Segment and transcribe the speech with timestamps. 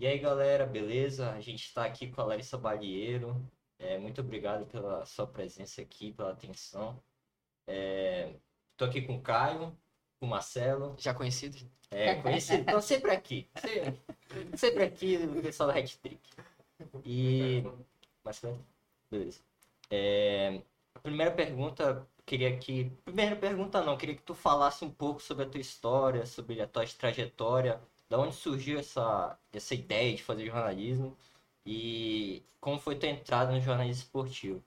[0.00, 1.30] E aí, galera, beleza?
[1.30, 3.36] A gente está aqui com a Larissa Balieiro.
[3.78, 6.98] É, muito obrigado pela sua presença aqui, pela atenção.
[8.72, 9.76] Estou aqui com o Caio,
[10.18, 10.96] com o Marcelo.
[10.98, 11.58] Já conhecido?
[11.90, 12.60] É, conhecido.
[12.60, 13.46] Estão sempre aqui.
[13.56, 16.30] Sempre, sempre aqui, o pessoal da Hat Trick.
[17.04, 17.62] E.
[18.24, 18.64] Marcelo?
[19.10, 19.40] Beleza.
[19.90, 20.62] É,
[20.94, 22.90] a primeira pergunta, queria que.
[23.04, 26.66] Primeira pergunta não, queria que tu falasse um pouco sobre a tua história, sobre a
[26.66, 27.78] tua trajetória,
[28.10, 31.16] da onde surgiu essa, essa ideia de fazer jornalismo
[31.64, 34.62] e como foi tua entrada no jornalismo esportivo.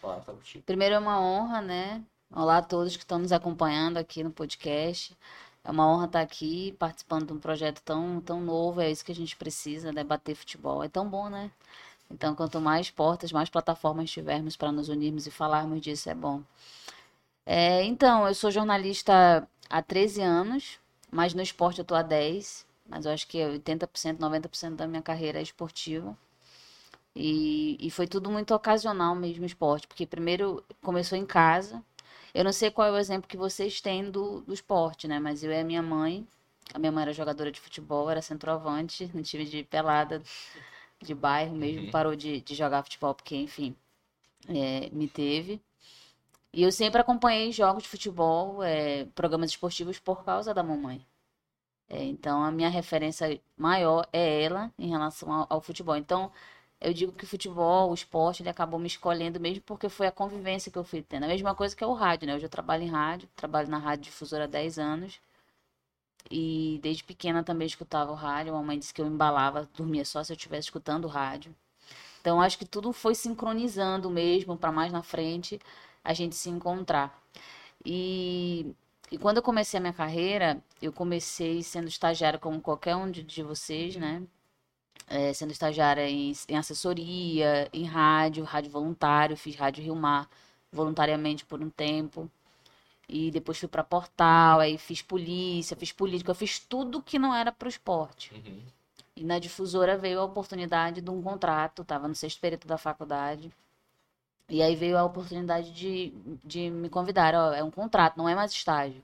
[0.00, 0.62] Olá, tá contigo.
[0.64, 2.02] Primeiro é uma honra, né?
[2.30, 5.16] Olá a todos que estão nos acompanhando aqui no podcast.
[5.64, 8.80] É uma honra estar aqui participando de um projeto tão, tão novo.
[8.80, 10.84] É isso que a gente precisa, debater futebol.
[10.84, 11.50] É tão bom, né?
[12.10, 16.42] Então, quanto mais portas, mais plataformas tivermos para nos unirmos e falarmos disso, é bom.
[17.46, 20.78] É, então, eu sou jornalista há 13 anos,
[21.10, 22.66] mas no esporte eu estou há 10.
[22.88, 26.16] Mas eu acho que 80%, 90% da minha carreira é esportiva.
[27.16, 31.82] E, e foi tudo muito ocasional mesmo esporte, porque primeiro começou em casa.
[32.34, 35.20] Eu não sei qual é o exemplo que vocês têm do, do esporte, né?
[35.20, 36.26] Mas eu e a minha mãe,
[36.74, 40.22] a minha mãe era jogadora de futebol, era centroavante no time de pelada
[41.02, 41.90] de bairro mesmo, Uhum.
[41.90, 43.76] parou de, de jogar futebol porque, enfim,
[44.48, 45.60] é, me teve.
[46.52, 51.04] E eu sempre acompanhei jogos de futebol, é, programas esportivos por causa da mamãe.
[51.88, 55.96] É, então a minha referência maior é ela em relação ao, ao futebol.
[55.96, 56.30] Então
[56.80, 60.12] eu digo que o futebol, o esporte, ele acabou me escolhendo mesmo porque foi a
[60.12, 61.24] convivência que eu fui tendo.
[61.24, 62.34] A mesma coisa que é o rádio, né?
[62.36, 65.20] Hoje eu trabalho em rádio, trabalho na rádio difusora há 10 anos.
[66.30, 68.52] E desde pequena também escutava o rádio.
[68.52, 71.54] A mamãe disse que eu embalava, dormia só se eu estivesse escutando o rádio.
[72.20, 75.60] Então acho que tudo foi sincronizando mesmo para mais na frente
[76.04, 77.18] a gente se encontrar.
[77.86, 78.74] E,
[79.10, 83.22] e quando eu comecei a minha carreira, eu comecei sendo estagiária como qualquer um de,
[83.22, 84.22] de vocês, né?
[85.06, 90.28] É, sendo estagiária em, em assessoria, em rádio, rádio voluntário, fiz rádio Rio Mar
[90.72, 92.30] voluntariamente por um tempo.
[93.08, 97.34] E depois fui para portal, aí fiz polícia, fiz política, eu fiz tudo que não
[97.34, 98.32] era para o esporte.
[98.34, 98.62] Uhum.
[99.14, 103.52] E na difusora veio a oportunidade de um contrato, estava no sexto período da faculdade.
[104.48, 106.12] E aí veio a oportunidade de,
[106.44, 109.02] de me convidar, ó, é um contrato, não é mais estágio.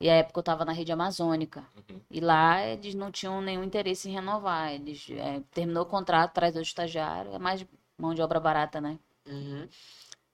[0.00, 1.64] E a época eu estava na rede amazônica.
[1.90, 2.00] Uhum.
[2.10, 4.72] E lá eles não tinham nenhum interesse em renovar.
[4.74, 7.66] Eles é, terminou o contrato, traz outro estagiário, é mais
[7.98, 8.98] mão de obra barata, né?
[9.26, 9.68] Uhum.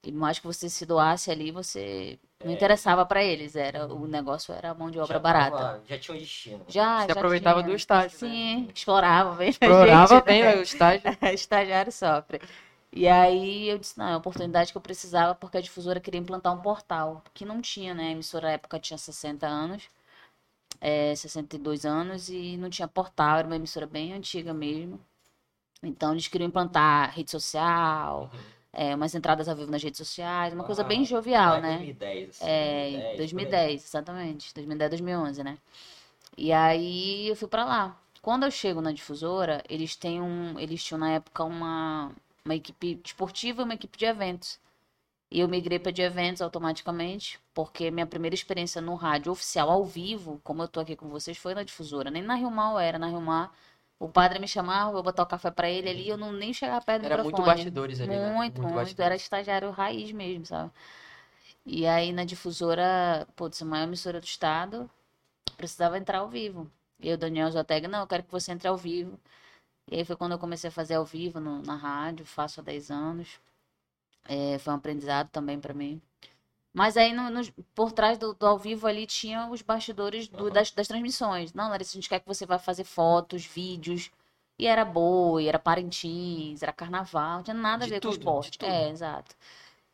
[0.02, 2.54] E mais que você se doasse ali, você não É.
[2.54, 5.56] interessava para eles, era o negócio era mão de obra Já barata.
[5.56, 6.64] tava- já tinha um destino.
[6.68, 7.70] Já, Você já aproveitava tinha.
[7.72, 8.28] do estágio, né?
[8.28, 9.48] Sim, explorava bem.
[9.48, 10.56] a Explorava gente, bem né?
[10.56, 11.02] o estágio.
[11.34, 12.40] Estagiário sofre.
[12.96, 16.20] E aí eu disse, não, é a oportunidade que eu precisava porque a difusora queria
[16.20, 18.08] implantar um portal, que não tinha, né?
[18.08, 19.90] A emissora na época tinha 60 anos,
[20.80, 25.00] é, 62 anos, e não tinha portal, era uma emissora bem antiga mesmo.
[25.82, 28.40] Então eles queriam implantar rede social, Uhum.
[28.72, 31.62] é, umas entradas ao vivo nas redes sociais, uma coisa Ah, bem jovial, Lá em
[31.62, 31.78] né?
[31.78, 34.54] 2010, assim, É, 2010, por 2010, exatamente.
[34.54, 35.58] 2010, 2011, né?
[36.36, 37.96] E aí eu fui pra lá.
[38.22, 42.12] Quando eu chego na difusora, eles têm um, eles tinham na época uma
[42.46, 44.58] uma equipe esportiva e uma equipe de eventos.
[45.30, 49.84] E eu migrei para de eventos automaticamente, porque minha primeira experiência no rádio oficial ao
[49.84, 52.10] vivo, como eu tô aqui com vocês, foi na difusora.
[52.10, 53.52] Nem na Rio eu era, na Rio Mar.
[53.98, 56.84] O padre me chamava, eu botar o café para ele ali, eu não nem chegava
[56.84, 57.56] perto do Era muito microfone.
[57.56, 58.32] bastidores ali, né?
[58.32, 58.74] Muito, muito.
[58.74, 59.06] bastidores.
[59.06, 60.70] Era estagiário raiz mesmo, sabe?
[61.64, 64.88] E aí na difusora, putz, a maior emissora do estado,
[65.56, 66.70] precisava entrar ao vivo.
[67.00, 69.18] E o Daniel Joteg, não, eu quero que você entre ao vivo.
[69.90, 72.62] E aí foi quando eu comecei a fazer ao vivo no- na rádio, faço há
[72.62, 73.40] 10 anos.
[74.28, 76.00] É, foi um aprendizado também para mim.
[76.74, 80.44] Mas aí no- no- por trás do, do ao vivo ali tinha os bastidores do-
[80.44, 80.52] Aham.
[80.54, 81.52] das, das transmissões.
[81.54, 84.10] Não, Larissa, a gente quer que você vá fazer fotos, vídeos.
[84.58, 88.18] E era boi, era Parintins, era carnaval, não tinha nada a De ver com tudo,
[88.18, 88.58] de esporte.
[88.64, 89.36] É, exato.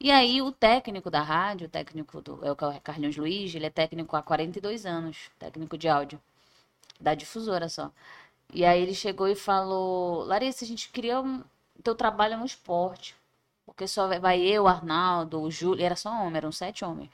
[0.01, 3.71] E aí o técnico da rádio, o técnico do é o Carlinhos Luiz, ele é
[3.71, 6.21] técnico há 42 anos, técnico de áudio,
[7.01, 7.91] da difusora só.
[8.53, 11.43] E aí ele chegou e falou, Larissa, a gente queria um
[11.83, 13.15] teu trabalho no esporte.
[13.67, 17.11] Porque só vai- eu, Arnaldo, o Júlio, era só homem, eram sete homens.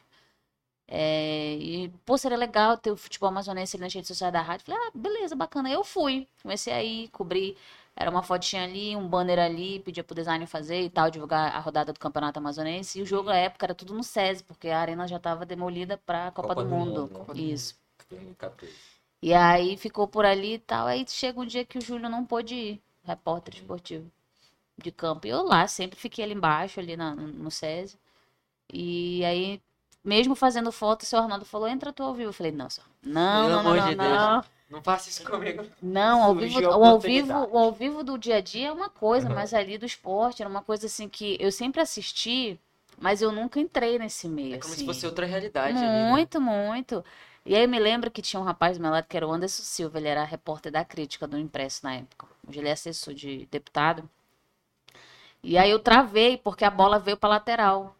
[0.90, 4.66] É, e, pô, seria legal ter o futebol amazonense ali nas redes sociais da rádio.
[4.66, 5.70] Falei, ah, beleza, bacana.
[5.70, 6.26] Eu fui.
[6.42, 7.56] Comecei aí, cobri.
[7.94, 11.58] Era uma fotinha ali, um banner ali, pedia pro design fazer e tal, divulgar a
[11.58, 12.98] rodada do Campeonato Amazonense.
[12.98, 15.98] E o jogo, na época, era tudo no SESI, porque a arena já estava demolida
[16.06, 17.02] pra Copa, Copa do, do Mundo.
[17.12, 17.40] Mundo, né?
[17.40, 17.76] Isso.
[18.08, 18.97] 2014.
[19.22, 20.86] E aí ficou por ali e tal.
[20.86, 24.10] Aí chega um dia que o Júlio não pôde ir, repórter esportivo
[24.78, 25.26] de campo.
[25.26, 27.98] E eu lá, sempre fiquei ali embaixo, ali na- no SESI.
[28.72, 29.62] E aí,
[30.04, 32.30] mesmo fazendo foto, o seu Arnaldo falou, entra tu ao vivo.
[32.30, 32.88] Eu falei, não, senhor.
[33.02, 34.44] Não, Pelo não, não, amor não, de não.
[34.70, 35.64] Não faça isso comigo.
[35.80, 38.88] Não, ao vivo, o ao vivo, o ao vivo do dia a dia é uma
[38.90, 39.34] coisa, Uhum.
[39.34, 42.58] mas ali do esporte era uma coisa assim que eu sempre assisti,
[43.00, 44.54] mas eu nunca entrei nesse meio.
[44.54, 44.86] É como se assim.
[44.86, 46.06] fosse outra realidade ali, né?
[46.10, 47.04] Muito, muito.
[47.48, 49.32] E aí eu me lembro que tinha um rapaz do meu lado que era o
[49.32, 52.26] Anderson Silva, ele era repórter da crítica do Impresso na época.
[52.46, 54.06] Hoje ele é assessor de deputado.
[55.42, 57.96] E aí eu travei porque a bola veio pra lateral.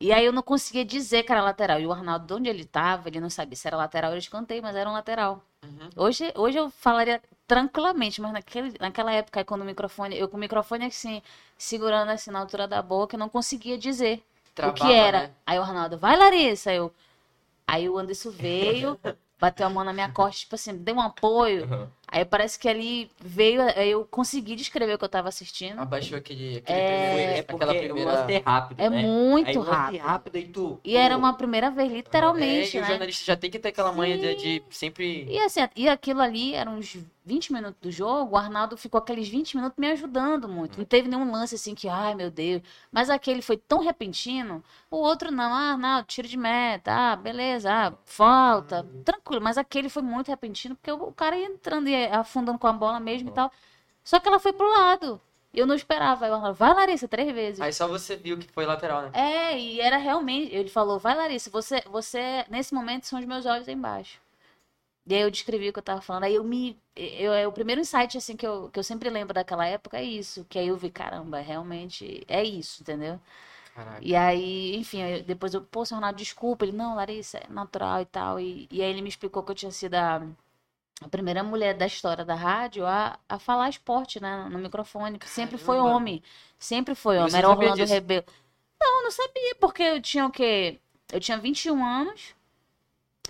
[0.00, 1.78] E aí eu não conseguia dizer que era lateral.
[1.78, 4.60] E o Arnaldo, de onde ele tava, ele não sabia se era lateral ou escanteio,
[4.60, 5.40] mas era um lateral.
[5.62, 5.90] Uhum.
[5.94, 10.40] Hoje, hoje eu falaria tranquilamente, mas naquele, naquela época, quando o microfone, eu com o
[10.40, 11.22] microfone assim,
[11.56, 14.20] segurando assim na altura da boca, eu não conseguia dizer
[14.66, 15.28] o que era.
[15.28, 15.30] né?
[15.46, 16.92] Aí o Arnaldo, vai Larissa, eu.
[17.70, 18.98] Aí o Anderson veio,
[19.38, 21.70] bateu a mão na minha costa, tipo assim, deu um apoio.
[21.70, 21.88] Uhum.
[22.12, 25.78] Aí parece que ali veio, aí eu consegui descrever o que eu tava assistindo.
[25.78, 28.12] Abaixou aquele, aquele É, primeiro, É aquela porque o primeira...
[28.12, 28.96] lance é rápido, É né?
[28.98, 29.98] Aí muito o lance rápido.
[29.98, 30.80] rápido e tu...
[30.84, 32.88] E era uma primeira vez, É, literalmente, e o né?
[32.88, 35.24] jornalista já tem que ter aquela manha de, de sempre...
[35.28, 39.28] E assim, e aquilo ali eram uns 20 minutos do jogo, o Arnaldo ficou aqueles
[39.28, 40.78] 20 minutos me ajudando muito.
[40.78, 42.62] Não teve nenhum lance assim que, ai meu Deus.
[42.90, 47.70] Mas aquele foi tão repentino, o outro não, ah, Arnaldo, tiro de meta, ah, beleza,
[47.72, 49.40] ah, falta, tranquilo.
[49.42, 53.00] Mas aquele foi muito repentino, porque o cara ia entrando e afundando com a bola
[53.00, 53.50] mesmo e tal.
[54.02, 55.20] Só que ela foi pro lado.
[55.52, 56.28] E eu não esperava.
[56.28, 57.60] O Arnaldo, vai Larissa, três vezes.
[57.60, 59.10] Aí só você viu que foi lateral, né?
[59.12, 60.54] É, e era realmente.
[60.54, 64.20] Ele falou: vai, Larissa, você, você, nesse momento, são os meus olhos aí embaixo.
[65.06, 66.24] E aí eu descrevi o que eu tava falando.
[66.24, 66.78] Aí eu me.
[66.94, 70.04] Eu, é o primeiro insight, assim, que eu, que eu sempre lembro daquela época é
[70.04, 70.46] isso.
[70.48, 73.18] Que aí eu vi, caramba, realmente é isso, entendeu?
[73.74, 73.98] Caraca.
[74.02, 76.64] E aí, enfim, depois eu, pô, seu Ronaldo, desculpa.
[76.64, 78.38] Ele, não, Larissa, é natural e tal.
[78.38, 80.22] E, e aí ele me explicou que eu tinha sido a,
[81.00, 85.18] a primeira mulher da história da rádio a, a falar esporte, né, no microfone.
[85.18, 85.96] que Sempre foi Caramba.
[85.96, 86.22] homem.
[86.58, 87.30] Sempre foi homem.
[87.30, 87.92] você Era Orlando disso?
[87.92, 88.24] Rebelo.
[88.80, 90.78] Não, não sabia, porque eu tinha o quê?
[91.12, 92.34] Eu tinha 21 anos.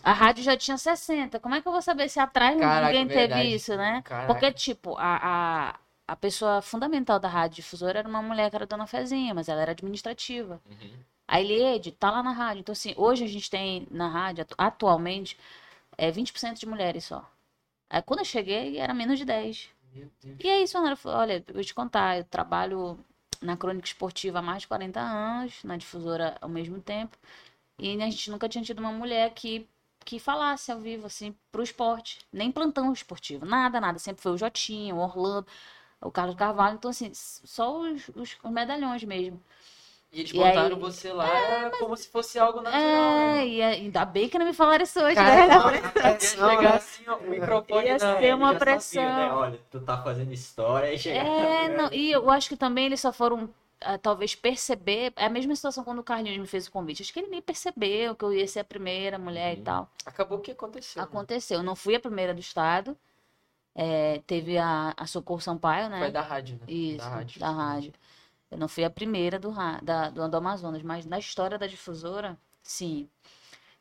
[0.03, 1.39] A rádio já tinha 60.
[1.39, 3.55] Como é que eu vou saber se atrás Caraca, ninguém teve verdade.
[3.55, 4.03] isso, né?
[4.03, 4.27] Caraca.
[4.33, 5.79] Porque, tipo, a, a,
[6.09, 9.61] a pessoa fundamental da rádio difusora era uma mulher que era dona Fezinha, mas ela
[9.61, 10.61] era administrativa.
[10.69, 10.91] Uhum.
[11.29, 12.61] A Eliade tá lá na rádio.
[12.61, 15.39] Então, assim, hoje a gente tem na rádio, atu- atualmente,
[15.99, 17.29] é 20% de mulheres só.
[17.91, 19.69] Aí quando eu cheguei, era menos de 10.
[19.95, 20.37] Meu Deus.
[20.41, 22.99] E aí, Sonora falou, olha, eu vou te contar, eu trabalho
[23.43, 27.19] na crônica esportiva há mais de 40 anos, na difusora ao mesmo tempo.
[27.79, 29.67] E a gente nunca tinha tido uma mulher que,
[30.05, 32.21] que falasse ao vivo, assim, pro esporte.
[32.33, 33.99] Nem plantão esportivo, nada, nada.
[33.99, 35.47] Sempre foi o Jotinho, o Orlando,
[36.01, 36.77] o Carlos Carvalho.
[36.77, 39.43] Então, assim, só os, os- os medalhões mesmo.
[40.12, 43.39] E eles E botaram aí- você lá como se fosse algo natural, né?
[43.45, 45.55] É, e ainda bem que não me falaram isso hoje, Cara, né?
[46.12, 48.19] ia chegar assim, ó, o microfone Ia na...
[48.19, 49.03] ser uma pressão.
[49.05, 49.33] sabia, né?
[49.33, 51.19] Olha, tu tá fazendo história e chega...
[51.21, 53.49] É, não, e eu acho que também eles só foram,
[53.81, 55.12] ah, talvez, perceber.
[55.15, 57.03] É a mesma situação quando o Carlinhos me fez o convite.
[57.03, 59.65] Acho que ele nem percebeu que eu ia ser a primeira mulher e Uhum.
[59.65, 59.89] tal.
[60.05, 61.01] Acabou que aconteceu.
[61.01, 61.07] né?
[61.09, 61.59] Aconteceu.
[61.59, 62.97] Eu não fui a primeira do estado.
[63.77, 66.01] É, teve a, a Socorro Sampaio, né?
[66.01, 66.62] Foi da rádio, né?
[66.67, 67.41] Isso, Da rádio.
[67.41, 67.93] da rádio.
[68.50, 69.52] Eu não fui a primeira do,
[69.82, 73.08] da, do, do Amazonas, mas na história da difusora, sim.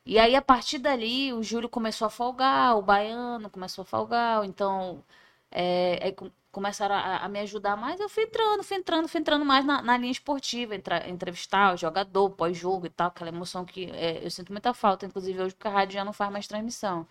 [0.04, 4.44] E aí, a partir dali, o Júlio começou a folgar, o Baiano começou a folgar,
[4.44, 5.04] então
[5.50, 8.00] é, com- começaram a, a me ajudar mais.
[8.00, 11.76] Eu fui entrando, fui entrando, fui entrando mais na, na linha esportiva, entra- entrevistar o
[11.76, 15.68] jogador, pós-jogo e tal, aquela emoção que é, eu sinto muita falta, inclusive hoje, porque
[15.68, 17.06] a rádio já não faz mais transmissão.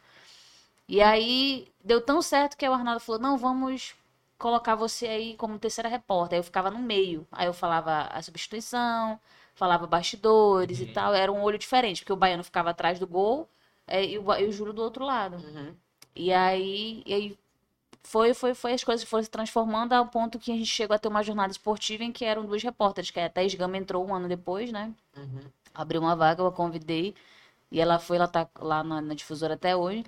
[0.87, 3.95] E aí, deu tão certo que o Arnaldo falou: não, vamos
[4.39, 6.37] colocar você aí como terceira repórter.
[6.37, 7.27] Aí eu ficava no meio.
[7.31, 9.19] Aí eu falava a substituição,
[9.55, 10.93] falava bastidores e Uhum.
[10.93, 11.15] tal.
[11.15, 13.49] Era um olho diferente, porque o baiano ficava atrás do gol
[13.87, 15.37] é, e, o, e o Júlio do outro lado.
[15.37, 15.75] Uhum.
[16.15, 17.39] E aí, e aí
[18.03, 20.99] foi, foi, foi, as coisas foram se transformando ao ponto que a gente chegou a
[20.99, 24.13] ter uma jornada esportiva em que eram duas repórteres, que a Thais Gama entrou um
[24.15, 24.93] ano depois, né?
[25.17, 25.41] Uhum.
[25.73, 27.15] abriu uma vaga, eu a convidei.
[27.71, 30.03] E ela foi, ela tá lá na, na difusora até hoje.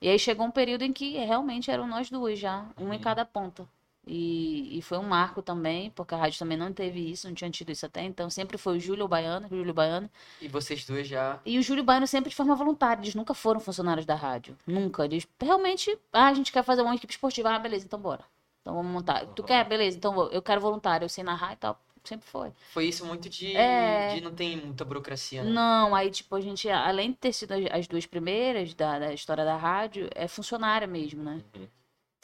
[0.00, 3.00] E aí chegou um período em que realmente eram nós duas já, um em Uhum.
[3.00, 3.66] cada ponta.
[4.10, 7.50] E, e foi um marco também, porque a rádio também não teve isso, não tinha
[7.50, 8.30] tido isso até então.
[8.30, 10.08] Sempre foi o Júlio Baiano, Júlio Baiano.
[10.40, 11.38] E vocês duas já...
[11.44, 14.56] E o Júlio Baiano sempre de forma voluntária, eles nunca foram funcionários da rádio.
[14.66, 15.04] Nunca.
[15.04, 18.24] Eles realmente, ah, a gente quer fazer uma equipe esportiva, ah, beleza, então bora.
[18.62, 19.26] Então vamos montar.
[19.26, 19.62] Tu quer?
[19.68, 21.78] Beleza, então eu quero voluntário, eu sei narrar e tal.
[22.08, 22.52] Sempre foi.
[22.72, 23.54] Foi isso muito de...
[23.54, 24.14] É.
[24.14, 25.50] de não tem muita burocracia, né?
[25.50, 29.12] Não, aí, tipo, a gente, além de ter sido as, as duas primeiras da, da
[29.12, 31.42] história da rádio, é funcionária mesmo, né?
[31.54, 31.68] Uhum.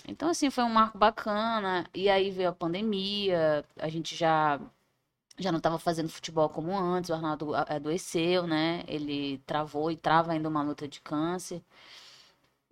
[0.08, 1.86] Então, assim, foi um marco bacana.
[1.94, 4.58] E aí veio a pandemia, a gente já,
[5.38, 8.84] já não estava fazendo futebol como antes, o Arnaldo adoeceu, né?
[8.88, 11.62] Ele travou e trava ainda uma luta de câncer.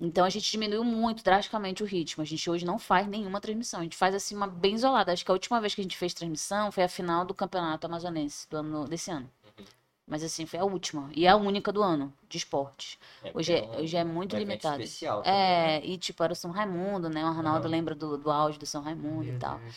[0.04, 2.23] Então a gente diminuiu muito, drasticamente o ritmo.
[2.23, 3.78] A gente hoje não faz nenhuma transmissão.
[3.78, 5.12] A gente faz assim uma bem isolada.
[5.12, 7.87] Acho que a última vez que a gente fez transmissão foi a final do Campeonato
[7.87, 9.30] Amazonense do ano, desse ano.
[10.04, 11.09] Mas assim, foi a última.
[11.14, 12.99] E a única do ano, de esportes.
[13.23, 14.82] É, Hoje é, um- hoje é muito um limitado.
[14.82, 15.87] especial também, É, né?
[15.87, 17.25] e tipo, era o São Raimundo, né?
[17.25, 17.71] O Arnaldo Aham.
[17.76, 19.59] lembra do, do auge do São Raimundo Meu e tal.
[19.61, 19.76] Deus.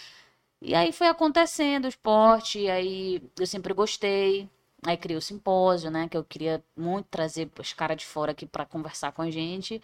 [0.60, 4.50] E aí foi acontecendo o esporte, e aí eu sempre gostei.
[4.84, 6.10] Aí criei o simpósio, né?
[6.10, 9.82] Que eu queria muito trazer os caras de fora aqui para conversar com a gente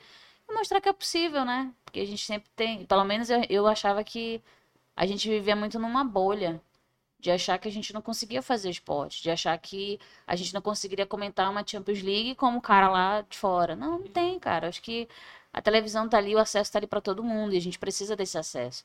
[0.54, 1.74] mostrar que é possível, né?
[1.86, 2.86] Porque a gente sempre tem.
[2.86, 4.42] Pelo menos eu, eu achava que
[4.96, 6.62] a gente vivia muito numa bolha.
[7.20, 10.62] De achar que a gente não conseguia fazer esporte, de achar que a gente não
[10.62, 13.76] conseguiria comentar uma Champions League como o cara lá de fora.
[13.76, 14.68] Não, não tem, cara.
[14.68, 15.08] Acho que
[15.54, 18.16] a televisão tá ali, o acesso tá ali para todo mundo e a gente precisa
[18.16, 18.84] desse acesso.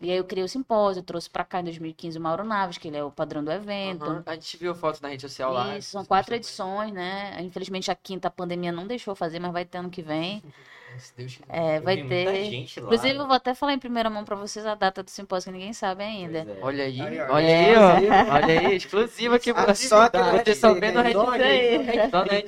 [0.00, 2.78] E aí eu criei o simpósio, eu trouxe pra cá em 2015 o Mauro Naves,
[2.78, 4.04] que ele é o padrão do evento.
[4.04, 4.22] Aham.
[4.26, 5.78] A gente viu foto na rede social lá.
[5.78, 7.36] Isso, são quatro edições, né?
[7.40, 10.42] Infelizmente a quinta a pandemia não deixou fazer, mas vai ter ano que vem.
[10.98, 11.46] Se Deus quiser.
[11.48, 12.44] É, vai ter.
[12.44, 15.10] gente lá, Inclusive, eu vou até falar em primeira mão pra vocês a data do
[15.10, 16.38] simpósio, que ninguém sabe ainda.
[16.38, 16.58] É.
[16.60, 17.32] Olha aí, Aí, ó.
[17.34, 17.76] olha É.
[17.76, 18.30] aí.
[18.30, 22.44] Olha aí, exclusiva aqui pra Só no Você só Netflix, vê no né?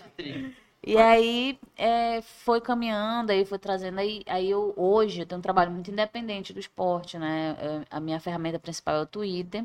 [0.87, 3.99] E aí é, foi caminhando, aí foi trazendo.
[3.99, 7.57] Aí, aí eu hoje eu tenho um trabalho muito independente do esporte, né?
[7.61, 9.65] É, A minha ferramenta principal é o Twitter.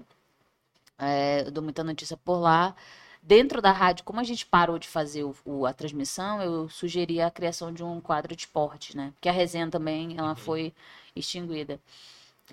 [0.97, 2.75] É, eu dou muita notícia por lá.
[3.23, 7.21] Dentro da rádio, como a gente parou de fazer o- o- a transmissão, eu sugeri
[7.21, 9.11] a criação de um quadro de esporte, né?
[9.15, 10.73] Porque a resenha também ela foi
[11.15, 11.79] extinguida.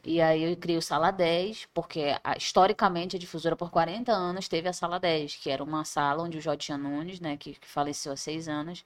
[0.05, 4.69] E aí eu criei o Sala 10, porque historicamente a difusora por 40 anos teve
[4.69, 8.13] a Sala 10, que era uma sala onde o Jotinha Nunes, né, que, que faleceu
[8.13, 8.85] há seis anos,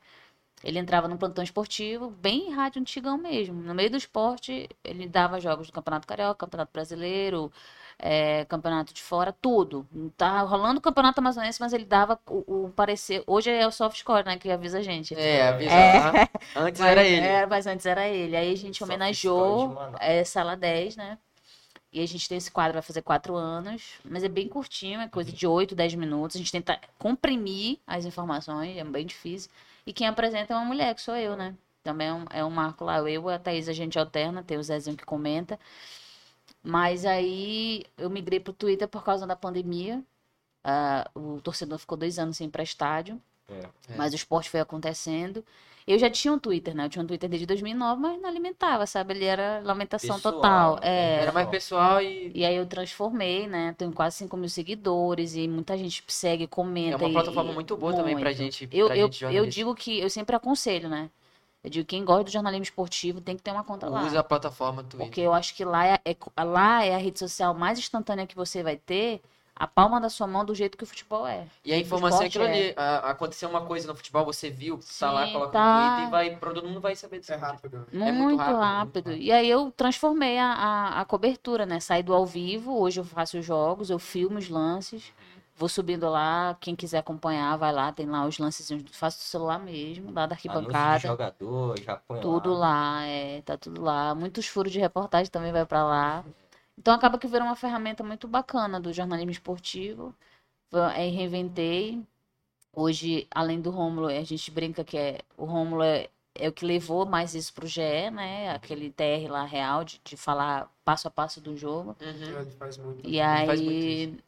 [0.64, 3.54] ele entrava no plantão esportivo, bem rádio antigão mesmo.
[3.62, 7.52] No meio do esporte, ele dava jogos do Campeonato Carioca, Campeonato Brasileiro,
[8.02, 9.86] é, Campeonato de Fora, tudo.
[10.16, 13.22] Tá rolando o Campeonato Amazonense, mas ele dava o, o parecer.
[13.28, 15.14] Hoje é o soft score, né, que avisa a gente.
[15.14, 16.28] É, avisa É.
[16.56, 17.24] Antes Mas era ele.
[17.24, 18.36] era, mas antes era ele.
[18.36, 21.16] Aí a gente homenageou é, Sala 10, né?
[21.92, 25.08] E a gente tem esse quadro, vai fazer quatro anos, mas é bem curtinho, é
[25.08, 26.36] coisa de 8, 10 minutos.
[26.36, 29.50] A gente tenta comprimir as informações, é bem difícil.
[29.86, 31.54] E quem apresenta é uma mulher, que sou eu, né?
[31.84, 32.98] Também é um, é um marco lá.
[33.08, 35.58] Eu, a Thaís, a gente alterna, tem o Zezinho que comenta.
[36.62, 40.02] Mas aí eu migrei pro Twitter por causa da pandemia.
[40.64, 43.20] Ah, o torcedor ficou dois anos sem ir pra estádio.
[43.48, 43.54] É.
[43.92, 43.96] É.
[43.96, 45.44] Mas o esporte foi acontecendo.
[45.84, 46.84] Eu já tinha um Twitter, né?
[46.84, 49.14] Eu tinha um Twitter desde 2009, mas não alimentava, sabe?
[49.14, 50.74] Ele era lamentação Pessoal, total.
[50.76, 50.80] né?
[50.84, 51.22] É.
[51.22, 53.74] Era mais pessoal e E aí eu transformei, né?
[53.76, 56.92] Tenho quase 5 mil seguidores e muita gente segue, comenta.
[56.94, 58.36] é uma plataforma e- muito boa também pra muito.
[58.38, 58.68] gente.
[58.70, 59.50] Eu, pra eu, gente eu jornalista.
[59.60, 61.10] digo que eu sempre aconselho, né?
[61.64, 64.04] Eu digo quem gosta do jornalismo esportivo tem que ter uma conta lá.
[64.04, 65.06] Usa a plataforma Twitter.
[65.06, 68.34] Porque eu acho que lá é, é- lá é a rede social mais instantânea que
[68.34, 69.22] você vai ter,
[69.54, 71.46] a palma da sua mão do jeito que o futebol é.
[71.64, 72.74] E a informação é aquilo ali.
[72.76, 75.76] a- aconteceu uma coisa no futebol, você viu, tá lá, Sim, coloca tá.
[75.76, 77.32] no Twitter e vai, todo mundo vai saber disso.
[77.32, 77.86] É rápido.
[77.92, 81.78] É Muito, muito rápido, rápido, muito E aí eu transformei a, a, a cobertura, né?
[81.78, 85.12] Saí do ao vivo, hoje eu faço os jogos, eu filmo os lances,
[85.62, 89.60] vou subindo lá, quem quiser acompanhar, vai lá, tem lá os lancezinhos, faço do celular
[89.60, 90.98] mesmo, lá da Anúncio de arquibancada.
[90.98, 92.98] jogador, já põe Tudo lá.
[92.98, 94.12] lá, é, tá tudo lá.
[94.12, 96.24] Muitos furos de reportagem também vai pra lá.
[96.76, 100.12] Então acaba que virou uma ferramenta muito bacana do jornalismo esportivo.
[100.72, 102.02] Aí reinventei.
[102.72, 106.66] Hoje, além do Rômulo, a gente brinca que é, o Rômulo é, é o que
[106.66, 108.50] levou mais isso pro GE, né?
[108.50, 111.94] Aquele TR lá real de, de falar passo a passo do jogo.
[112.00, 112.40] Uhum.
[112.40, 113.08] Ele faz muito.
[113.08, 114.18] E faz muito aí,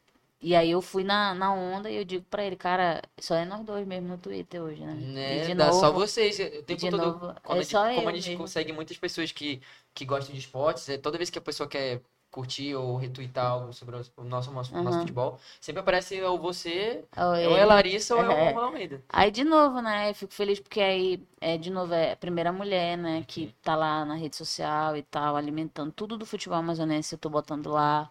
[0.44, 3.44] e aí eu fui na, na onda e eu digo pra ele, cara, só é
[3.44, 4.94] nós dois mesmo no Twitter hoje, né?
[4.94, 5.36] Né?
[5.38, 6.38] E de Dá só novo- vocês.
[6.38, 7.02] O tempo de todo.
[7.02, 8.38] novo, Quando é a gente, só como a gente mesmo.
[8.44, 9.60] consegue muitas pessoas que,
[9.94, 13.72] que gostam de esportes, é, toda vez que a pessoa quer curtir ou retweetar algo
[13.72, 17.64] sobre o nosso, o nosso, o nosso futebol, sempre aparece ou você, Ou ou é
[17.64, 18.44] Larissa ou é o É.
[18.48, 19.02] Romulo Almeida.
[19.08, 20.10] Aí, de novo, né?
[20.10, 23.24] Eu fico feliz porque aí, é, de novo, é a primeira mulher, né?
[23.28, 27.28] Que tá lá na rede social e tal, alimentando tudo do futebol amazonense, eu tô
[27.30, 28.10] botando lá.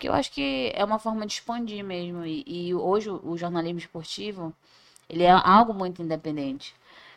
[0.00, 2.24] Porque eu acho que é uma forma de expandir mesmo.
[2.24, 4.50] E, e hoje o, o jornalismo esportivo,
[5.10, 6.74] ele é algo muito independente.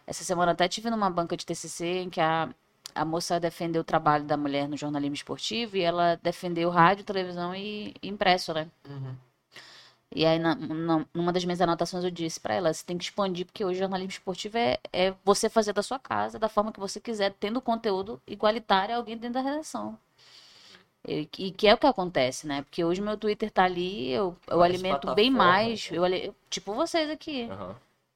[0.08, 2.50] Essa semana até tive numa banca de TCC em que a,
[2.96, 7.56] a moça defendeu o trabalho da mulher no jornalismo esportivo e ela defendeu rádio, televisão
[7.56, 8.68] e impresso, né?
[8.90, 9.18] Uhum.
[10.16, 13.04] E aí, na, na- numa das minhas anotações, eu disse pra ela: você tem que
[13.06, 16.72] expandir, porque hoje o jornalismo esportivo é, é você fazer da sua casa, da forma
[16.72, 19.98] que você quiser, tendo conteúdo igualitário a alguém dentro da redação.
[21.05, 22.62] E, que é o que acontece, né?
[22.62, 25.98] Porque hoje meu Twitter tá ali, eu, eu alimento bem mais, né?
[25.98, 27.43] eu, tipo vocês aqui.
[27.43, 27.75] Aham.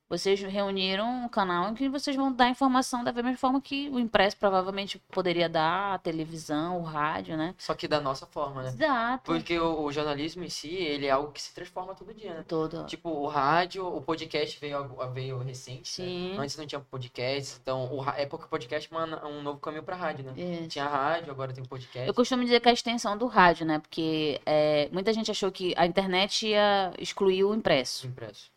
[0.10, 4.00] Vocês reuniram um canal em que vocês vão dar informação da mesma forma que o
[4.00, 7.54] impresso provavelmente poderia dar, a televisão, o rádio, né?
[7.58, 8.70] Só que da nossa forma, né?
[8.70, 9.26] Exato.
[9.26, 12.46] Porque o, o jornalismo em si, ele é algo que se transforma todo dia, né?
[12.48, 12.86] Todo.
[12.86, 16.08] Tipo, o rádio, o podcast veio, veio recente, né?
[16.08, 16.38] Sim.
[16.38, 19.96] Antes não tinha podcast, então o, é porque o podcast é um novo caminho pra
[19.96, 20.34] rádio, né?
[20.38, 20.68] É.
[20.68, 22.08] Tinha rádio, agora tem podcast.
[22.08, 23.80] Eu costumo dizer que é a extensão do rádio, né?
[23.80, 28.08] Porque é, muita gente achou que a internet ia excluir o impresso.
[28.08, 28.52] impresso.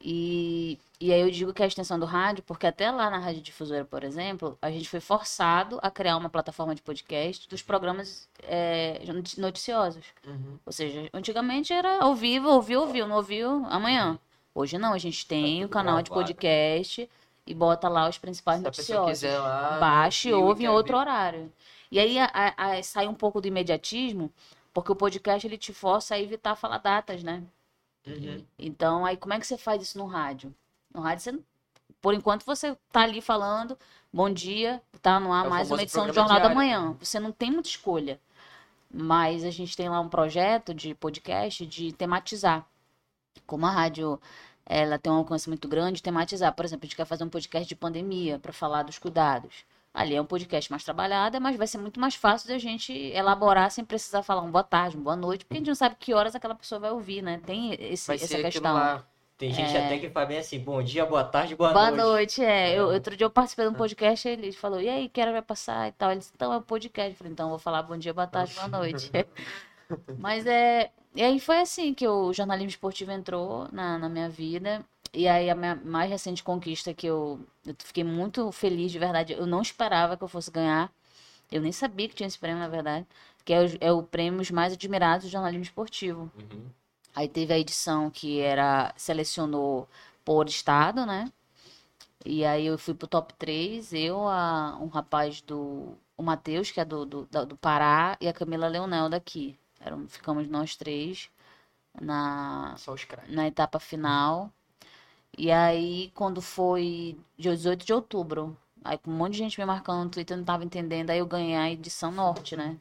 [0.00, 3.18] E, e aí eu digo que é a extensão do rádio, porque até lá na
[3.18, 7.62] Rádio Difusora, por exemplo, a gente foi forçado a criar uma plataforma de podcast dos
[7.62, 10.04] programas é, noti- noticiosos.
[10.24, 10.58] Uhum.
[10.64, 14.18] Ou seja, antigamente era ao vivo, ouviu, ouviu, não ouviu, amanhã.
[14.54, 17.10] Hoje não, a gente tem Tá o canal de podcast
[17.46, 19.30] e bota lá os principais Se a pessoa noticiosos.
[19.30, 19.78] quiser lá.
[19.80, 21.00] Baixe e ouve em outro ver.
[21.00, 21.52] horário.
[21.90, 24.30] E aí a- a- sai um pouco do imediatismo,
[24.72, 27.42] porque o podcast ele te força a evitar falar datas, né?
[28.14, 28.44] Uhum.
[28.58, 30.54] Então, aí como é que você faz isso no rádio?
[30.92, 31.38] No rádio, você,
[32.00, 33.78] por enquanto, você tá ali falando,
[34.12, 36.54] bom dia, tá no ar É mais uma edição do Jornal da.
[36.54, 36.96] Manhã.
[37.00, 38.20] Você não tem muita escolha.
[38.90, 42.66] Mas a gente tem lá um projeto de podcast de tematizar.
[43.46, 44.18] Como a rádio
[44.64, 46.54] ela tem um alcance muito grande, tematizar.
[46.54, 49.64] Por exemplo, a gente quer fazer um podcast de pandemia para falar dos cuidados.
[49.98, 53.68] Ali é um podcast mais trabalhado, mas vai ser muito mais fácil da gente elaborar
[53.68, 56.14] sem precisar falar um boa tarde, um boa noite, porque a gente não sabe que
[56.14, 57.40] horas aquela pessoa vai ouvir, né?
[57.44, 58.74] Tem esse, Vai essa questão.
[58.74, 59.04] lá.
[59.36, 62.40] Tem gente até que faz bem assim, bom dia, boa tarde, boa, Boa noite.
[62.40, 62.78] noite, é.
[62.78, 65.42] Eu, outro dia eu participei de um podcast, ele falou, e aí, que hora vai
[65.42, 66.12] passar e tal?
[66.12, 67.10] Ele disse, então é o podcast.
[67.10, 69.10] Eu falei, então eu vou falar bom dia, boa tarde, boa noite.
[70.16, 70.92] Mas é.
[71.12, 74.84] E aí foi assim que o jornalismo esportivo entrou na, na minha vida.
[75.12, 79.32] E aí a minha mais recente conquista que eu, eu fiquei muito feliz, de verdade.
[79.32, 80.92] Eu não esperava que eu fosse ganhar.
[81.50, 83.06] Eu nem sabia que tinha esse prêmio, na verdade.
[83.44, 86.30] Que é o, é o prêmio Mais Admirados do Jornalismo Esportivo.
[86.38, 86.66] Uhum.
[87.14, 89.88] Aí teve a edição que era selecionou
[90.24, 91.32] por estado, né?
[92.24, 95.96] E aí eu fui pro top 3, eu, a, um rapaz do.
[96.16, 99.58] O Matheus, que é do, do, do Pará, e a Camila Leonel daqui.
[99.80, 101.30] Eram, ficamos nós três
[102.00, 102.74] na,
[103.28, 104.52] na etapa final.
[105.38, 109.64] E aí, quando foi dia 18 de outubro, aí com um monte de gente me
[109.66, 112.76] marcando no Twitter, eu não tava entendendo, aí eu ganhei a edição norte, né?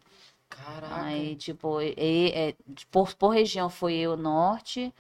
[0.50, 1.04] Caraca.
[1.04, 2.56] Aí, tipo, e- e- é,
[2.92, 4.94] por, por região foi eu norte.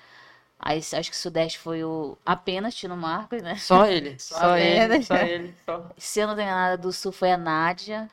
[0.59, 3.55] Aí acho que sudeste foi o apenas Tino Marcos, né?
[3.57, 4.17] Só ele.
[4.19, 4.93] Só vendo?
[4.93, 5.03] ele.
[5.03, 5.55] Só ele.
[5.65, 5.91] Só.
[5.97, 8.09] Se eu não tenho nada do sul foi a Nádia.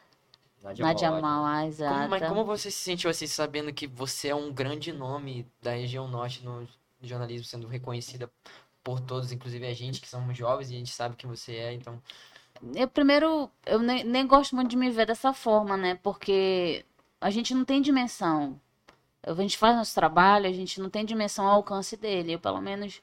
[0.63, 1.11] Nádia.
[1.11, 2.09] Mauá, Como, exata.
[2.09, 6.09] mas como você se sentiu assim, sabendo que você é um grande nome da região
[6.09, 6.66] norte no
[7.03, 8.31] jornalismo, sendo reconhecida
[8.85, 11.73] por todos, inclusive a gente que somos jovens e a gente sabe que você é,
[11.73, 12.01] então.
[12.75, 15.99] Eu primeiro, eu nem, nem gosto muito de me ver dessa forma, né?
[16.03, 16.85] Porque
[17.20, 18.61] a gente não tem dimensão.
[19.23, 22.35] A gente faz nosso trabalho, a gente não tem dimensão ao alcance dele.
[22.35, 23.01] Eu, pelo menos,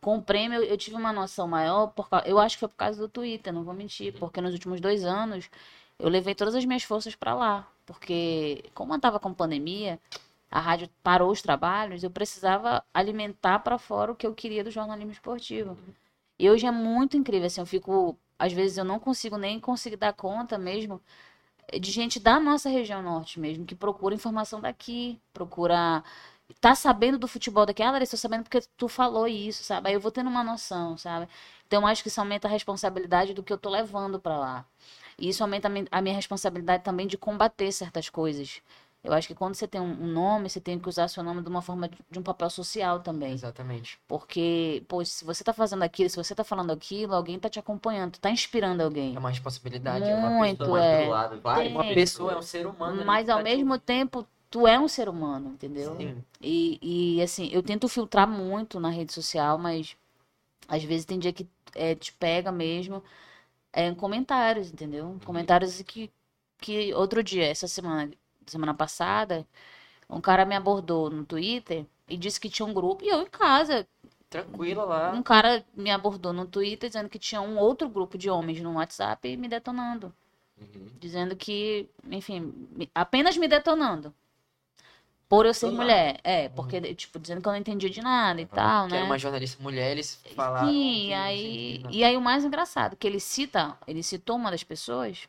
[0.00, 1.88] com o prêmio, eu, tive uma noção maior.
[1.88, 4.16] Por, eu acho que foi por causa do Twitter, não vou mentir.
[4.18, 5.50] Porque nos últimos dois anos,
[5.98, 7.68] eu levei todas as minhas forças para lá.
[7.84, 9.98] Porque, como eu tava com pandemia,
[10.50, 14.70] a rádio parou os trabalhos, eu precisava alimentar para fora o que eu queria do
[14.70, 15.76] jornalismo esportivo.
[16.38, 19.96] E hoje é muito incrível, assim, eu fico, às vezes eu não consigo nem conseguir
[19.96, 21.00] dar conta mesmo
[21.80, 26.02] de gente da nossa região norte mesmo, que procura informação daqui, procura
[26.60, 29.88] tá sabendo do futebol daqui, ah, Larissa, tô sabendo porque tu falou isso, sabe?
[29.88, 31.28] Aí eu vou tendo uma noção, sabe?
[31.66, 34.66] Então eu acho que isso aumenta a responsabilidade do que eu tô levando para lá.
[35.18, 38.62] E isso aumenta a minha responsabilidade também de combater certas coisas.
[39.02, 41.48] Eu acho que quando você tem um nome, você tem que usar seu nome de
[41.48, 43.32] uma forma de um papel social também.
[43.32, 44.00] Exatamente.
[44.08, 47.58] Porque, pô, se você tá fazendo aquilo, se você tá falando aquilo, alguém tá te
[47.58, 49.14] acompanhando, tá inspirando alguém.
[49.14, 50.04] É uma responsabilidade.
[50.04, 51.04] É uma Muito, pessoa é.
[51.04, 53.04] do lado, vai, Uma pessoa é um ser humano.
[53.04, 55.96] Mas que ao tá te mesmo tempo, tu é um ser humano, entendeu?
[55.96, 56.24] Sim.
[56.40, 59.96] E, e assim, eu tento filtrar muito na rede social, mas
[60.66, 63.02] às vezes tem dia que é, te pega mesmo
[63.72, 65.16] é, em comentários, entendeu?
[65.24, 66.10] Comentários que,
[66.58, 68.10] que outro dia, essa semana,
[68.50, 69.46] semana passada,
[70.08, 73.26] um cara me abordou no Twitter e disse que tinha um grupo, e eu em
[73.26, 73.86] casa,
[74.30, 75.12] Tranquila lá.
[75.12, 78.74] um cara me abordou no Twitter dizendo que tinha um outro grupo de homens no
[78.74, 80.12] WhatsApp e me detonando.
[80.60, 80.86] Uhum.
[80.98, 82.52] Dizendo que, enfim,
[82.94, 84.12] apenas me detonando.
[85.28, 86.20] Por eu ser mulher.
[86.22, 88.98] É, porque, tipo, dizendo que eu não entendia de nada e tal, Que né?
[88.98, 90.68] era uma jornalista mulher, eles falaram.
[90.68, 91.82] Sim, aí.
[91.90, 95.28] E aí o mais engraçado, que ele cita, ele citou uma das pessoas.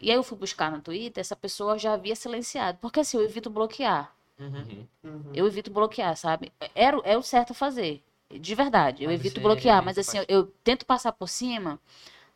[0.00, 2.78] E aí eu fui buscar no Twitter, essa pessoa já havia silenciado.
[2.80, 4.14] Porque assim, eu evito bloquear.
[4.38, 4.50] Uhum.
[4.50, 4.86] Uhum.
[5.04, 5.32] Uhum.
[5.34, 6.52] Eu evito bloquear, sabe?
[6.74, 8.02] Era, o- é o certo a fazer.
[8.30, 9.04] De verdade.
[9.04, 11.80] Eu Mas evito você bloquear, mas assim, eu, eu tento passar por cima,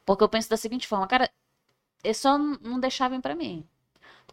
[0.07, 1.31] porque eu penso da seguinte forma, cara,
[2.05, 3.66] é só não deixar vir pra mim.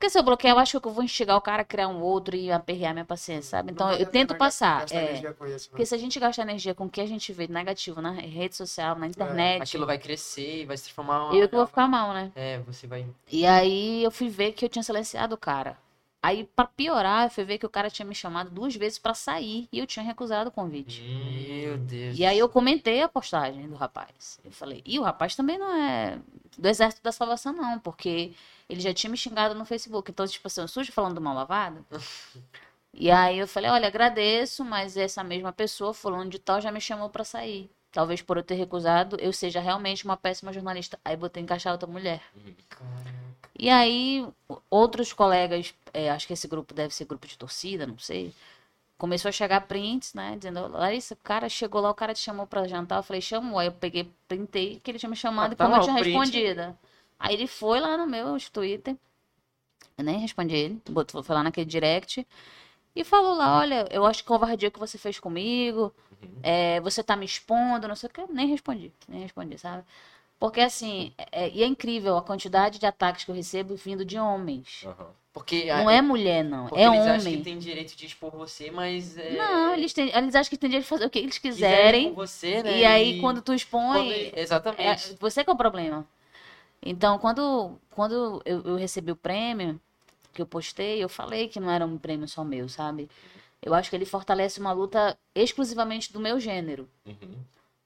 [0.01, 2.01] Porque se eu bloquear, eu acho que eu vou instigar o cara a criar um
[2.01, 3.71] outro e aperrear minha paciência, sabe?
[3.71, 4.79] Então eu tento passar.
[4.79, 5.13] gastar é.
[5.13, 5.35] isso, né?
[5.69, 8.55] Porque se a gente gasta energia com o que a gente vê negativo na rede
[8.55, 11.35] social, na internet, Aquilo vai crescer e vai se transformar uma...
[11.35, 12.31] eu que vou ficar mal, né?
[12.35, 13.05] É, você vai...
[13.31, 15.77] E aí eu fui ver que eu tinha silenciado o cara.
[16.23, 19.13] Aí, pra piorar, eu fui ver que o cara tinha me chamado duas vezes pra
[19.13, 21.01] sair e eu tinha recusado o convite.
[21.01, 22.17] Meu Deus.
[22.17, 24.39] E aí eu comentei a postagem do rapaz.
[24.43, 26.19] Eu falei, e o rapaz também não é
[26.57, 28.33] do Exército da Salvação, não, porque
[28.71, 30.09] ele já tinha me xingado no Facebook.
[30.11, 31.85] Então, tipo assim, eu sujo falando do mal lavado.
[32.93, 36.81] e aí eu falei, olha, agradeço, mas essa mesma pessoa, fulano de tal, já me
[36.81, 37.69] chamou pra sair.
[37.91, 40.97] Talvez por eu ter recusado, eu seja realmente uma péssima jornalista.
[41.03, 42.21] Aí botei encaixar outra mulher.
[43.59, 44.25] E aí,
[44.69, 48.33] outros colegas, é, acho que esse grupo deve ser grupo de torcida, não sei.
[48.97, 50.35] Começou a chegar prints, né?
[50.37, 52.99] Dizendo, Larissa, o cara chegou lá, o cara te chamou pra jantar.
[52.99, 53.59] Eu falei, chamou.
[53.59, 55.83] Aí eu peguei, printei que ele tinha me chamado Ah, e tá como eu lá
[55.83, 56.15] o tinha print.
[56.15, 56.77] respondido.
[57.21, 58.97] Aí ele foi lá no meu Twitter.
[59.97, 60.81] Eu nem respondi ele.
[60.89, 62.25] Botou, foi lá naquele direct.
[62.95, 65.93] E falou lá, olha, eu acho que covardia que você fez comigo.
[66.43, 68.21] é, você tá me expondo, não sei o que.
[68.21, 68.91] Eu nem respondi.
[69.07, 69.83] Nem respondi, sabe?
[70.39, 74.17] Porque assim, é- e é incrível a quantidade de ataques que eu recebo vindo de
[74.17, 74.83] homens.
[74.85, 75.07] Aham.
[75.33, 76.67] Porque, Não é mulher, não.
[76.67, 77.43] porque É eles acham que homem.
[77.43, 79.17] tem direito de expor você, mas...
[79.17, 79.37] É...
[79.37, 82.09] Não, eles, têm, eles acham que tem direito de fazer o que eles quiserem quiserem.
[82.09, 82.79] com você, né?
[82.79, 85.11] E aí, quando tu expõe, Quando- Exatamente.
[85.13, 86.05] é, você que é o problema.
[86.83, 89.79] Então, quando, quando eu, eu recebi o prêmio
[90.33, 93.09] que eu postei, eu falei que não era um prêmio só meu, sabe?
[93.61, 96.89] Eu acho que ele fortalece uma luta exclusivamente do meu gênero.
[97.05, 97.35] Uhum.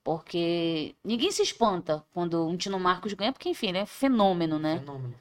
[0.04, 4.80] Porque ninguém se espanta quando um Tino Marcos ganha, porque, enfim, ele é fenômeno, né?
[4.80, 5.16] Fenômeno.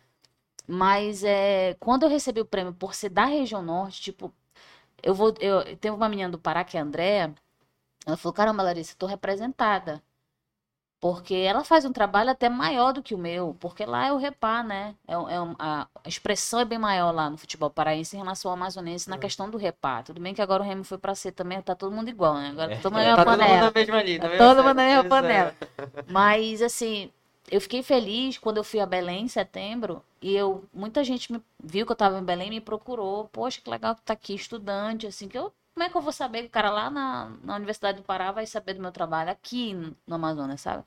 [0.67, 4.33] Mas é, quando eu recebi o prêmio por ser da região norte, tipo,
[5.03, 5.35] eu vou.
[5.41, 7.35] Eu, tem uma menina do Pará, que é a Andréa,
[8.07, 10.03] ela falou, caramba, Larissa, eu tô representada.
[11.01, 14.17] Porque ela faz um trabalho até maior do que o meu, porque lá é o
[14.17, 14.95] repá, né?
[15.07, 15.17] É, é
[15.59, 19.19] a expressão é bem maior lá no futebol paraense em relação ao amazonense na É.
[19.19, 20.03] questão do repá.
[20.03, 22.49] Tudo bem que agora o Remo foi pra ser também, tá todo mundo igual, né?
[22.51, 23.61] Agora tá todo mundo na Tá todo mundo panela.
[23.67, 24.19] na mesma ali.
[24.19, 25.55] Tá todo mundo na mesma panela.
[26.09, 27.11] Mas, assim,
[27.51, 31.43] eu fiquei feliz quando eu fui a Belém em setembro e eu, muita gente me
[31.63, 33.29] viu que eu tava em Belém e me procurou.
[33.29, 35.53] Poxa, que legal que tá aqui, estudante, assim, que eu.
[35.75, 38.31] Como é que eu vou saber que o cara lá na, na Universidade do Pará
[38.31, 40.85] vai saber do meu trabalho aqui no- Amazonas, sabe?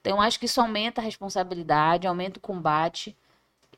[0.00, 3.16] Então, acho que isso aumenta a responsabilidade, aumenta o combate.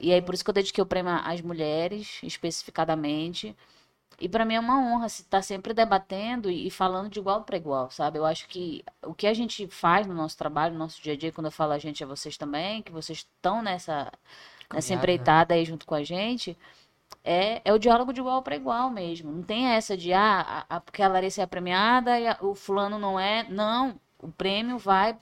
[0.00, 3.56] E aí, por isso que eu dediquei o prêmio às mulheres, especificadamente.
[4.20, 7.90] E para mim é uma honra estar sempre debatendo e falando de igual para igual,
[7.90, 8.18] sabe?
[8.18, 11.16] Eu acho que o que a gente faz no nosso trabalho, no nosso dia a
[11.16, 14.12] dia, quando eu falo a gente é vocês também, que vocês estão nessa,
[14.72, 16.56] nessa Caminhada, empreitada aí junto com a gente,
[17.24, 19.32] é, é o diálogo de igual para igual mesmo.
[19.32, 22.38] Não tem essa de, ah, a, a, porque a Larissa é a premiada e a-
[22.40, 23.46] o fulano não é.
[23.48, 25.16] Não, o prêmio vai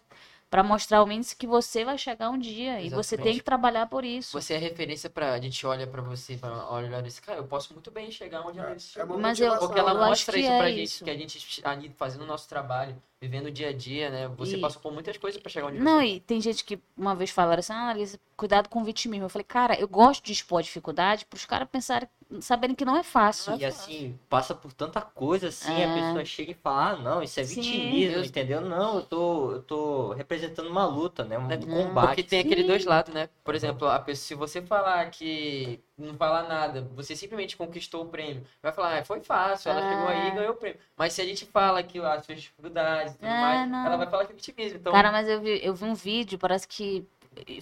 [0.50, 3.38] para mostrar ao menos que você vai chegar um dia e você tem Exatamente.
[3.38, 4.38] que trabalhar por isso.
[4.38, 5.32] Você é referência pra.
[5.32, 8.46] A gente olha pra você e fala, olha, esse cara, eu posso muito bem chegar
[8.46, 9.04] onde a Larissa É.
[9.04, 11.04] Mas eu- Porque ela eu acho mostra isso é pra gente, isso.
[11.04, 14.28] que a gente ali fazendo o nosso trabalho, vivendo o dia a dia, né?
[14.36, 16.76] Você E- passou por muitas coisas pra chegar onde Não, você e tem gente que
[16.96, 19.24] uma vez falaram assim, ah, Larissa, cuidado com o vitimismo.
[19.26, 22.08] Eu falei, cara, eu gosto de expor a dificuldade para os caras pensarem,
[22.40, 23.56] saberem que não é fácil.
[23.56, 25.94] E assim, passa por tanta coisa assim, a É.
[25.94, 27.54] pessoa chega e fala, ah, não, isso é Sim.
[27.62, 28.26] vitimismo, Deus.
[28.26, 28.60] entendeu?
[28.60, 31.38] Não, eu tô, eu tô representando uma luta, né?
[31.38, 31.56] Um Né?
[31.58, 32.08] combate.
[32.16, 32.66] Porque tem aqueles Sim.
[32.66, 33.28] dois lados, né?
[33.44, 38.08] Por exemplo, a pessoa, se você falar que não falar nada, você simplesmente conquistou o
[38.08, 39.90] prêmio, vai falar, ah, foi fácil, ela É.
[39.90, 40.78] chegou aí e ganhou o prêmio.
[40.96, 43.86] Mas se a gente fala que as suas dificuldades e tudo É, mais, não.
[43.86, 44.78] ela vai falar que é vitimismo.
[44.78, 47.06] Então, Cara, mas eu vi, eu vi um vídeo, parece que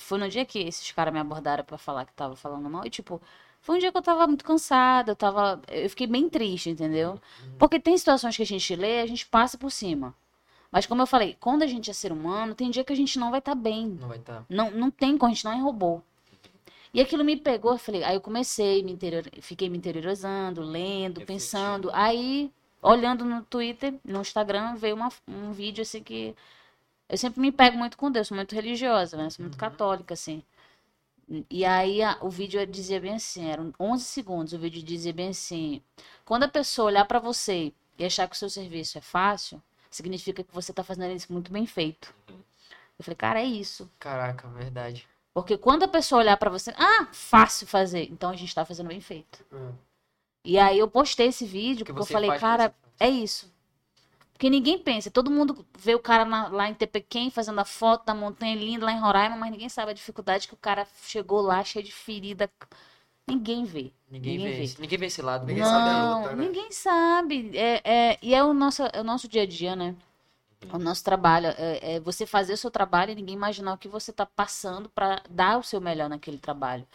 [0.01, 2.85] foi no dia que esses caras me abordaram pra falar que tava falando mal.
[2.87, 3.21] E, tipo,
[3.61, 5.61] foi um dia que eu tava muito cansada, eu tava.
[5.69, 7.21] Eu fiquei bem triste, entendeu?
[7.59, 10.15] Porque tem situações que a gente lê, a gente passa por cima.
[10.73, 13.19] Mas como eu falei, quando a gente é ser humano, tem dia que a gente
[13.19, 13.99] não vai estar bem.
[14.01, 14.45] não vai estar.
[14.49, 16.01] Não, não tem como, a gente não é robô.
[16.93, 21.21] E aquilo me pegou, eu falei, aí eu comecei, me interior, fiquei me interiorizando, lendo,
[21.23, 21.91] pensando.
[21.93, 22.51] Aí,
[22.83, 26.35] olhando no Twitter, no Instagram, veio uma, um vídeo assim que.
[27.09, 29.31] Eu sempre me pego muito com Deus, sou muito religiosa, né?
[29.31, 29.61] Sou muito Uhum.
[29.61, 30.43] católica, assim.
[31.49, 35.29] E aí a- o vídeo dizia bem assim, eram 11 segundos, o vídeo dizia bem
[35.29, 35.81] assim,
[36.25, 40.43] quando a pessoa olhar pra você e achar que o seu serviço é fácil, significa
[40.43, 42.13] que você tá fazendo isso muito bem feito.
[42.99, 43.89] Eu falei, cara, é isso.
[43.99, 45.07] Caraca, verdade.
[45.35, 48.89] Porque quando a pessoa olhar pra você, ah, fácil fazer, então a gente tá fazendo
[48.89, 49.45] bem feito.
[49.53, 49.73] É.
[50.45, 53.53] E aí eu postei esse vídeo Porque porque eu falei, cara, é isso.
[54.33, 58.07] Porque ninguém pensa, todo mundo vê o cara na- lá em Tepequém fazendo a foto
[58.07, 61.43] da montanha linda lá em Roraima, mas ninguém sabe a dificuldade que o cara chegou
[61.43, 62.51] lá cheio de ferida.
[63.29, 63.93] Ninguém vê.
[64.11, 64.63] Ninguém, Ninguém vê, vê.
[64.65, 64.81] isso.
[64.81, 65.43] Ninguém vê esse lado.
[65.47, 65.71] Ninguém mesmo.
[65.77, 66.45] sabe a Não, luta, né?
[66.45, 67.51] ninguém sabe.
[67.57, 69.95] É, é- e é o, nosso, é o nosso dia a dia, né?
[70.73, 71.49] O nosso trabalho.
[71.59, 74.89] É, é você fazer o seu trabalho e ninguém imaginar o que você tá passando
[74.91, 76.87] pra dar o seu melhor naquele trabalho.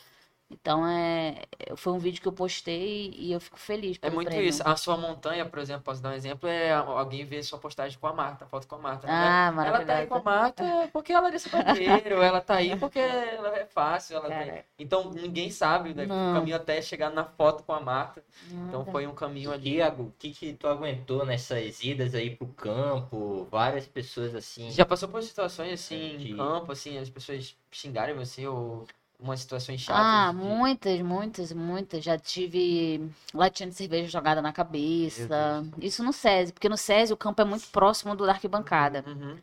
[0.49, 1.41] Então é,
[1.75, 4.47] foi um vídeo que eu postei e eu fico feliz É muito prêmio.
[4.47, 4.61] isso.
[4.63, 8.05] A sua montanha, por exemplo, posso dar um exemplo, é alguém ver sua postagem com
[8.05, 9.07] a Marta, foto com a Marta.
[9.09, 12.55] Ah, ela, ela tá aí com a Marta porque ela é desse bandeiro, ela tá
[12.57, 14.17] aí porque ela é fácil.
[14.17, 14.63] Ela tem-.
[14.77, 16.31] Então ninguém sabe né, Não.
[16.31, 18.23] o caminho até chegar na foto com a Marta.
[18.51, 18.91] Então Nada.
[18.91, 19.77] foi um caminho ali.
[19.77, 23.47] Iago, o que que tu aguentou nessas idas aí pro campo?
[23.49, 24.69] Várias pessoas assim.
[24.69, 28.85] Já passou por situações assim, De- em campo, assim, as pessoas xingarem você ou
[29.19, 30.03] umas situações chatas?
[30.05, 32.03] Ah, de- muitas, muitas, muitas.
[32.03, 35.63] Já tive latinha de cerveja jogada na cabeça.
[35.79, 39.03] Isso no SESI, porque no SESI o campo é muito próximo do da arquibancada.
[39.07, 39.37] Uhum.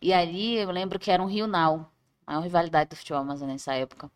[0.00, 1.86] E ali eu lembro que era um Rio Now,
[2.26, 4.10] a maior rivalidade do futebol amazonense nessa época.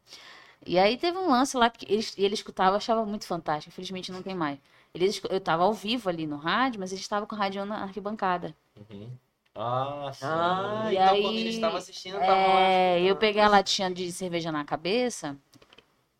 [0.66, 3.72] E aí teve um lance lá que eles, ele escutava, eu achava muito fantástico.
[3.72, 4.58] Infelizmente não tem mais.
[4.94, 7.64] Eles, escu- eu tava ao vivo ali no rádio, mas eles estavam com o rádio
[7.64, 8.54] na arquibancada.
[8.90, 9.10] Uhum.
[9.54, 10.38] Ah, sim.
[10.38, 12.68] Ah, E então aí, quando eles estavam assistindo, tava lá.
[12.68, 13.16] É, eu escutando.
[13.16, 15.36] peguei a latinha de cerveja na cabeça.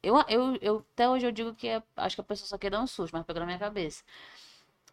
[0.03, 2.71] Eu, eu, eu até hoje eu digo que é- acho que a pessoa só quer
[2.71, 4.05] dar um susto, mas pegou na minha cabeça.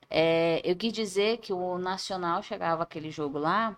[0.10, 3.78] É, eu quis dizer que o Nacional chegava aquele jogo lá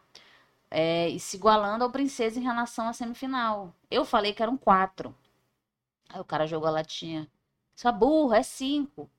[0.72, 3.74] é, e se igualando ao Princesa em relação à semifinal.
[3.92, 5.16] Eu falei que eram quatro.
[6.10, 7.30] Aí o cara jogou a latinha.
[7.76, 9.10] Sua burra, é cinco.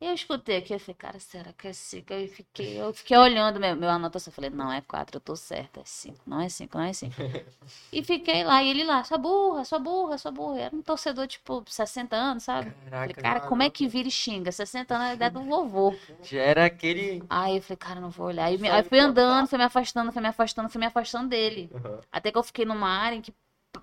[0.00, 2.12] Eu escutei aqui, eu falei, cara, será que é cinco?
[2.12, 4.30] Eu fiquei, eu fiquei olhando meu, meu anotação.
[4.30, 6.20] Eu falei, não, é quatro, eu tô certa, é cinco.
[6.24, 7.16] Não é cinco, não é cinco.
[7.92, 10.60] e fiquei lá, e ele lá, sua burra, sua burra, sua burra.
[10.60, 12.70] Era um torcedor, tipo, 60 anos, sabe?
[12.70, 14.52] Falei, Caraca, cara, como é que vira e xinga?
[14.52, 15.92] 60 anos é a idade do vovô.
[16.22, 17.22] já era aquele.
[17.28, 18.44] Aí eu falei, cara, não vou olhar.
[18.44, 21.68] Aí, me- aí fui andando, fui me afastando, fui me afastando, fui me afastando dele.
[21.72, 21.98] Uhum.
[22.12, 23.34] Até que eu fiquei numa área em que,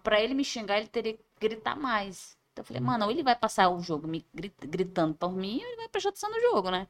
[0.01, 2.37] pra ele me xingar, ele teria que gritar mais.
[2.55, 5.59] Então eu falei, mano, ou ele vai passar o jogo me gri- gritando por mim,
[5.61, 6.87] ou ele vai prestar atenção no jogo, né?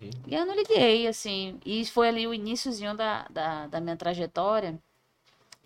[0.00, 0.12] Uhum.
[0.26, 1.60] E eu não liguei, assim.
[1.64, 4.78] E foi ali o iníciozinho da, da, da minha trajetória.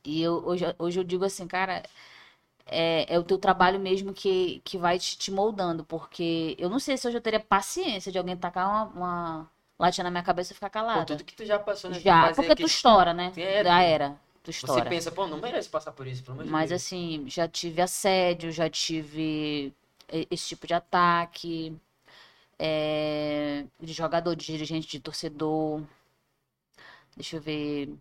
[0.04, 1.82] E eu, hoje, hoje eu digo assim, cara,
[2.66, 5.84] é, é o teu trabalho mesmo que, que vai te, te moldando.
[5.84, 10.04] Porque eu não sei se hoje eu teria paciência de alguém tacar uma, uma latinha
[10.04, 11.06] na minha cabeça e ficar calada.
[11.06, 12.00] tudo que tu já passou, né?
[12.00, 13.32] Já, porque tu estoura, né?
[13.36, 14.16] É, Já era.
[14.44, 16.82] Você pensa, pô, não merece passar por isso, pelo de Mas Deus.
[16.82, 19.72] assim, já tive assédio, já tive
[20.30, 21.76] esse tipo de ataque,
[22.58, 25.82] é, de jogador, de dirigente, de torcedor.
[27.16, 27.94] Deixa eu ver.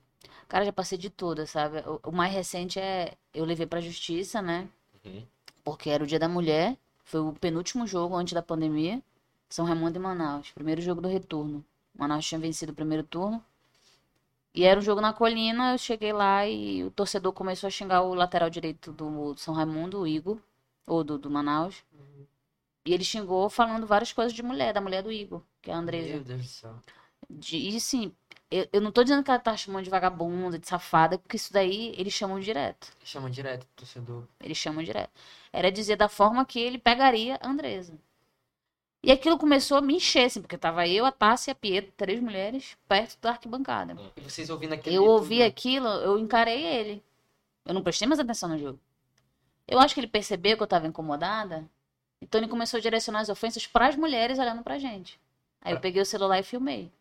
[0.47, 1.79] Cara, já passei de tudo, sabe?
[1.79, 4.67] O, o mais recente é eu levei pra justiça, né?
[5.05, 5.25] Uhum.
[5.63, 9.01] Porque era o Dia da Mulher, foi o penúltimo jogo antes da pandemia.
[9.49, 11.63] São Raimundo e Manaus, primeiro jogo do retorno.
[11.97, 13.43] Manaus tinha vencido o primeiro turno.
[14.53, 18.01] E era um jogo na colina, eu cheguei lá e o torcedor começou a xingar
[18.01, 20.39] o lateral direito do São Raimundo, o Igor,
[20.87, 21.83] ou do, do Manaus.
[22.85, 25.77] E ele xingou falando várias coisas de mulher, da mulher do Igor, que é a
[25.77, 26.09] Andresa.
[26.09, 26.75] Meu Deus do céu.
[27.29, 28.11] De, e assim,
[28.49, 31.53] eu, eu não tô dizendo que ela tá chamando de vagabunda, de safada, porque isso
[31.53, 32.91] daí eles chamam direto.
[33.03, 34.23] Chama direto, torcedor.
[34.39, 35.11] Eles chamam direto.
[35.53, 37.93] Era dizer da forma que ele pegaria a Andresa.
[39.01, 41.91] E aquilo começou a me encher, assim, porque tava eu, a Tássia e a Pietro,
[41.95, 43.95] três mulheres, perto da arquibancada.
[44.17, 44.95] E vocês ouvindo aquele.
[44.95, 45.45] Eu ouvi tudo, né?
[45.45, 47.01] aquilo, eu encarei ele.
[47.65, 48.79] Eu não prestei mais atenção no jogo.
[49.67, 51.69] Eu acho que ele percebeu que eu tava incomodada.
[52.21, 55.19] Então ele começou a direcionar as ofensas para as mulheres olhando pra gente.
[55.61, 56.91] Aí eu peguei o celular e filmei.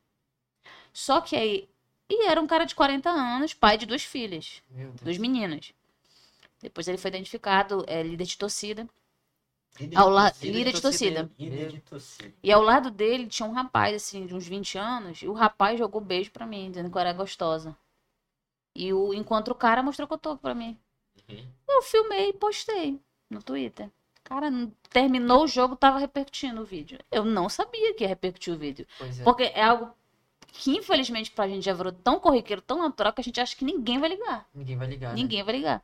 [0.93, 1.69] Só que aí.
[2.09, 4.63] E era um cara de 40 anos, pai de duas filhas,
[5.03, 5.75] duas meninas.
[6.61, 8.89] Depois ele foi identificado, é líder de torcida.
[9.81, 10.53] Líder Ao de la- torcida.
[10.59, 11.31] líder de torcida.
[11.39, 12.35] Líder de torcida.
[12.43, 15.79] E ao lado dele tinha um rapaz, assim, de uns 20 anos, e o rapaz
[15.79, 17.77] jogou beijo pra mim, dizendo que eu era gostosa.
[18.75, 20.77] E o, enquanto o cara mostrou cotoco pra mim.
[21.29, 21.45] Uhum.
[21.69, 22.99] Eu filmei e postei
[23.31, 23.91] no Twitter.
[24.25, 24.51] Cara,
[24.91, 26.99] terminou o jogo, tava repercutindo o vídeo.
[27.11, 28.87] Eu não sabia que ia repercutir o vídeo.
[29.01, 29.23] É.
[29.25, 29.91] Porque é algo
[30.49, 33.65] que, infelizmente, pra gente já virou tão corriqueiro, tão natural, que a gente acha que
[33.65, 34.47] ninguém vai ligar.
[34.55, 35.09] Ninguém vai ligar.
[35.11, 35.15] né?
[35.15, 35.83] Ninguém vai ligar.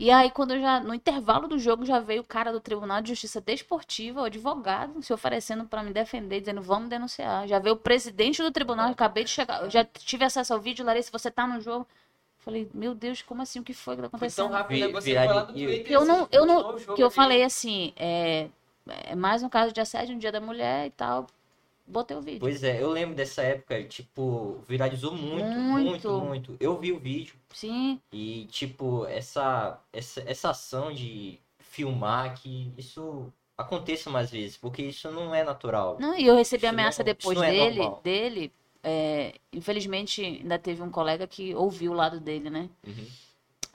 [0.00, 3.02] E aí, quando eu já, no intervalo do jogo, já veio o cara do Tribunal
[3.02, 7.46] de Justiça Desportiva, o advogado, se oferecendo pra me defender, dizendo, vamos denunciar.
[7.46, 10.58] Já veio o presidente do tribunal, eu acabei de chegar, eu já tive acesso ao
[10.58, 11.86] vídeo, Larissa, você tá no jogo.
[12.38, 13.60] Falei, meu Deus, como assim?
[13.60, 15.00] O que foi que tá Foi tão rápido, né?
[15.02, 15.86] Foi lá de- no Twitter.
[15.86, 18.48] Que eu não, eu não, o que eu falei assim, é,
[19.04, 21.26] é mais um caso de assédio no dia da mulher e tal.
[21.90, 22.40] Botei o vídeo.
[22.40, 26.08] Pois é, eu lembro dessa época, tipo, viralizou muito, Muito.
[26.08, 26.56] muito, muito.
[26.60, 33.32] Eu vi o vídeo Sim, e, tipo, essa, essa, essa ação de filmar que isso
[33.58, 35.96] aconteça mais vezes, porque isso não é natural.
[36.00, 38.52] Não, e eu recebi Isso ameaça não- depois é dele, dele.
[38.82, 42.70] é, infelizmente, ainda teve um colega que ouviu o lado dele, né?
[42.86, 43.06] Uhum.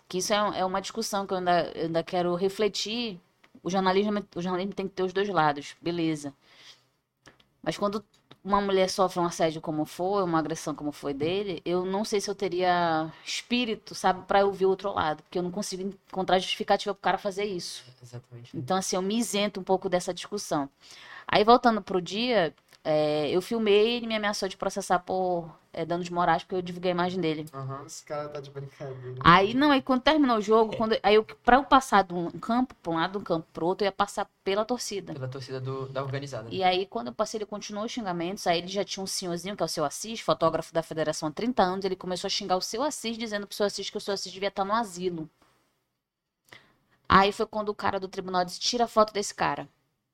[0.07, 3.19] Que isso é, é uma discussão que eu ainda, eu ainda quero refletir.
[3.63, 6.33] O jornalismo, o jornalismo tem que ter os dois lados, beleza.
[7.65, 8.05] Mas quando
[8.43, 12.21] uma mulher sofre um assédio como foi, uma agressão como foi dele, eu não sei
[12.21, 15.23] se eu teria espírito, sabe, pra ouvir o outro lado.
[15.23, 17.83] Porque eu não consigo encontrar justificativa pro cara fazer isso.
[18.03, 18.55] Exatamente.
[18.55, 20.69] Então, assim, eu me isento um pouco dessa discussão.
[21.27, 22.53] Aí, voltando pro dia,
[22.87, 26.61] é, eu filmei e ele me ameaçou de processar por é, danos morais, porque eu
[26.61, 27.47] divulguei a imagem dele.
[27.51, 27.83] Aham.
[27.83, 29.15] Esse cara tá de brincadeira.
[29.21, 32.29] Aí, não, aí quando terminou o jogo, quando, aí eu, pra eu passar de um
[32.29, 35.13] campo pra um lado, de um campo pro outro, eu ia passar pela torcida.
[35.13, 36.47] Pela torcida do, da organizada.
[36.51, 38.45] E aí, quando eu passei, ele continuou os xingamentos.
[38.45, 41.31] Aí ele já tinha um senhorzinho, que é o seu Assis, fotógrafo da federação há
[41.31, 41.85] 30 anos.
[41.85, 44.31] Ele começou a xingar o seu Assis, dizendo pro seu Assis que o seu Assis
[44.31, 45.27] devia estar no asilo.
[47.09, 49.67] Aí foi quando o cara do tribunal disse: tira a foto desse cara.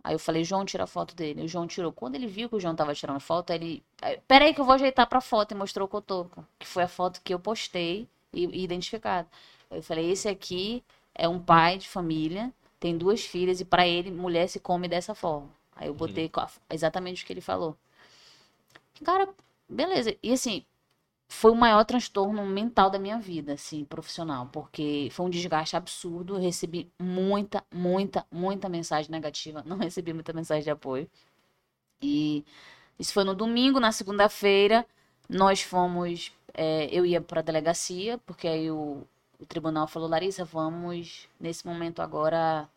[0.03, 1.43] Aí eu falei, João, tira a foto dele.
[1.43, 1.91] O João tirou.
[1.91, 3.83] Quando ele viu que o João tava tirando foto, ele.
[4.01, 5.51] aí, Peraí, que eu vou ajeitar pra foto.
[5.51, 6.45] E mostrou o cotoco.
[6.59, 9.27] Que foi a foto que eu postei e, e identificado.
[9.69, 10.83] Eu falei, esse aqui
[11.15, 15.13] é um pai de família, tem duas filhas, e pra ele, mulher se come dessa
[15.15, 15.49] forma.
[15.75, 17.77] Aí eu botei co- exatamente o que ele falou.
[19.03, 19.27] Cara,
[19.69, 20.15] beleza.
[20.21, 20.65] E assim,
[21.31, 26.35] foi o maior transtorno mental da minha vida, assim, profissional, porque foi um desgaste absurdo.
[26.35, 31.09] Eu recebi muita, muita, muita mensagem negativa, não recebi muita mensagem de apoio.
[32.01, 32.43] E
[32.99, 34.85] isso foi no domingo, na segunda-feira,
[35.29, 36.33] nós fomos.
[36.53, 39.01] é, eu ia para a delegacia, porque aí o,
[39.39, 42.67] o tribunal falou: Larissa, vamos, nesse momento agora,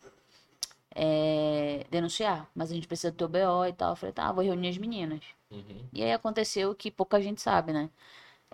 [0.95, 3.91] é, denunciar, mas a gente precisa do teu BO e tal.
[3.91, 5.21] Eu falei: tá, vou reunir as meninas.
[5.51, 5.85] Uhum.
[5.93, 7.89] E aí aconteceu o que pouca gente sabe, né?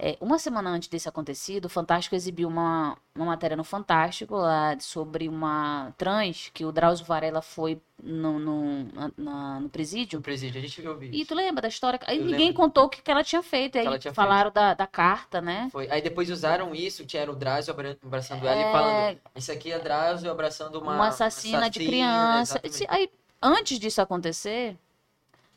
[0.04, 4.76] É, uma semana antes desse acontecido, o Fantástico exibiu uma, uma matéria no Fantástico lá
[4.80, 10.18] sobre uma trans que o Drauzio Varela foi no, no, na- no presídio.
[10.18, 11.22] O presídio, a gente viu o vídeo.
[11.22, 12.00] E tu lembra da história?
[12.08, 12.56] Aí Eu ninguém lembro.
[12.56, 13.78] contou o que, que ela tinha feito.
[13.78, 15.70] Aí tinha falaram da, da carta, né?
[15.72, 15.88] Foi.
[15.92, 19.72] Aí depois usaram isso, tinha o Drauzio abra- abraçando ela e É, falando, isso aqui
[19.72, 22.54] é Drauzio abraçando uma, uma assassina de criança.
[22.54, 22.76] exatamente.
[22.76, 23.08] Se- Aí,
[23.40, 24.76] antes disso acontecer,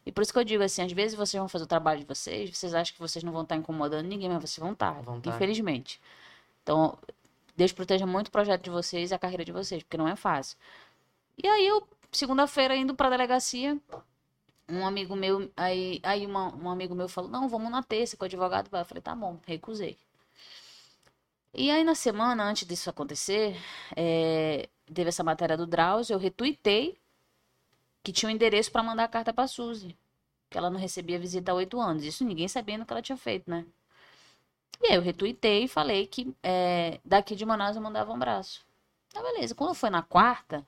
[0.07, 2.07] e por isso que eu digo assim, às vezes vocês vão fazer o trabalho de
[2.07, 5.21] vocês, vocês acham que vocês não vão estar incomodando ninguém, mas vocês vão estar, Vão
[5.21, 5.31] tá.
[5.31, 6.01] infelizmente.
[6.63, 6.97] Então,
[7.57, 10.17] Deus proteja muito o projeto de vocês e a carreira de vocês, porque não é
[10.17, 10.57] fácil.
[11.43, 13.79] E aí eu, segunda-feira, indo pra delegacia,
[14.69, 18.25] um amigo meu, aí, aí uma- um amigo meu falou, não, vamos na terça com
[18.25, 18.69] o advogado.
[18.73, 19.97] Eu falei, tá bom, recusei.
[21.53, 23.57] E aí, na semana antes disso acontecer,
[23.95, 26.97] é, teve essa matéria do Drauzio, eu retuitei
[28.05, 29.97] que tinha um endereço para mandar a carta para Suzy,
[30.51, 32.05] que ela não recebia visita há oito anos.
[32.05, 33.67] Isso ninguém sabendo o que ela tinha feito, né?
[34.83, 38.65] E aí eu retuitei e falei que é, daqui de Manaus eu mandava um abraço.
[39.13, 39.55] Tá, beleza.
[39.55, 40.67] Quando foi na quarta,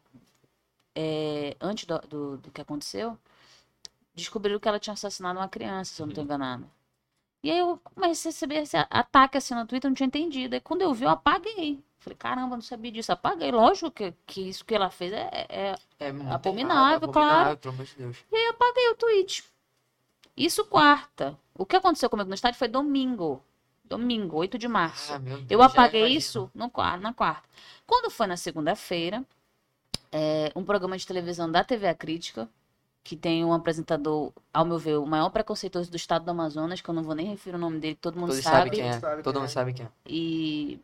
[0.95, 3.19] é, antes do, do, do que aconteceu,
[4.15, 6.67] descobriram que ela tinha assassinado uma criança, se eu não tô enganada.
[7.43, 10.55] E aí eu comecei a receber esse ataque assim no Twitter, eu não tinha entendido.
[10.55, 11.85] Aí quando eu vi, eu apaguei.
[12.07, 13.11] Falei, caramba, não sabia disso.
[13.11, 13.51] Apaguei.
[13.51, 17.33] Lógico que, que isso que ela fez é, é, É muito Abominável, claro.
[17.33, 18.17] abominável, Pelo amor de Deus.
[18.49, 19.45] apaguei o tweet.
[20.37, 21.37] Isso quarta.
[21.53, 23.43] O que aconteceu comigo no estádio foi domingo.
[23.85, 25.13] Domingo, 8 de março.
[25.13, 27.49] Ah, meu Deus, Eu apaguei isso no, na quarta.
[27.85, 29.25] Quando foi na segunda-feira,
[30.13, 32.49] é, um programa de televisão da TV A Crítica,
[33.03, 36.89] que tem um apresentador, ao meu ver, o maior preconceituoso do estado do Amazonas, que
[36.89, 38.57] eu não vou nem referir o nome dele, todo mundo Todos sabe.
[38.57, 39.01] sabem quem é.
[39.01, 39.49] Sabe Todo mundo é.
[39.49, 39.89] sabe quem é.
[40.07, 40.81] E eu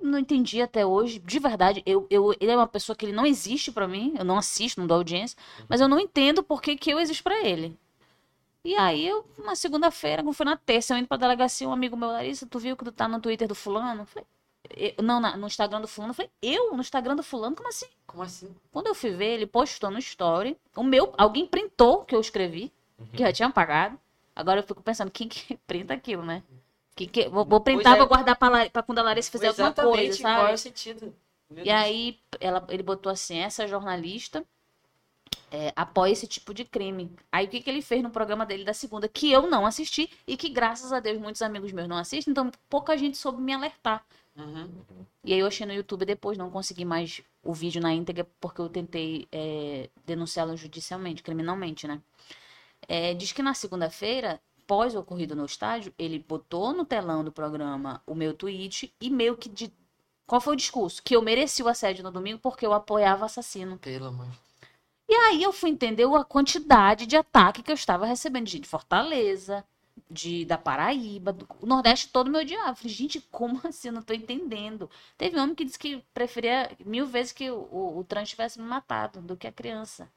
[0.00, 1.82] não entendi até hoje, de verdade.
[1.86, 4.80] Eu, eu, ele é uma pessoa que ele não existe pra mim, eu não assisto,
[4.80, 5.36] não dou audiência,
[5.68, 7.76] mas eu não entendo por que, que eu existo pra ele.
[8.64, 11.96] E aí, eu, uma segunda-feira, quando foi na terça, eu indo pra delegacia, um amigo
[11.96, 14.02] meu, Larissa, tu viu que tu tá no Twitter do fulano?
[14.02, 14.26] Eu falei,
[14.98, 16.10] "Eu- não, na- no Instagram do fulano.
[16.10, 16.72] Eu falei, eu?
[16.74, 17.54] No Instagram do fulano?
[17.54, 17.86] Como assim?
[18.06, 18.54] Como assim?
[18.72, 22.20] Quando eu fui ver, ele postou no story, o meu, alguém printou o que eu
[22.20, 22.72] escrevi,
[23.12, 23.26] que Uhum.
[23.28, 23.96] já tinha apagado.
[24.34, 26.42] Agora eu fico pensando, quem que printa aquilo, né?
[26.96, 27.98] Que que, vou, vou printar, é.
[27.98, 30.54] vou guardar pra, pra quando a Larissa fizer alguma Exatamente, coisa, qual é sabe?
[30.54, 31.14] o sentido?
[31.50, 31.82] Meu E Deus.
[31.82, 34.46] aí ela, ele botou assim, essa jornalista
[35.50, 37.10] é, apoia esse tipo de crime.
[37.30, 40.10] Aí o que, que ele fez no programa dele da segunda, que eu não assisti
[40.26, 43.52] e que graças a Deus muitos amigos meus não assistem, então pouca gente soube me
[43.52, 44.04] alertar.
[44.36, 44.68] Uhum.
[45.24, 48.60] E aí eu achei no YouTube depois, não consegui mais o vídeo na íntegra porque
[48.60, 52.00] eu tentei é, denunciá-lo judicialmente, criminalmente, né?
[52.88, 57.32] É, diz que na segunda-feira, pós o ocorrido no estádio, ele botou no telão do
[57.32, 59.72] programa o meu tweet e meio que de...
[60.26, 61.02] Qual foi o discurso?
[61.02, 63.78] Que eu mereci o assédio no domingo porque eu apoiava o assassino.
[63.78, 64.28] Pelo amor.
[65.08, 69.64] E aí eu fui entender a quantidade de ataque que eu estava recebendo de Fortaleza,
[70.10, 72.74] de da Paraíba, do o Nordeste todo meu odiava.
[72.74, 73.88] Falei, gente, como assim?
[73.88, 74.90] Eu não tô entendendo.
[75.16, 78.60] Teve um homem que disse que preferia mil vezes que o, o, o trans tivesse
[78.60, 80.10] me matado do que a criança.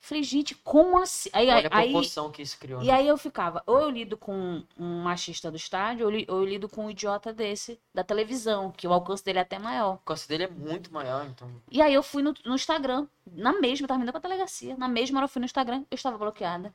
[0.00, 1.28] Falei, gente, como assim?
[1.32, 2.82] Aí, Olha a aí, proporção que isso criou.
[2.82, 2.92] e né?
[2.92, 6.86] aí eu ficava, ou eu lido com um machista do estádio, ou eu lido com
[6.86, 9.94] um idiota desse da televisão, que o alcance dele é até maior.
[9.96, 11.50] O costo dele é muito maior, então.
[11.70, 14.76] E aí eu fui no, no Instagram, na mesma, eu tava indo pra delegacia.
[14.76, 16.72] Na mesma hora eu fui no Instagram, eu estava bloqueada.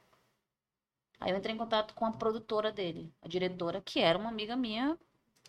[1.19, 4.55] Aí eu entrei em contato com a produtora dele, a diretora, que era uma amiga
[4.55, 4.97] minha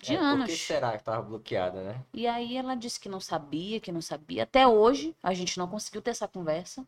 [0.01, 0.47] de É, anos.
[0.47, 2.05] Por que será que tava bloqueada, né?
[2.15, 4.45] E aí ela disse que não sabia, que não sabia.
[4.45, 6.87] Até hoje a gente não conseguiu ter essa conversa.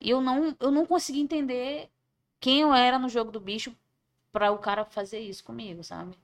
[0.00, 1.90] E eu não, eu não consegui entender
[2.40, 3.74] quem eu era no jogo do bicho
[4.32, 6.16] pra o cara fazer isso comigo, sabe?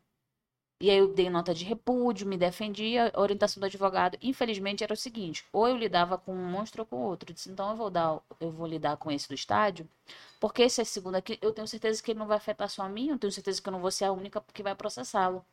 [0.81, 4.93] E aí eu dei nota de repúdio, me defendi, a orientação do advogado, infelizmente, era
[4.93, 7.31] o seguinte: ou eu lidava com um monstro ou com outro.
[7.31, 9.89] Eu disse, então eu vou dar, eu vou lidar com esse do estádio,
[10.41, 12.89] porque esse é segundo aqui, eu tenho certeza que ele não vai afetar só a
[12.89, 15.45] mim, eu tenho certeza que eu não vou ser a única que vai processá-lo.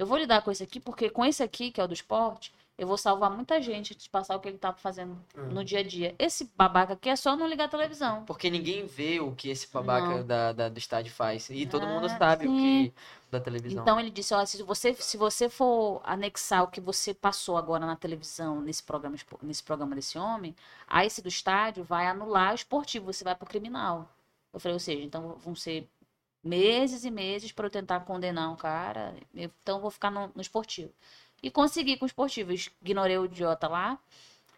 [0.00, 2.54] Eu vou lidar com esse aqui, porque com esse aqui, que é o do esporte,
[2.78, 5.82] eu vou salvar muita gente de passar o que ele tá fazendo no dia a
[5.82, 6.14] dia.
[6.18, 8.24] Esse babaca aqui é só não ligar a televisão.
[8.24, 11.50] Porque ninguém vê o que esse babaca da, da- do estádio faz.
[11.50, 12.56] E todo mundo Ah, sabe o sim.
[12.88, 12.94] que
[13.30, 13.82] da televisão.
[13.82, 17.84] Então ele disse, ó, se você, se você for anexar o que você passou agora
[17.84, 20.56] na televisão, nesse programa, nesse programa desse homem,
[20.88, 24.08] a esse do estádio vai anular o esportivo, você vai pro criminal.
[24.50, 25.86] Eu falei, ou seja, então vão ser
[26.42, 30.30] meses e meses para eu tentar condenar um cara, eu- então eu vou ficar no,
[30.34, 30.92] no esportivo.
[31.42, 33.98] E consegui com o esportivo, ignorei o idiota lá,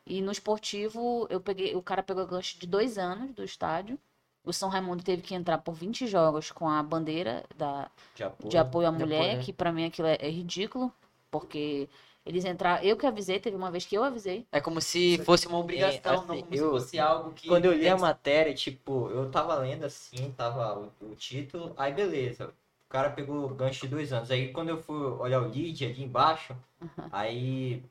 [0.06, 3.98] e no esportivo eu peguei, o cara pegou gancho de dois anos do estádio,
[4.44, 8.50] o São Raimundo teve que entrar por 20 jogos com a bandeira da, De apoio.
[8.50, 9.42] de apoio à De mulher, apoio, né?
[9.44, 10.92] que pra mim aquilo é, é ridículo,
[11.30, 11.88] porque
[12.24, 12.82] eles entraram.
[12.82, 14.46] Eu que avisei, teve uma vez que eu avisei.
[14.52, 17.48] É como se fosse uma obrigação, É, assim, não como eu- se fosse algo que.
[17.48, 21.72] Quando eu li a que- matéria, tipo, eu tava lendo assim, tava o, o título,
[21.76, 22.52] aí beleza.
[22.86, 24.30] O cara pegou o gancho de dois anos.
[24.30, 26.54] Aí quando eu fui olhar o lead ali embaixo,
[27.10, 27.82] aí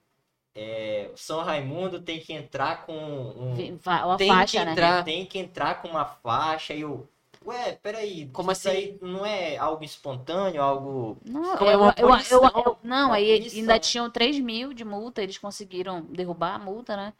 [0.56, 3.56] é, o São Raimundo tem que entrar com um.
[3.86, 4.72] Uma Tem que faixa, né?
[4.74, 5.04] entrar.
[5.04, 7.08] Tem que entrar com uma faixa e eu.
[7.46, 8.70] Ué, peraí, Como isso assim?
[8.70, 11.18] aí não é algo espontâneo, algo.
[11.24, 13.50] Não, Como é eu, eu, eu, eu- não, uma aí punição.
[13.54, 17.14] ainda tinham 3 mil de multa, eles conseguiram derrubar a multa, né?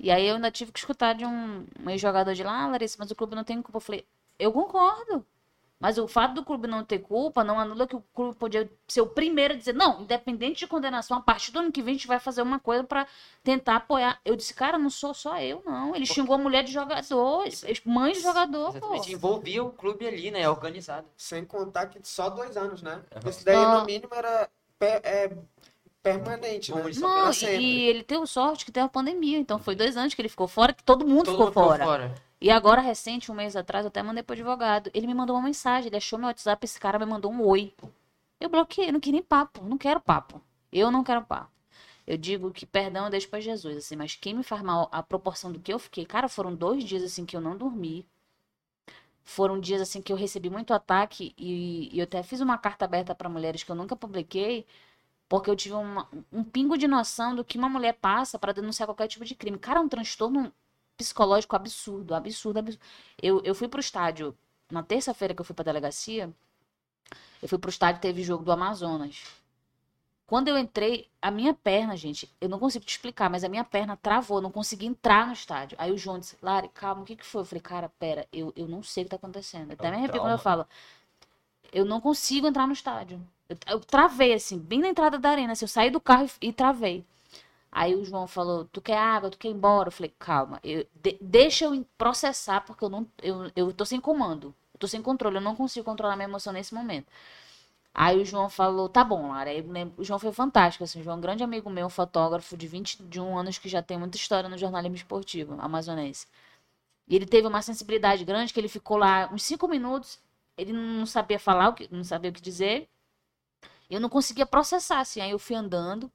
[0.00, 2.96] E aí eu ainda tive que escutar de um, um ex-jogador de lá, ah, Larissa,
[3.00, 3.78] mas o clube não tem culpa.
[3.78, 4.06] Eu falei,
[4.38, 5.26] eu concordo.
[5.78, 9.02] Mas o fato do clube não ter culpa não anula que o clube podia ser
[9.02, 11.96] o primeiro a dizer, não, independente de condenação, a partir do ano que vem a
[11.98, 13.06] gente vai fazer uma coisa pra
[13.44, 14.18] tentar apoiar.
[14.24, 15.94] Eu disse, cara, não sou só eu, não.
[15.94, 17.44] Ele xingou a mulher de jogador,
[17.84, 18.76] mãe de jogador, pô.
[18.78, 20.48] Exatamente, envolvia o clube ali, né?
[20.48, 21.06] Organizado.
[21.14, 23.02] Sem contar que só dois anos, né?
[23.14, 23.28] Aham.
[23.28, 23.80] Isso daí, Ah.
[23.80, 24.48] no mínimo, era
[24.80, 25.30] é,
[26.02, 26.82] permanente, né?
[26.98, 27.82] Não, e, sempre.
[27.86, 30.72] ele teve sorte que teve a pandemia, então foi dois anos que ele ficou fora,
[30.72, 32.14] que todo mundo Todo ficou mundo ficou fora.
[32.40, 34.90] E agora, recente, um mês atrás, eu até mandei pro advogado.
[34.94, 37.74] Ele me mandou uma mensagem, ele achou meu WhatsApp, esse cara me mandou um oi.
[38.40, 40.40] Eu bloqueei, não queria nem papo, não quero papo.
[40.72, 41.50] Eu não quero papo.
[42.06, 45.02] Eu digo que perdão eu deixo pra Jesus, assim, mas quem me faz mal, a
[45.02, 48.06] proporção do que eu fiquei, cara, foram dois dias, assim, que eu não dormi.
[49.24, 52.84] Foram dias, assim, que eu recebi muito ataque e, e eu até fiz uma carta
[52.84, 54.64] aberta pra mulheres que eu nunca publiquei,
[55.28, 58.86] porque eu tive uma- um pingo de noção do que uma mulher passa pra denunciar
[58.88, 59.58] qualquer tipo de crime.
[59.58, 60.52] Cara, é um transtorno
[60.96, 62.84] psicológico absurdo, absurdo, absurdo.
[63.20, 64.36] Eu, eu fui pro estádio,
[64.70, 66.32] na terça-feira que eu fui pra delegacia,
[67.42, 69.22] eu fui pro estádio, teve jogo do Amazonas.
[70.26, 73.62] Quando eu entrei, a minha perna, gente, eu não consigo te explicar, mas a minha
[73.62, 75.76] perna travou, não consegui entrar no estádio.
[75.80, 77.42] Aí o João disse, Lari, calma, o que que foi?
[77.42, 79.70] Eu falei, cara, pera, eu, eu não sei o que tá acontecendo.
[79.70, 80.66] Eu até um me arrepio quando eu falo,
[81.72, 83.20] eu não consigo entrar no estádio.
[83.48, 86.48] Eu, eu travei, assim, bem na entrada da arena, assim, eu saí do carro e,
[86.48, 87.04] e travei.
[87.76, 89.88] Aí o João falou, tu quer água, tu quer ir embora?
[89.88, 94.00] Eu falei, calma, eu, de- deixa eu processar, porque eu não, eu, eu tô sem
[94.00, 94.54] comando.
[94.74, 97.08] Eu tô sem controle, eu não consigo controlar minha emoção nesse momento.
[97.94, 99.50] Aí o João falou, tá bom, Lara.
[99.50, 99.64] Aí
[99.96, 103.38] o João foi fantástico, assim, o João é um grande amigo meu, fotógrafo de 21
[103.38, 106.26] anos que já tem muita história no jornalismo esportivo amazonense.
[107.08, 110.20] E ele teve uma sensibilidade grande que ele ficou lá uns cinco minutos,
[110.58, 112.88] ele não sabia falar, não sabia o que dizer.
[113.88, 115.20] Eu não conseguia processar, assim.
[115.20, 116.10] Aí eu fui andando,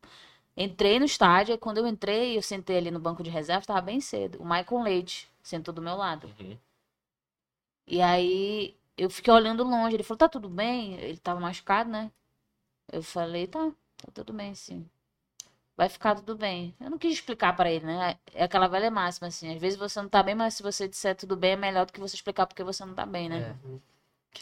[0.64, 3.82] entrei no estádio, aí quando eu entrei, eu sentei ali no banco de reserva, estava
[3.82, 4.40] bem cedo.
[4.42, 6.28] O Michael Leite sentou do meu lado.
[6.40, 6.58] Uhum.
[7.88, 9.96] E aí eu fiquei olhando longe.
[9.96, 10.96] Ele falou, tá tudo bem?
[10.96, 12.12] Ele tava machucado, né?
[12.92, 14.88] Eu falei, tá, tá tudo bem, sim.
[15.78, 16.76] Vai ficar tudo bem.
[16.80, 18.18] Eu não quis explicar pra ele, né?
[18.34, 19.54] É aquela velha máxima, assim.
[19.56, 21.94] Às vezes você não tá bem, mas se você disser tudo bem, é melhor do
[21.94, 23.56] que você explicar porque você não tá bem, né?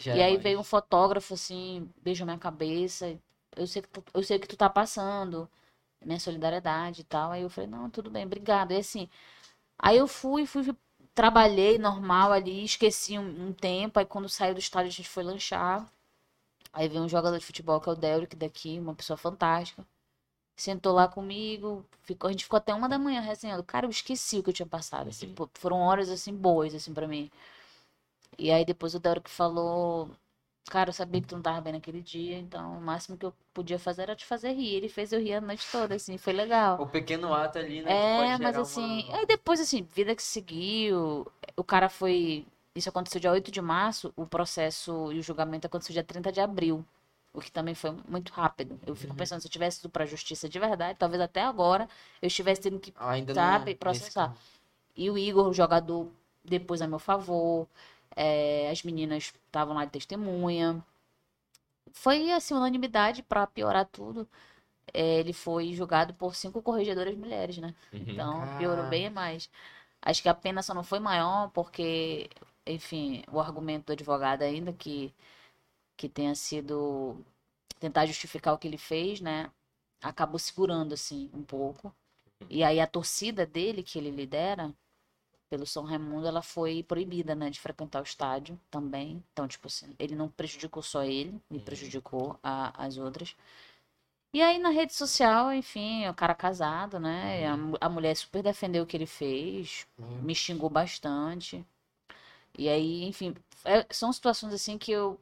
[0.04, 0.10] É.
[0.14, 3.18] E é aí mais- veio um fotógrafo, assim, beijou minha cabeça.
[3.56, 5.48] Eu sei que tu, eu sei o que tu tá passando.
[6.04, 7.32] Minha solidariedade e tal.
[7.32, 8.72] Aí eu falei, não, tudo bem, obrigado.
[8.72, 9.08] E assim,
[9.78, 10.76] aí eu fui, fui,
[11.14, 13.98] trabalhei normal ali, esqueci um, um tempo.
[14.00, 15.86] Aí quando saiu do estádio, a gente foi lanchar.
[16.72, 19.86] Aí veio um jogador de futebol, que é o Delric daqui, uma pessoa fantástica.
[20.56, 23.64] Sentou lá comigo, ficou, a gente ficou até uma da manhã resenhando.
[23.64, 25.08] Cara, eu esqueci o que eu tinha passado.
[25.10, 25.48] Assim, Uhum.
[25.54, 27.30] foram horas assim boas, assim, pra mim.
[28.38, 30.10] E aí depois o Delric falou,
[30.68, 33.34] cara, eu sabia que tu não tava bem naquele dia, então o máximo que eu
[33.52, 34.74] podia fazer era te fazer rir.
[34.74, 36.80] Ele fez eu rir a noite toda, assim, foi legal.
[36.80, 37.90] O pequeno ato ali, né?
[37.90, 43.20] É, mas assim, uma- aí depois, assim, vida que seguiu, o cara foi Isso aconteceu
[43.20, 46.84] dia 8 de março, o processo e o julgamento aconteceu dia 30 de abril.
[47.34, 48.78] O que também foi muito rápido.
[48.86, 49.16] Eu fico Uhum.
[49.18, 51.88] pensando, se eu tivesse ido pra justiça de verdade, talvez até agora
[52.22, 53.78] eu estivesse tendo que Ainda Sabe, não.
[53.80, 54.28] processar.
[54.30, 54.40] nesse-
[54.96, 56.08] e o Igor, o jogador,
[56.44, 57.66] depois a meu favor.
[58.16, 60.84] É, as meninas estavam lá de testemunha.
[61.92, 64.28] Foi, assim, unanimidade pra piorar tudo.
[64.92, 67.74] É, ele foi julgado por cinco corregedoras mulheres, né?
[67.92, 68.04] Uhum.
[68.08, 68.58] Então, Cara.
[68.58, 69.50] piorou bem mais.
[70.02, 72.30] Acho que a pena só não foi maior porque,
[72.66, 75.12] enfim, o argumento do advogado ainda que,
[75.96, 77.16] que tenha sido
[77.80, 79.50] tentar justificar o que ele fez, né?
[80.02, 81.94] Acabou segurando, assim, um pouco.
[82.48, 84.74] E aí a torcida dele, que ele lidera,
[85.50, 89.22] pelo São Raimundo, ela foi proibida, né, de frequentar o estádio também.
[89.32, 91.60] Então, tipo assim, ele não prejudicou só ele, ele Uhum.
[91.60, 93.36] prejudicou a- as outras.
[94.32, 97.42] E aí na rede social, enfim, o cara casado, né?
[97.42, 101.64] e A, a mulher super defendeu o que ele fez, Meu me xingou bastante.
[102.58, 103.34] E aí, enfim,
[103.64, 105.20] é- são situações assim que eu.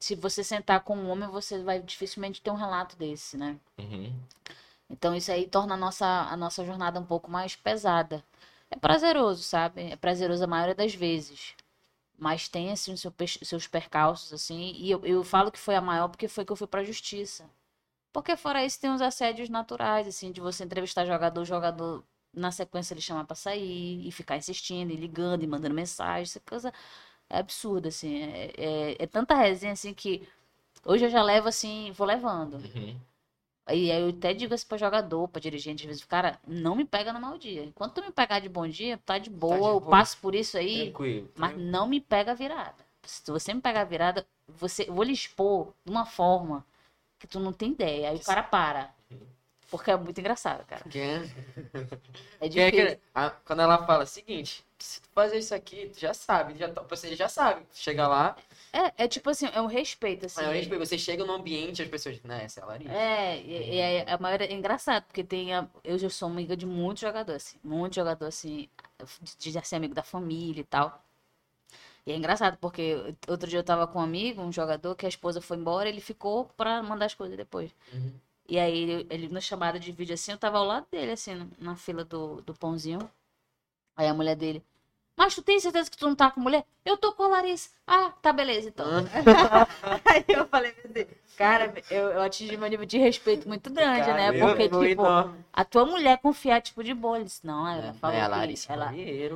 [0.00, 3.58] Se você sentar com um homem, você vai dificilmente ter um relato desse, né?
[3.78, 4.12] Uhum.
[4.90, 8.24] Então isso aí torna a nossa, a nossa jornada um pouco mais pesada.
[8.70, 9.82] É prazeroso, sabe?
[9.92, 11.54] É prazeroso a maioria das vezes.
[12.18, 13.12] Mas tem, assim, seu
[13.44, 14.72] seus percalços, assim.
[14.76, 17.48] E eu, eu falo que foi a maior porque foi que eu fui pra justiça.
[18.12, 22.04] Porque fora isso tem os assédios naturais, assim, de você entrevistar jogador, jogador
[22.34, 26.24] na sequência ele chamar pra sair e ficar insistindo, e ligando, e mandando mensagem.
[26.24, 26.72] Essa coisa
[27.30, 28.22] é absurda, assim.
[28.22, 30.28] É, é, é tanta resenha, assim, que
[30.84, 32.54] hoje eu já levo, assim, vou levando.
[32.56, 33.00] Uhum.
[33.70, 36.84] E aí eu até digo assim pra jogador, pra dirigente, às vezes, cara, não me
[36.84, 37.64] pega no mau dia.
[37.64, 39.90] Enquanto tu me pegar de bom dia, tá de boa, eu boa.
[39.90, 41.30] passo por isso aí, Tranquilo.
[41.36, 42.76] mas não me pega a virada.
[43.04, 46.64] Se você me pegar a virada, você, eu vou lhe expor de uma forma
[47.18, 48.10] que tu não tem ideia.
[48.10, 48.90] Aí o cara para.
[49.70, 50.82] Porque é muito engraçado, cara.
[50.88, 51.30] Que é-
[52.40, 52.96] É que é difícil.
[52.96, 53.00] que-
[53.44, 57.14] quando ela fala, seguinte, se tu fazer isso aqui, tu já sabe, já, tá- você
[57.14, 57.66] já sabe.
[57.74, 58.34] Chega lá,
[58.72, 60.40] É, é tipo assim, é um respeito, assim.
[60.40, 62.92] aí eu respeito, você chega no ambiente, as pessoas, né, essa é a Larissa.
[62.94, 66.56] É, e, e aí a maioria é engraçado, porque tem a- eu já sou amiga
[66.56, 68.68] de muitos jogadores, assim, muito jogador assim,
[69.38, 71.02] de, de ser amigo da família e tal.
[72.06, 72.94] E é engraçado, porque
[73.28, 76.00] outro dia eu tava com um amigo, um jogador, que a esposa foi embora, ele
[76.00, 77.70] ficou pra mandar as coisas depois.
[77.92, 78.12] Uhum.
[78.48, 81.34] E aí ele, ele na chamada de vídeo assim, eu tava ao lado dele, assim,
[81.34, 83.00] na- na fila do, do pãozinho.
[83.96, 84.62] Aí a mulher dele,
[85.18, 86.64] mas tu tem certeza que tu não tá com mulher?
[86.84, 87.70] Eu tô com a Larissa.
[87.84, 88.86] Ah, tá beleza então.
[90.06, 90.72] Aí eu falei
[91.36, 94.32] cara, eu, eu atingi meu nível de respeito muito grande, né?
[94.32, 95.02] Caramba, Porque, tipo,
[95.52, 96.94] a tua mulher confiar, tipo, de
[97.24, 98.86] disse, não, ela falou é a que Larissa ela...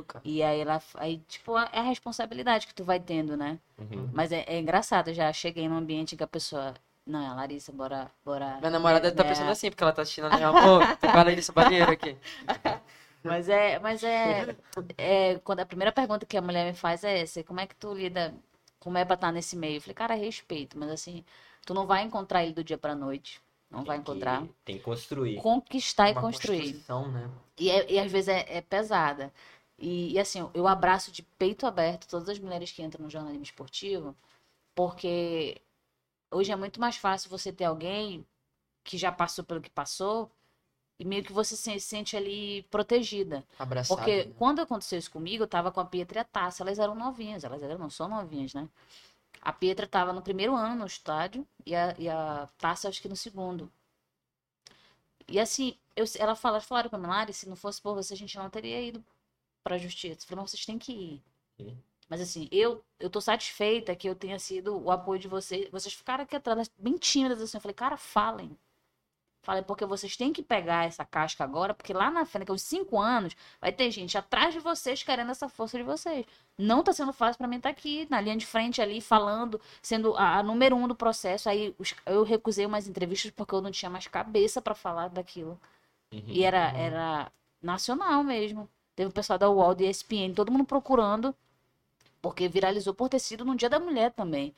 [0.07, 0.21] Cara.
[0.23, 3.59] E aí ela, aí, tipo, é a responsabilidade que tu vai tendo, né?
[3.77, 4.09] Uhum.
[4.13, 6.73] Mas é, é engraçado, eu já cheguei num ambiente que a pessoa,
[7.05, 8.57] não, é a Larissa, bora, bora...
[8.59, 11.17] Minha namorada tá é, pensando assim, porque ela tá assistindo a minha amor, tô com
[11.17, 12.15] a Larissa Marinheiro aqui.
[13.23, 14.55] Mas é, mas é,
[14.97, 17.75] é, quando a primeira pergunta que a mulher me faz é essa, como é que
[17.75, 18.33] tu lida,
[18.79, 19.77] como é pra estar nesse meio?
[19.77, 21.23] Eu falei, cara, respeito, mas assim,
[21.65, 24.43] tu não vai encontrar ele do dia pra noite, não vai Tem que- encontrar.
[24.65, 25.35] Tem que construir.
[25.41, 26.59] Conquistar e Uma construir.
[26.63, 27.29] construção, né?
[27.57, 29.31] E, é- e às vezes é, é pesada.
[29.77, 33.43] E, e, assim, eu abraço de peito aberto todas as mulheres que entram no jornalismo
[33.43, 34.15] esportivo,
[34.75, 35.61] porque
[36.31, 38.25] hoje é muito mais fácil você ter alguém
[38.83, 40.29] que já passou pelo que passou
[40.99, 43.43] e meio que você se sente ali protegida.
[43.57, 43.97] Abraçado.
[43.97, 44.33] Porque né?
[44.37, 47.43] quando aconteceu isso comigo, eu tava com a Pietra e a Tassa, elas eram novinhas,
[47.43, 48.67] elas eram, não são novinhas, né?
[49.41, 53.09] A Pietra tava no primeiro ano no estádio e a, e a Tassa acho que
[53.09, 53.71] no segundo.
[55.27, 58.37] E assim, eu, ela fala, falaram pra Milari, se não fosse por você, a gente
[58.37, 59.03] não teria ido
[59.63, 60.21] pra justiça.
[60.21, 61.23] Eu falei, mas vocês têm que ir.
[61.57, 61.77] Sim.
[62.09, 65.69] Mas assim, eu, eu tô satisfeita que eu tenha sido o apoio de vocês.
[65.71, 67.57] Vocês ficaram aqui atrás, bem tímidas assim.
[67.57, 68.57] Eu falei, cara, falem.
[69.43, 72.55] Falei, porque vocês têm que pegar essa casca agora, porque lá na frente, daqui a
[72.55, 76.25] uns cinco anos, vai ter gente atrás de vocês querendo essa força de vocês.
[76.57, 80.15] Não tá sendo fácil pra mim estar aqui, na linha de frente ali, falando, sendo
[80.15, 81.49] a, a número um do processo.
[81.49, 85.59] Aí os- eu recusei umas entrevistas porque eu não tinha mais cabeça pra falar daquilo.
[86.13, 86.23] Uhum.
[86.27, 87.31] E era, era
[87.61, 88.69] nacional mesmo.
[88.95, 91.35] Teve o pessoal da UOL, da ESPN, todo mundo procurando,
[92.21, 94.53] porque viralizou por ter sido no Dia da Mulher também.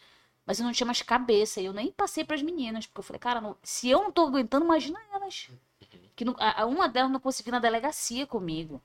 [0.45, 3.19] Mas eu não tinha mais cabeça, e eu nem passei pras meninas, porque eu falei,
[3.19, 5.49] cara, não- se eu não tô aguentando, imagina elas.
[6.15, 8.81] Que não- a- uma delas não conseguiu na delegacia comigo.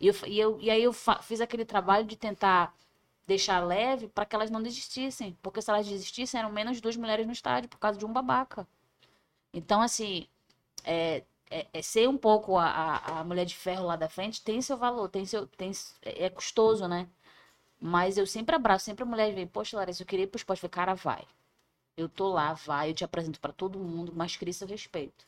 [0.00, 2.74] E, eu, e, eu, e aí eu fiz aquele trabalho de tentar
[3.26, 5.36] deixar leve para que elas não desistissem.
[5.42, 8.66] Porque se elas desistissem, eram menos duas mulheres no estádio, por causa de um babaca.
[9.52, 10.26] Então, assim,
[10.84, 14.42] é, é- é ser um pouco a, a, a mulher de ferro lá da frente
[14.42, 17.08] tem seu valor, tem seu, tem, é é custoso, né?
[17.86, 20.62] Mas eu sempre abraço, sempre a mulher vem, poxa, Larissa, eu queria ir pro esporte.
[20.64, 21.22] Eu falei, cara, vai.
[21.98, 25.26] Eu tô lá, vai, eu te apresento para todo mundo, mas cria seu respeito.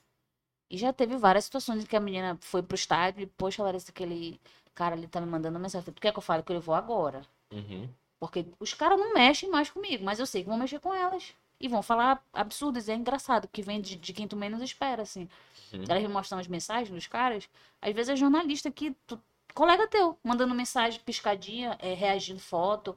[0.71, 3.91] E já teve várias situações em que a menina foi pro estádio e, poxa, Larissa,
[3.91, 4.41] aquele
[4.75, 5.93] cara ali tá me mandando mensagem.
[5.93, 7.23] Tu quer que eu fale que eu vou agora?
[7.53, 7.89] Uhum.
[8.19, 11.35] Porque os caras não mexem mais comigo, mas eu sei que vão mexer com elas.
[11.61, 15.29] E vão falar absurdos, é engraçado, que vem de, de quem tu menos espera, assim.
[15.75, 15.85] Uhum.
[15.89, 17.49] Elas me mostram as mensagens dos caras,
[17.83, 19.21] às vezes é jornalista que, tu-
[19.57, 22.97] colega teu, mandando mensagem, piscadinha, é, reagindo foto.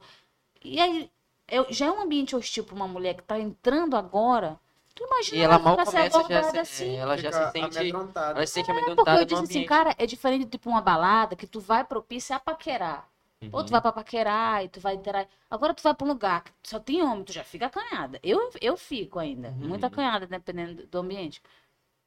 [0.64, 1.10] E aí,
[1.48, 4.58] eu- já é um ambiente hostil pra uma mulher que tá entrando agora.
[4.94, 6.84] Tu imagina E ela mal começa, já abordada se, assim.
[6.84, 7.78] é, ela já Fica se sente.
[7.78, 8.38] amedrontada.
[8.38, 10.68] Ela se sente É, porque amedrontada eu no disse assim, cara, é diferente de tipo
[10.70, 13.08] uma balada que tu vai propícia a paquerar.
[13.52, 13.66] Ou Uhum.
[13.66, 15.28] tu vai pra paquerar e tu vai interagir.
[15.50, 18.20] Agora tu vai pra um lugar que só tem homem, tu já fica acanhada.
[18.22, 19.68] Eu, eu fico ainda, Uhum.
[19.68, 21.42] muito acanhada, dependendo do ambiente.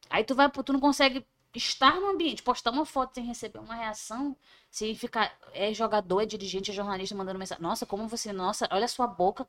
[0.09, 1.25] Aí tu vai, tu não consegue
[1.57, 4.35] estar no ambiente, postar uma foto sem receber uma reação,
[4.69, 5.35] sem ficar.
[5.53, 7.61] É jogador, é dirigente, é jornalista mandando mensagem.
[7.61, 8.33] Nossa, como você.
[8.33, 9.47] Nossa, olha a sua boca.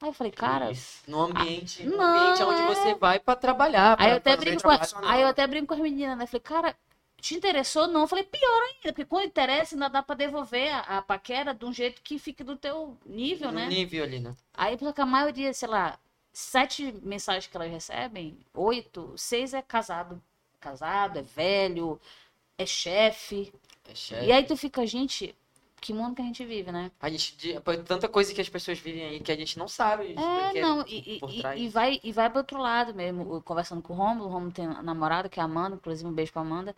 [0.00, 0.70] Aí eu falei, cara.
[0.70, 1.02] Isso.
[1.08, 2.66] No ambiente, no não, ambiente onde é.
[2.66, 3.90] você vai pra trabalhar.
[3.92, 6.26] Aí pra eu até brinco com aí eu até brinco com as meninas, né?
[6.26, 6.76] Falei, cara,
[7.20, 7.88] te interessou?
[7.88, 8.02] Não.
[8.02, 11.64] Eu falei, pior ainda, porque quando interessa, ainda dá pra devolver a, a paquera de
[11.64, 13.66] um jeito que fique do teu nível, né?
[13.66, 14.34] nível ali, né?
[14.54, 15.98] Aí, porque a maioria, sei lá,
[16.32, 20.22] sete mensagens que elas recebem, oito, seis é casado.
[20.60, 22.00] Casado, é velho,
[22.58, 23.52] é chefe.
[23.88, 24.26] É chefe.
[24.26, 25.34] E aí tu fica, gente,
[25.80, 26.90] que mundo que a gente vive, né?
[27.00, 30.14] A gente, pô, tanta coisa que as pessoas vivem aí que a gente não sabe.
[30.16, 33.92] É, porque não, e, e- e- vai, e vai pro outro lado mesmo, conversando com
[33.92, 36.74] o Rômulo, o Rômulo tem namorada, que é a Amanda, inclusive um beijo pra Amanda,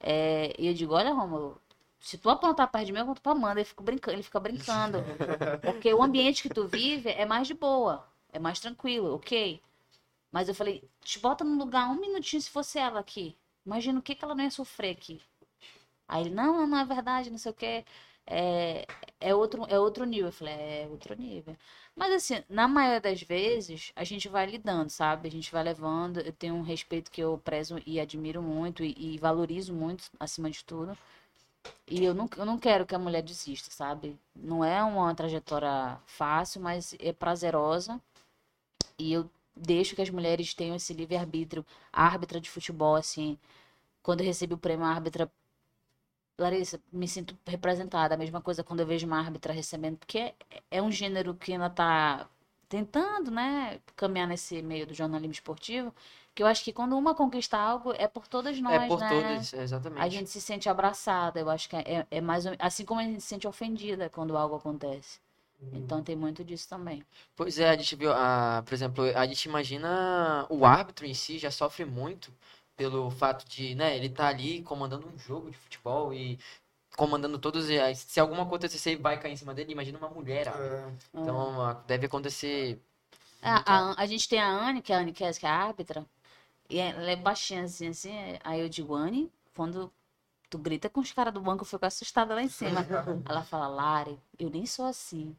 [0.00, 1.60] É, e eu digo, olha, Rômulo,
[2.00, 4.40] se tu apontar perto de mim, eu conto pra Amanda, ele fica brincando, ele fica
[4.40, 5.04] brincando,
[5.64, 9.60] porque o ambiente que tu vive é mais de boa, é mais tranquilo, ok?
[10.32, 14.02] Mas eu falei, te bota num lugar um minutinho se fosse ela aqui, imagina o
[14.02, 15.20] que que ela não ia sofrer aqui.
[16.08, 17.84] Aí ele, não, não é verdade, não sei o quê.
[18.26, 18.86] É,
[19.20, 20.26] é, outro, é outro nível.
[20.28, 21.56] Eu falei, é outro nível.
[21.96, 25.28] Mas assim, na maioria das vezes, a gente vai lidando, sabe?
[25.28, 26.20] A gente vai levando.
[26.20, 30.50] Eu tenho um respeito que eu prezo e admiro muito e, e valorizo muito, acima
[30.50, 30.96] de tudo.
[31.86, 34.18] E eu não, eu não quero que a mulher desista, sabe?
[34.34, 38.00] Não é uma trajetória fácil, mas é prazerosa.
[38.98, 41.64] E eu deixo que as mulheres tenham esse livre-arbítrio.
[41.92, 43.38] A árbitra de futebol, assim,
[44.02, 45.30] quando eu recebi o prêmio árbitra
[46.38, 48.14] Larissa, me sinto representada.
[48.14, 50.34] A mesma coisa quando eu vejo uma árbitra recebendo, porque é,
[50.70, 52.28] é um gênero que ainda está
[52.68, 55.92] tentando, né, caminhar nesse meio do jornalismo esportivo,
[56.34, 59.08] que eu acho que quando uma conquista algo, é por todas nós, é por né?
[59.08, 60.00] todos, exatamente.
[60.00, 63.20] A gente se sente abraçada, eu acho que é, é mais assim como a gente
[63.20, 65.18] se sente ofendida quando algo acontece.
[65.72, 67.02] Então tem muito disso também.
[67.36, 71.38] Pois é, a gente viu, a, por exemplo, a gente imagina o árbitro em si
[71.38, 72.32] já sofre muito
[72.76, 76.38] pelo fato de, né, ele tá ali comandando um jogo de futebol e
[76.96, 80.48] comandando todos, se alguma coisa acontecer, vai cair em cima dele, imagina uma mulher.
[80.48, 81.08] árbitro.
[81.14, 82.80] É, Então, deve acontecer
[83.42, 85.54] A, a, a gente tem a Anne, que é a Anne Kess, que é a
[85.54, 86.06] árbitra,
[86.70, 88.12] e ela é baixinha assim, assim.
[88.12, 89.92] é- Aí eu digo, Anne, quando
[90.50, 92.86] tu grita com os caras do banco, eu fico assustada lá em cima.
[93.26, 95.36] Ela fala, Lari, eu nem sou assim.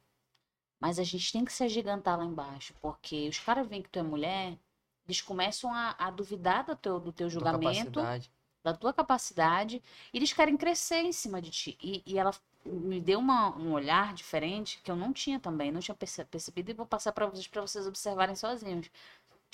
[0.80, 4.00] Mas a gente tem que se agigantar lá embaixo, porque os caras veem que tu
[4.00, 4.58] é mulher,
[5.06, 8.00] eles começam a, a duvidar do teu, do teu julgamento,
[8.64, 9.82] da tua capacidade,
[10.14, 11.78] e eles querem crescer em cima de ti.
[11.82, 12.34] E, e ela
[12.66, 16.72] me deu uma- um olhar diferente que eu não tinha também, não tinha perce- percebido,
[16.72, 18.90] e vou passar para vocês, para vocês observarem sozinhos.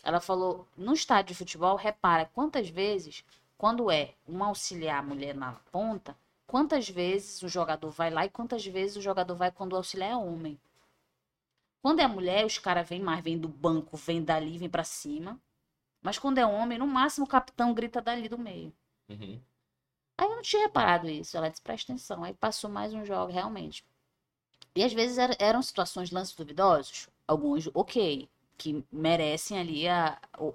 [0.03, 3.23] Ela falou, no estádio de futebol, repara quantas vezes,
[3.57, 6.15] quando é uma auxiliar mulher na ponta,
[6.47, 10.11] quantas vezes o jogador vai lá e quantas vezes o jogador vai quando o auxiliar
[10.11, 10.59] é homem.
[11.85, 15.39] Quando é mulher, os caras vêm mais, vêm do banco, vêm dali, vêm para cima.
[16.01, 18.73] Mas quando é homem, no máximo o capitão grita dali do meio.
[19.07, 19.39] Uhum.
[20.17, 21.37] Aí eu não tinha reparado isso.
[21.37, 22.23] Ela disse, presta atenção.
[22.23, 23.85] Aí passou mais um jogo, realmente.
[24.75, 27.07] E às vezes era- eram situações, lances duvidosos.
[27.27, 28.27] Alguns, ok.
[28.57, 30.45] Que merecem ali a, o,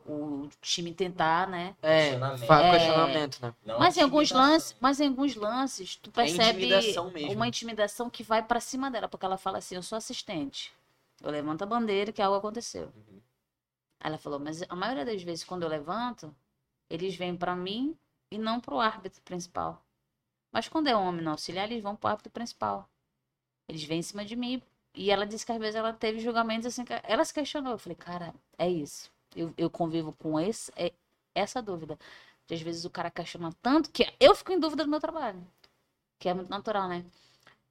[0.45, 1.77] o time tentar, né?
[1.81, 2.53] É, Questionamento.
[2.53, 2.71] É.
[2.73, 3.55] questionamento, né?
[3.65, 4.53] Não Mas em alguns intimidação.
[4.53, 7.33] lances, mas em alguns lances, tu É percebe intimidação mesmo.
[7.35, 10.73] uma intimidação que vai pra cima dela, porque ela fala assim, eu sou assistente.
[11.21, 12.87] Eu levanto a bandeira que algo aconteceu.
[12.95, 13.21] Uhum.
[14.01, 16.35] Ela falou, mas a maioria das vezes quando eu levanto,
[16.89, 17.97] eles vêm pra mim
[18.31, 19.85] e não pro árbitro principal.
[20.53, 22.89] Mas quando é homem no auxiliar, eles vão pro árbitro principal.
[23.69, 24.63] Eles vêm em cima de mim.
[24.95, 27.73] E ela disse que às vezes ela teve julgamentos assim, que ela se questionou.
[27.73, 29.11] Eu falei, cara, é isso.
[29.37, 30.93] Eu, eu convivo com esse, é,
[31.35, 31.99] essa dúvida.
[32.47, 35.47] De, às vezes o cara questiona tanto que eu fico em dúvida do meu trabalho.
[36.19, 37.05] Que é muito natural, né?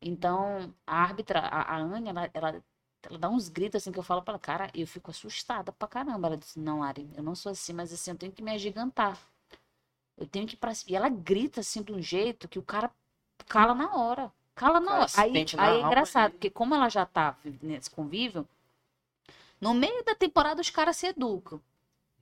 [0.02, 2.64] Então, a árbitra, a, a Anne, ela, ela,
[3.04, 5.88] ela dá uns gritos assim que eu falo pra ela, cara, eu fico assustada pra
[5.88, 6.28] caramba.
[6.28, 9.18] Ela disse, não, Ari, eu não sou assim, mas assim, eu tenho que me agigantar.
[10.18, 10.74] Eu tenho que ir pra.
[10.88, 12.92] E ela grita assim de um jeito que o cara
[13.48, 14.32] cala na hora.
[14.54, 15.12] Cala na hora.
[15.16, 18.46] Aí, aí é engraçado, porque como ela já tá nesse convívio,
[19.62, 21.62] no meio da temporada os caras se educam.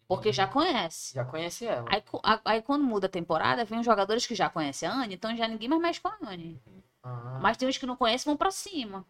[0.07, 1.15] Porque já conhece.
[1.15, 1.85] Já conhece ela.
[1.89, 2.01] Aí,
[2.45, 5.47] aí quando muda a temporada, vem os jogadores que já conhecem a Anne, então já
[5.47, 6.61] ninguém mais mexe com a Anne.
[7.03, 9.05] Ah, Mas tem uns que não conhecem vão pra cima.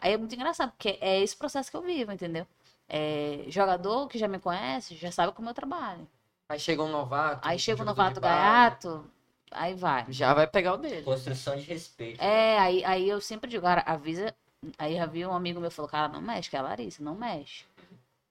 [0.00, 2.46] Aí é muito engraçado, porque é esse processo que eu vivo, entendeu?
[2.88, 6.08] É, jogador que já me conhece, já sabe como eu trabalho.
[6.48, 7.46] Aí chega um novato.
[7.46, 9.10] Aí chega o jogador novato gaiato,
[9.50, 10.06] aí vai.
[10.08, 11.02] Já vai pegar o dele.
[11.02, 12.20] Construção de respeito.
[12.20, 14.34] É, aí, aí eu sempre digo, cara, avisa.
[14.78, 17.14] Aí já vi um amigo meu falou, cara, não mexe, que é a Larissa, não
[17.14, 17.64] mexe.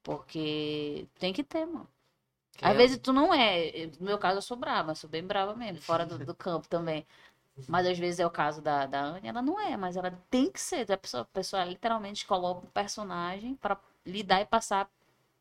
[0.03, 1.87] Porque tem que ter, mano.
[2.57, 3.89] Que Às é- vezes tu não é.
[3.99, 7.05] No meu caso, eu sou brava, sou bem brava mesmo, fora do, do campo também.
[7.67, 10.51] Mas às vezes é o caso da, da Anne, ela não é, mas ela tem
[10.51, 10.89] que ser.
[10.91, 14.89] A pessoa, a pessoa literalmente coloca um personagem pra lidar e passar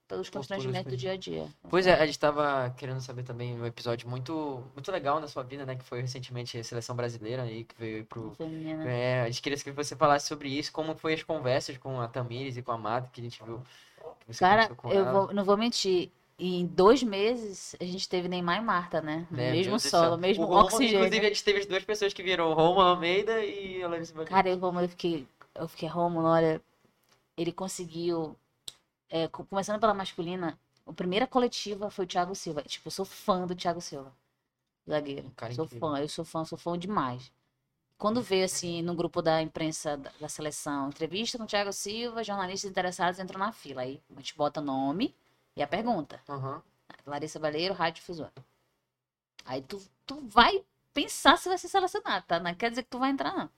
[0.08, 1.46] pelos constrangimentos do dia a dia.
[1.68, 5.42] Pois é, a gente tava querendo saber também um episódio muito, muito legal na sua
[5.42, 5.76] vida, né?
[5.76, 8.30] Que foi recentemente a seleção brasileira aí, que veio pro.
[8.34, 8.90] Feminina.
[8.90, 12.08] É, a gente queria que você falasse sobre isso, como foi as conversas com a
[12.08, 13.62] Tamires e com a Mata, que a gente viu.
[14.38, 16.10] Cara, eu vou, não vou mentir.
[16.38, 19.26] Em dois meses, a gente teve Neymar e Marta, né?
[19.30, 20.98] No mesmo solo, mesmo O Roma, oxigênio.
[20.98, 23.88] Inclusive, a gente teve as duas pessoas que viram, Roma Almeida e a.
[24.24, 26.62] Cara, eu, Romulo, eu fiquei, eu fiquei, Romulo, olha,
[27.36, 28.36] ele conseguiu,
[29.10, 32.62] é, co- começando pela masculina, a primeira coletiva foi o Thiago Silva.
[32.62, 34.12] Tipo, eu sou fã do Thiago Silva,
[34.88, 35.30] zagueiro.
[35.36, 35.88] Cara sou incrível.
[35.90, 37.32] fã, eu sou fã, sou fã demais.
[37.98, 42.24] Quando veio, assim, no grupo da imprensa da, da seleção, entrevista com o Thiago Silva,
[42.24, 43.82] jornalistas interessados entram na fila.
[43.82, 45.14] Aí a gente bota nome
[45.58, 46.20] e a pergunta.
[46.28, 46.62] Aham.
[47.04, 48.32] Larissa Baleiro, Rádio Difusora.
[49.44, 52.38] Aí tu, tu vai pensar se vai ser selecionado, tá?
[52.38, 53.50] Não quer dizer que tu vai entrar, não.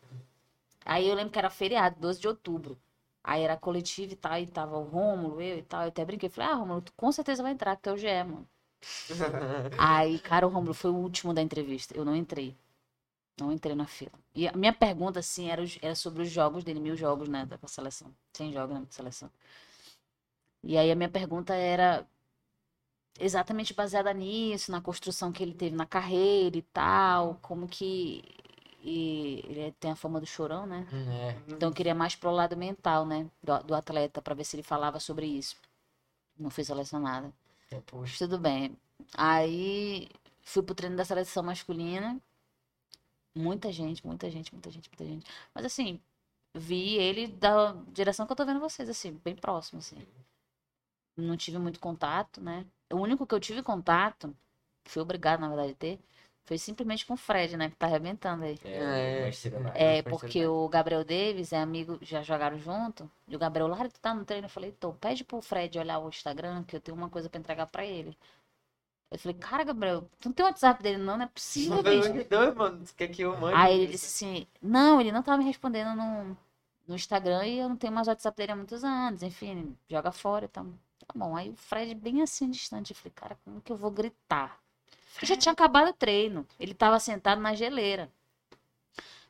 [0.85, 2.81] Aí eu lembro que era feriado, 12 de outubro.
[3.23, 5.83] Aí era coletivo e tal, e tava o Rômulo, eu e tal.
[5.83, 7.99] Eu até brinquei, falei, ah, Rômulo, tu com certeza vai entrar, que tu é o
[7.99, 8.49] GE, mano.
[9.79, 11.95] Aí, cara, o Rômulo foi o último da entrevista.
[11.95, 12.57] Eu não entrei.
[13.39, 14.13] Não entrei na fila.
[14.35, 17.59] E a minha pergunta, assim, era, era sobre os jogos dele, mil jogos, né, da
[17.69, 18.15] seleção.
[18.33, 19.31] 100 jogos na seleção.
[20.63, 22.07] E aí a minha pergunta era
[23.19, 28.23] exatamente baseada nisso, na construção que ele teve na carreira e tal, como que
[28.83, 30.87] e ele tem a fama do chorão, né?
[30.93, 31.53] É.
[31.53, 34.63] Então eu queria mais pro lado mental, né, do, do atleta para ver se ele
[34.63, 35.57] falava sobre isso.
[36.39, 37.31] Não fui selecionada.
[37.87, 38.17] Poxa.
[38.19, 38.77] Tudo bem.
[39.15, 40.09] Aí
[40.43, 42.19] fui pro treino da seleção masculina.
[43.35, 45.31] Muita gente, muita gente, muita gente, muita gente.
[45.55, 46.01] Mas assim,
[46.55, 49.99] vi ele da direção que eu tô vendo vocês, assim, bem próximo, assim.
[51.17, 52.67] Não tive muito contato, né?
[52.93, 54.35] O único que eu tive contato,
[54.85, 56.01] que fui obrigado, na verdade, a ter,
[56.45, 57.71] foi simplesmente com o Fred, né?
[57.71, 58.59] Que tá arrebentando aí.
[58.65, 59.23] É, É.
[59.61, 59.79] United.
[59.79, 63.09] É, Manchester porque o Gabriel Davis é amigo, já jogaram junto.
[63.29, 64.47] E o Gabriel, Lara, tu tá no treino?
[64.47, 67.39] Eu falei, tô, pede pro Fred olhar o Instagram, que eu tenho uma coisa pra
[67.39, 68.17] entregar pra ele.
[69.13, 71.17] Eu falei, cara, Gabriel, tu não tem o WhatsApp dele, não?
[71.17, 72.09] Não é possível, bicho.
[72.13, 72.87] Não, doido, mano.
[72.87, 73.55] Você quer que eu mande?
[73.57, 76.37] Aí ele disse assim, não, ele não tava me respondendo no,
[76.87, 80.13] no Instagram e eu não tenho mais o WhatsApp dele há muitos anos, enfim, joga
[80.13, 80.67] fora e tal.
[81.11, 83.91] Tá bom, aí o Fred bem assim distante, eu falei, cara, como que eu vou
[83.91, 84.61] gritar?
[85.21, 88.09] Eu já tinha acabado o treino, ele tava sentado na geleira.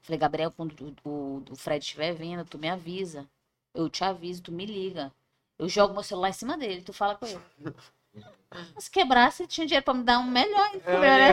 [0.02, 0.74] Falei, Gabriel, quando
[1.04, 3.26] o, o, o Fred estiver vindo, tu me avisa.
[3.74, 5.10] Eu te aviso, tu me liga.
[5.58, 7.40] Eu jogo meu celular em cima dele, tu fala com ele.
[8.78, 11.32] Se quebrasse, ele tinha dinheiro pra me dar um melhor, É, entendeu, né?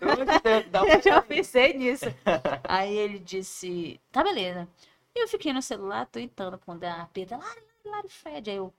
[0.96, 2.06] eu- já pensei nisso.
[2.64, 4.66] Aí ele disse, tá beleza.
[5.14, 8.50] E eu fiquei no celular, tweetando quando a Pedra, Lari, Lari, Fred.
[8.50, 8.72] Aí eu,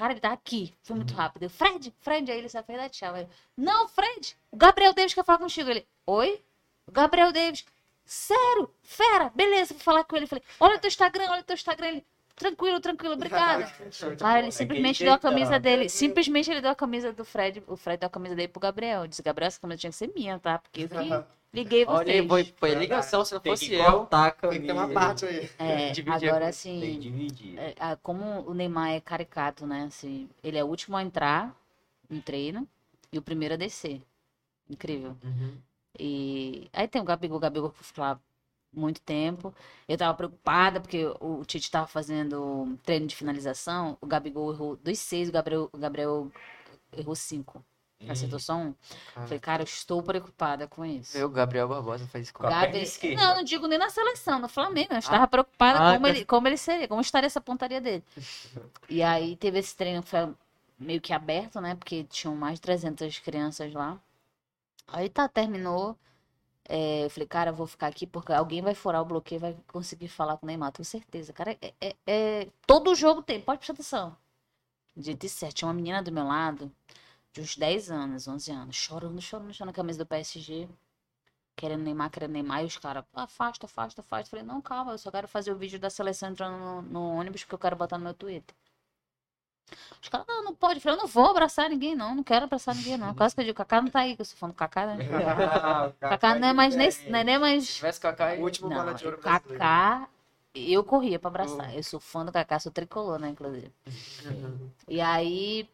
[0.00, 0.74] cara, ele tá aqui.
[0.82, 1.42] Foi muito rápido.
[1.42, 2.32] Eu, Fred, Fred.
[2.32, 3.14] Aí ele só fez dar tchau.
[3.14, 5.68] Eu, não, Fred, o Gabriel Davis quer falar contigo.
[5.68, 6.42] Ele, oi?
[6.86, 7.66] O Gabriel Davis,
[8.02, 8.74] sério?
[8.82, 10.26] Fera, beleza, vou falar com ele.
[10.26, 11.88] Falei, olha o teu Instagram, olha o teu Instagram.
[11.88, 12.06] Ele,
[12.40, 13.70] tranquilo, tranquilo, obrigada.
[14.18, 15.88] Cara, ele simplesmente deu a camisa dele.
[15.88, 17.62] Simplesmente ele deu a camisa do Fred.
[17.66, 19.02] O Fred deu a camisa dele pro Gabriel.
[19.02, 20.58] Eu disse, Gabriel, essa camisa tinha que ser minha, tá?
[20.58, 22.28] Porque eu que liguei Olha, vocês.
[22.28, 23.84] foi, foi ligação, se não Tem fosse que eu.
[23.84, 25.00] cortar Tem que ter uma camisa.
[25.00, 25.50] parte aí.
[25.58, 27.28] É, dividir agora assim,
[27.58, 29.84] é, ah, como o Neymar é caricato, né?
[29.86, 31.54] Assim, ele é o último a entrar
[32.08, 32.66] no treino
[33.12, 34.00] e o primeiro a descer.
[34.68, 35.16] Incrível.
[35.22, 35.56] Uhum.
[35.98, 38.18] E aí tem o Gabigol, o Gabigol que ficou lá
[38.72, 39.54] muito tempo.
[39.88, 43.96] Eu tava preocupada porque o Tite tava fazendo treino de finalização.
[44.00, 46.30] O Gabigol errou dos seis, o Gabriel, o Gabriel
[46.96, 47.64] errou cinco.
[48.08, 48.74] Acertou só um.
[49.14, 49.26] Cara.
[49.26, 51.18] Falei, cara, eu estou preocupada com isso.
[51.18, 52.82] Meu, Gabriel Barbosa faz isso com a a perna Gabi...
[52.82, 53.22] esquerda.
[53.22, 54.94] Não, não digo nem na seleção, no Flamengo.
[54.94, 56.08] Eu estava preocupada Ah, como, tá.
[56.08, 58.02] ele, como ele seria, como estaria essa pontaria dele.
[58.88, 60.34] E aí teve esse treino que foi
[60.78, 61.74] meio que aberto, né?
[61.74, 63.98] Porque tinham mais de 300 crianças lá.
[64.88, 65.94] Aí tá, terminou.
[66.72, 70.08] É, eu falei, cara, vou ficar aqui porque alguém vai furar o bloqueio vai conseguir
[70.08, 71.32] falar com o Neymar, tenho certeza.
[71.32, 74.16] Cara, é, é- é- todo jogo tem, pode prestar atenção.
[74.96, 76.70] E certo, tinha uma menina do meu lado,
[77.32, 80.68] de uns 10 anos, 11 anos, chorando, chorando, chorando na camisa do PSG
[81.56, 84.28] querendo Neymar, querendo Neymar, e os caras, afasta, afasta, afasta.
[84.28, 87.02] Eu falei, não, calma, eu só quero fazer o vídeo da seleção entrando no, no
[87.18, 88.54] ônibus porque eu quero botar no meu Twitter.
[90.02, 90.76] Os caras, não, não pode.
[90.76, 93.14] Eu falei, eu não vou abraçar ninguém, não, não quero abraçar ninguém, não.
[93.14, 94.96] Quase que eu digo, Kaká não tá aí, que eu sou fã do Kaká, né?
[96.00, 97.74] Kaká não é mais nesse, não é nem Se mais.
[97.74, 99.18] tivesse Kaká O último Não, bola de ouro.
[99.18, 100.08] Kaká
[100.54, 101.74] eu corria pra abraçar.
[101.74, 103.72] Eu sou fã do Kaká, sou tricolor, né, inclusive.
[104.88, 105.68] E aí,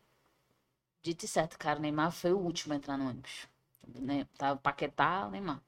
[1.03, 3.49] dito e certo, cara, o Neymar foi o último a entrar no ônibus.
[3.95, 4.27] Né?
[4.37, 5.61] Tava Paquetá, o Neymar.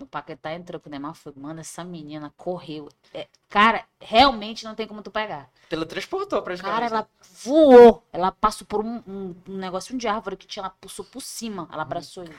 [0.00, 2.88] O Paquetá entrou com o Neymar, foi, mano, essa menina correu.
[3.12, 5.50] É, cara, realmente não tem como tu pegar.
[5.68, 6.80] Teletransportou praticamente.
[6.80, 7.08] Cara, ela
[7.42, 8.04] voou.
[8.12, 11.68] Ela passou por um, um, um negocinho de árvore que tinha, ela passou por cima.
[11.72, 12.36] Ela abraçou ele.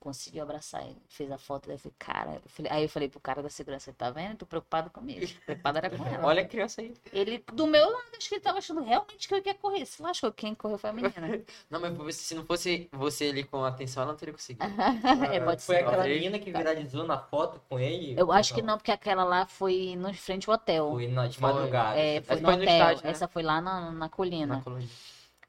[0.00, 1.02] Conseguiu abraçar ele.
[1.08, 1.66] Fez a foto.
[1.66, 2.34] Daí eu falei, cara.
[2.36, 4.36] eu falei- aí eu falei pro cara da segurança, tá vendo?
[4.38, 5.26] Tô preocupado comigo.
[5.44, 6.24] Preocupado era com ela.
[6.24, 6.94] Olha a criança aí.
[7.12, 9.84] Ele, do meu lado, acho que ele tava achando realmente que eu ia correr.
[9.86, 11.12] Se lascou, quem correu foi a menina.
[11.68, 14.64] Não, mas se não fosse você ali com atenção, ela não teria conseguido.
[15.32, 15.80] é, pode Foi ser.
[15.82, 16.16] aquela Talvez.
[16.16, 18.14] menina que viralizou na foto com ele?
[18.18, 20.90] Eu acho que não, porque aquela lá foi no frente ao hotel.
[20.92, 21.98] Foi na de madrugada.
[21.98, 22.74] É, foi Essa no foi no hotel.
[22.76, 23.10] estádio, né?
[23.10, 24.56] Essa foi lá na, na colina.
[24.56, 24.88] Na colônia.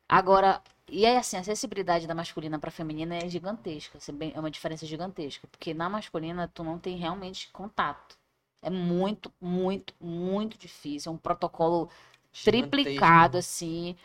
[0.07, 0.61] Agora,
[0.91, 3.97] e aí assim, a acessibilidade da masculina pra feminina é gigantesca.
[3.97, 5.47] assim, É uma diferença gigantesca.
[5.47, 8.17] Porque na masculina tu não tem realmente contato.
[8.61, 11.11] É muito, muito, muito difícil.
[11.11, 11.89] É um protocolo
[12.43, 13.95] triplicado, assim.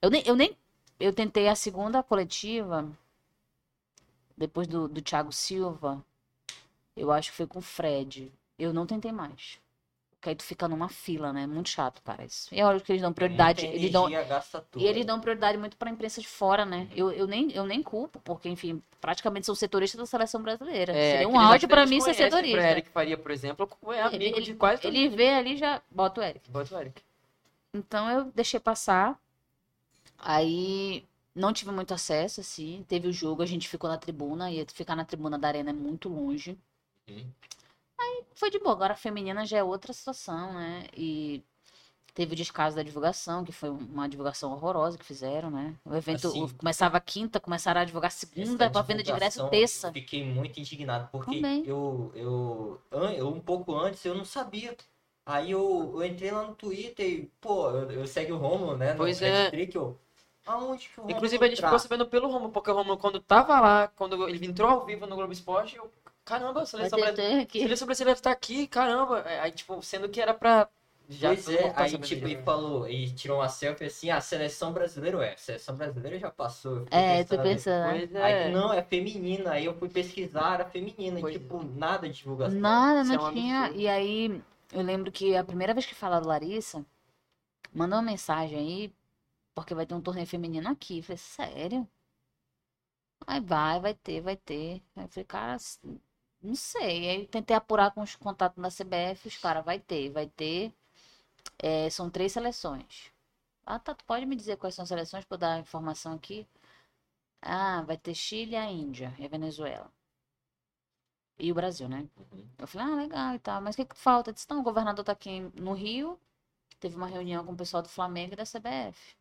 [0.00, 0.56] Eu nem, eu nem.
[1.00, 2.88] Eu tentei a segunda coletiva,
[4.36, 6.04] depois do, do Thiago Silva.
[6.96, 8.32] Eu acho que foi com o Fred.
[8.58, 9.58] Eu não tentei mais.
[10.24, 11.46] Porque aí tu fica numa fila, né?
[11.46, 12.24] Muito chato, cara.
[12.24, 12.48] Isso.
[12.50, 13.66] E é hora que eles dão prioridade.
[13.66, 16.88] Eles dão, e eles dão prioridade muito para a imprensa de fora, né?
[16.96, 20.94] Eu, eu, nem, eu nem culpo, porque, enfim, praticamente sou setorista da seleção brasileira.
[20.94, 22.56] Seria um áudio atletas mim ser conhecem, setorista.
[22.58, 25.82] Pra Eric Faria, por exemplo, é amigo Ele- de quase todo Ele vê ali já
[25.90, 26.50] bota o Eric.
[26.50, 27.02] Bota o Eric.
[27.74, 29.20] Então eu deixei passar.
[30.18, 31.04] Aí
[31.34, 32.82] não tive muito acesso, assim.
[32.88, 35.74] Teve o jogo, a gente ficou na tribuna, e ficar na tribuna da arena é
[35.74, 36.56] muito longe.
[37.10, 37.26] Uhum.
[37.98, 38.72] Aí foi de boa.
[38.72, 40.86] Agora a feminina já é outra situação, né?
[40.96, 41.42] E
[42.14, 45.74] teve o descaso da divulgação, que foi uma divulgação horrorosa que fizeram, né?
[45.84, 49.88] O evento Assim, começava quinta, começaram a divulgar segunda, pra venda de ingresso terça.
[49.88, 51.64] Eu fiquei muito indignado, porque Também.
[51.66, 54.76] eu, eu, eu, um pouco antes, eu não sabia.
[55.26, 58.92] Aí eu, eu entrei lá no Twitter e, pô, eu, eu segue o Romulo, né?
[58.92, 59.50] No Pois é.
[59.50, 59.98] Trick, eu,
[60.46, 63.20] aonde que o Romulo Inclusive, a gente ficou sabendo pelo Romulo, porque o Romulo, quando
[63.20, 65.90] tava lá, quando ele entrou ao vivo no Globo Esporte, eu,
[66.24, 67.48] caramba, a seleção brasileira.
[67.50, 69.20] Seleção brasileira tá aqui, caramba.
[69.20, 70.68] É, Aí, tipo, sendo que era pra.
[71.06, 74.72] Já pois é, tá aí tipo, ele falou, e tirou uma selfie assim, a seleção
[74.72, 76.78] brasileira, ué, a seleção brasileira já passou.
[76.78, 78.48] Eu É, tu pensando, Aí, é.
[78.50, 79.50] não, é feminina.
[79.52, 81.20] Aí eu fui pesquisar, era feminina.
[81.20, 82.58] Pois e, tipo, nada de divulgação.
[82.58, 83.58] Nada, é não um tinha.
[83.64, 83.80] absurdo.
[83.80, 86.84] E aí, eu lembro que a primeira vez que falaram Larissa,
[87.74, 88.94] mandou uma mensagem aí,
[89.54, 90.98] porque vai ter um torneio feminino aqui.
[90.98, 91.88] Eu falei, sério?
[93.26, 94.82] Aí vai, vai ter, vai ter.
[94.96, 95.56] Aí eu falei, cara,
[96.44, 97.08] não sei.
[97.10, 100.72] Aí eu tentei apurar com os contatos da CBF, os caras, vai ter, vai ter.
[101.58, 103.12] É, são três seleções.
[103.66, 106.46] Ah, tá, tu pode me dizer quais são as seleções eu dar a informação aqui?
[107.42, 109.90] Ah, vai ter Chile, a Índia e a Venezuela.
[111.38, 112.08] E o Brasil, né?
[112.16, 112.48] Uhum.
[112.58, 113.60] Eu falei, ah, legal e tal.
[113.60, 114.30] Mas o que, que falta?
[114.30, 116.18] Eu disse, não, o governador tá aqui no Rio.
[116.80, 119.16] Teve uma reunião com o pessoal do Flamengo e da CBF.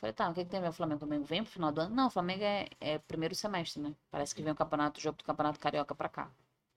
[0.00, 0.68] Falei, tá, o que, que tem a ver?
[0.70, 1.94] O Flamengo também vem pro final do ano?
[1.94, 3.94] Não, o Flamengo é, é primeiro semestre, né?
[4.10, 6.30] Parece que vem o campeonato, o jogo do Campeonato Carioca pra cá.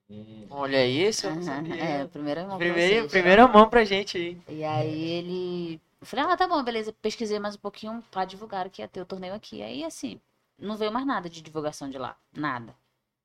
[0.10, 0.48] Hum.
[0.50, 1.34] Olha isso, eu.
[1.80, 3.12] É, primeira mão pra Primeiro, vocês.
[3.12, 4.42] primeira mão pra gente aí.
[4.48, 5.82] E aí ele.
[6.02, 6.94] Eu falei, ah, tá bom, beleza.
[7.02, 9.62] Pesquisei mais um pouquinho pra divulgar que ia ter o torneio aqui.
[9.62, 10.20] Aí, assim,
[10.58, 12.18] não veio mais nada de divulgação de lá.
[12.34, 12.76] Nada.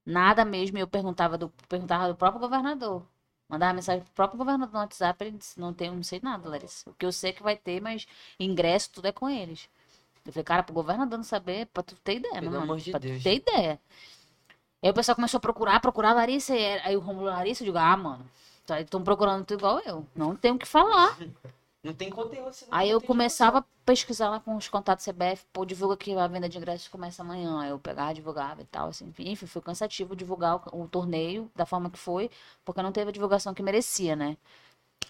[0.07, 0.79] Nada mesmo.
[0.79, 3.07] Eu perguntava do, perguntava do próprio governador.
[3.49, 5.25] Mandava mensagem pro próprio governador no WhatsApp.
[5.25, 6.91] Ele disse, não tem, não sei nada, Larissa.
[6.91, 8.07] O que eu sei é que vai ter, mas
[8.41, 9.69] ingresso tudo é com eles.
[10.27, 12.63] Eu falei, cara, pro governador não saber, pra tu ter ideia, Pelo mano.
[12.65, 13.19] amor de pra Deus.
[13.19, 13.81] tu ter ideia.
[14.83, 16.55] Aí o pessoal começou a procurar, procurar a Larissa.
[16.57, 18.27] E aí o Romulo Larissa, eu digo, ah, mano,
[18.81, 20.07] estão procurando tu igual eu.
[20.15, 21.17] Não tem o que falar.
[21.85, 22.47] Não tem conteúdo.
[22.47, 26.27] não Aí eu começava a pesquisar lá com os contatos CBF, pô, divulga que a
[26.27, 27.61] venda de ingressos começa amanhã.
[27.61, 29.13] Aí eu pegava, divulgava e tal, assim.
[29.19, 32.31] Enfim, foi cansativo divulgar o, o torneio da forma que foi,
[32.65, 34.39] porque não teve a divulgação que merecia, né?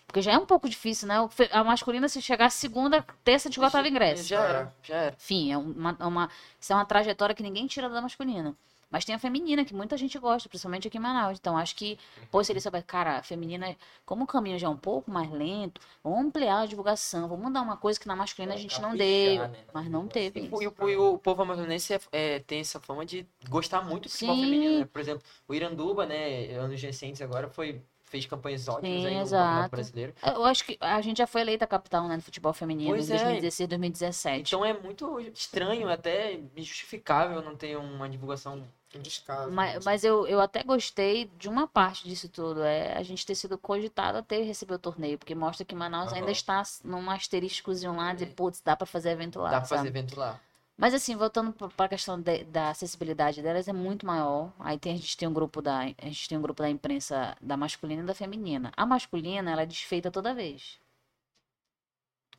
[0.07, 1.17] Porque já é um pouco difícil, né?
[1.51, 4.25] A masculina, se chegar segunda, terça, te esgotava ingresso.
[4.25, 5.17] Já era, já era.
[5.17, 6.31] Enfim, é uma, é uma,
[6.61, 8.55] isso é uma trajetória que ninguém tira da masculina.
[8.91, 11.37] Mas tem a feminina, que muita gente gosta, principalmente aqui em Manaus.
[11.41, 11.99] Então, acho que,
[12.31, 13.75] pô, se ele souber, cara, a feminina,
[14.07, 17.63] como o caminho já é um pouco mais lento, vamos ampliar a divulgação, vamos dar
[17.63, 19.49] uma coisa que na masculina a gente não Caprichar, deu.
[19.49, 20.55] né, na Mas não teve E, isso.
[20.79, 24.37] o- e o, povo amazonense é, é, tem essa fama de gostar muito do futebol
[24.37, 24.85] feminino, né?
[24.93, 27.83] Por exemplo, o Iranduba, né, anos recentes agora, foi,
[28.15, 29.45] fez campanhas ótimas Sim, aí no exato.
[29.45, 30.15] Campeonato Brasileiro.
[30.23, 33.13] Eu acho que a gente já foi eleita capital, né, do futebol feminino Pois em
[33.13, 33.17] é.
[33.17, 34.41] 2016, 2017.
[34.55, 38.63] Então é muito estranho, até injustificável não ter uma divulgação.
[39.03, 39.51] Descaso.
[39.51, 43.35] Mas, mas eu, eu até gostei de uma parte disso tudo, é a gente ter
[43.35, 46.19] sido cogitado a ter receber o torneio, porque mostra que Manaus Aham.
[46.21, 49.79] ainda está num asteriscozinho lá de, putz, dá pra fazer evento lá, Dá pra sabe?
[49.81, 50.39] fazer evento lá.
[50.77, 54.53] Mas assim, voltando para a questão de- da acessibilidade delas, é muito maior.
[54.59, 57.37] Aí tem, a gente tem um grupo da a gente tem um grupo da imprensa
[57.41, 58.73] da masculina e da feminina.
[58.77, 60.79] A masculina, ela é desfeita toda vez.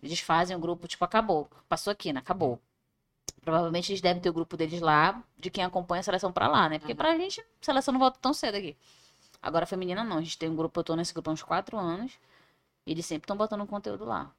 [0.01, 1.49] Eles fazem o grupo, tipo, acabou.
[1.67, 2.19] Passou aqui, né?
[2.19, 2.59] Acabou.
[3.43, 6.69] Provavelmente eles devem ter o grupo deles lá, de quem acompanha a seleção pra lá,
[6.69, 6.79] né?
[6.79, 6.97] Porque Uhum.
[6.97, 8.75] pra gente, a seleção não volta tão cedo aqui.
[9.41, 10.17] Agora a feminina não.
[10.19, 12.13] A gente tem um grupo, eu tô nesse grupo há uns quatro anos.
[12.85, 14.31] E eles sempre estão botando conteúdo lá.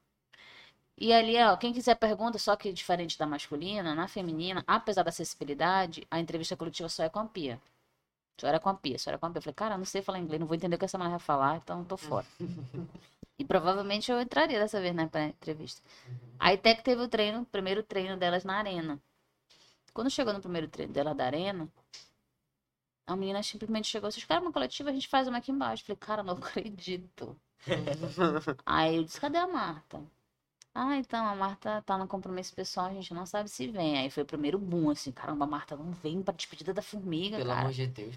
[0.97, 5.09] E ali, ó, quem quiser pergunta, só que diferente da masculina, na feminina, apesar da
[5.09, 7.61] acessibilidade, a entrevista coletiva só é com a Pia.
[8.39, 9.37] Só era com a Pia, só era com a Pia.
[9.37, 11.19] Eu falei, cara, não sei falar inglês, não vou entender o que essa mulher vai
[11.19, 12.25] falar, então tô fora.
[13.37, 15.81] e provavelmente eu entraria dessa vez na entrevista.
[16.39, 18.99] Aí até que teve o treino, o primeiro treino delas na arena.
[19.93, 21.67] Quando chegou no primeiro treino dela da arena,
[23.05, 24.89] a menina simplesmente chegou, vocês querem uma coletiva?
[24.89, 25.83] A gente faz uma aqui embaixo.
[25.83, 27.39] Eu falei, cara, não acredito.
[28.65, 30.01] Aí eu disse, cadê a Marta?
[30.79, 33.97] Ah, então, a Marta tá no compromisso pessoal, a gente não sabe se vem.
[33.97, 37.35] Aí foi o primeiro boom, assim, caramba, a Marta não vem pra despedida da formiga,
[37.35, 37.61] Pelo cara.
[37.61, 38.15] amor de Deus.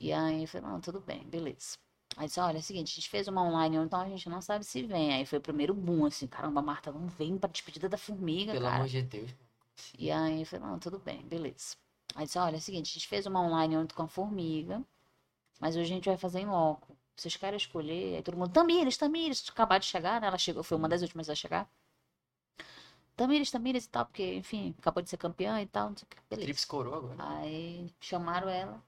[0.00, 1.76] E aí eu falei, não, tudo bem, beleza.
[2.16, 4.42] Aí disse, olha, é o seguinte, a gente fez uma online, então a gente não
[4.42, 5.14] sabe se vem.
[5.14, 8.52] Aí foi o primeiro boom, assim, caramba, a Marta não vem pra despedida da formiga,
[8.52, 8.76] Pelo cara.
[8.78, 9.30] amor de Deus.
[9.96, 11.76] E aí eu falei, não, tudo bem, beleza.
[12.16, 14.82] Aí disse, olha, é o seguinte, a gente fez uma online ontem com a formiga,
[15.60, 16.96] mas hoje a gente vai fazer em loco.
[17.16, 18.16] Vocês querem escolher?
[18.16, 20.26] Aí todo mundo, Tamires, Tamires, acabar de chegar, né?
[20.26, 21.70] Ela chegou, foi uma das últimas a chegar.
[23.16, 26.08] Tamires, Tamires e tal, porque, enfim, acabou de ser campeã e tal, não sei o
[26.08, 26.16] que.
[26.28, 26.46] Beleza.
[26.46, 27.16] Trips coroa agora.
[27.18, 28.82] Aí chamaram ela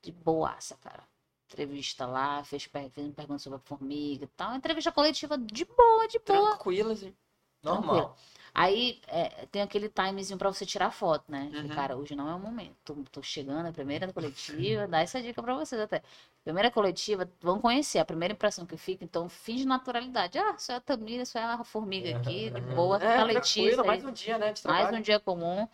[0.00, 1.02] de boaça, cara.
[1.48, 4.54] Entrevista lá, fez, fez uma pergunta sobre a formiga e tal.
[4.54, 6.50] Entrevista coletiva de boa, de boa.
[6.50, 7.14] Tranquilo, assim.
[7.62, 8.16] Normal.
[8.54, 11.48] Aí é, tem aquele timezinho pra você tirar foto, né?
[11.50, 11.74] Falei, Uhum.
[11.74, 12.76] Cara, hoje não é o momento.
[12.84, 16.02] Tô, tô chegando, a primeira coletiva, dá essa dica pra vocês até.
[16.44, 20.38] Primeira coletiva, vão conhecer, a primeira impressão que fica, então finge naturalidade.
[20.38, 23.84] Ah, só é a Tamira, só é a formiga aqui, de boa, É, tá Letícia.
[23.84, 24.52] mais um dia, né?
[24.64, 25.68] Mais um dia comum.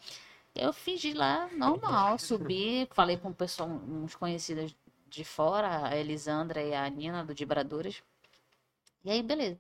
[0.55, 4.75] Eu fingi lá, normal, subi, falei com o pessoal, uns conhecidos
[5.09, 8.03] de fora, a Elisandra e a Nina, do Dibraduras.
[9.05, 9.59] E aí, beleza.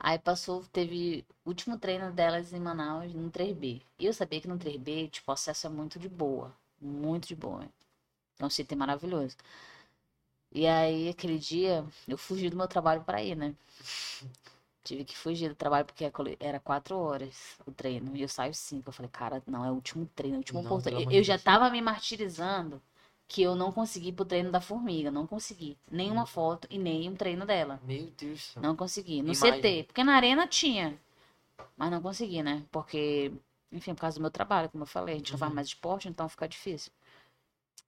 [0.00, 3.80] Aí passou, teve o último treino delas em Manaus, no 3B.
[3.98, 6.52] E eu sabia que no 3B, tipo, o acesso é muito de boa.
[6.80, 7.64] Muito de boa.
[8.40, 9.36] É um sítio maravilhoso.
[10.54, 13.54] E aí, aquele dia, eu fugi do meu trabalho para ir, né?
[14.84, 18.16] Tive que fugir do trabalho porque era quatro horas o treino.
[18.16, 18.88] E eu saio cinco.
[18.88, 20.96] Eu falei, cara, não, é o último treino, é o último oportunidade.
[21.04, 22.82] pelo Eu, eu já tava me martirizando
[23.28, 25.10] que eu não consegui ir pro treino da formiga.
[25.10, 25.78] Não consegui.
[25.90, 27.80] Nenhuma foto e nem um treino dela.
[27.86, 28.62] Meu Deus do céu.
[28.62, 29.22] Não consegui.
[29.22, 29.60] No Imagem.
[29.62, 29.84] CT.
[29.84, 30.98] Porque na arena tinha.
[31.76, 32.64] Mas não consegui, né?
[32.70, 33.32] Porque,
[33.70, 35.56] enfim, por causa do meu trabalho, como eu falei, a gente não faz Uhum.
[35.56, 36.92] mais esporte, então fica difícil.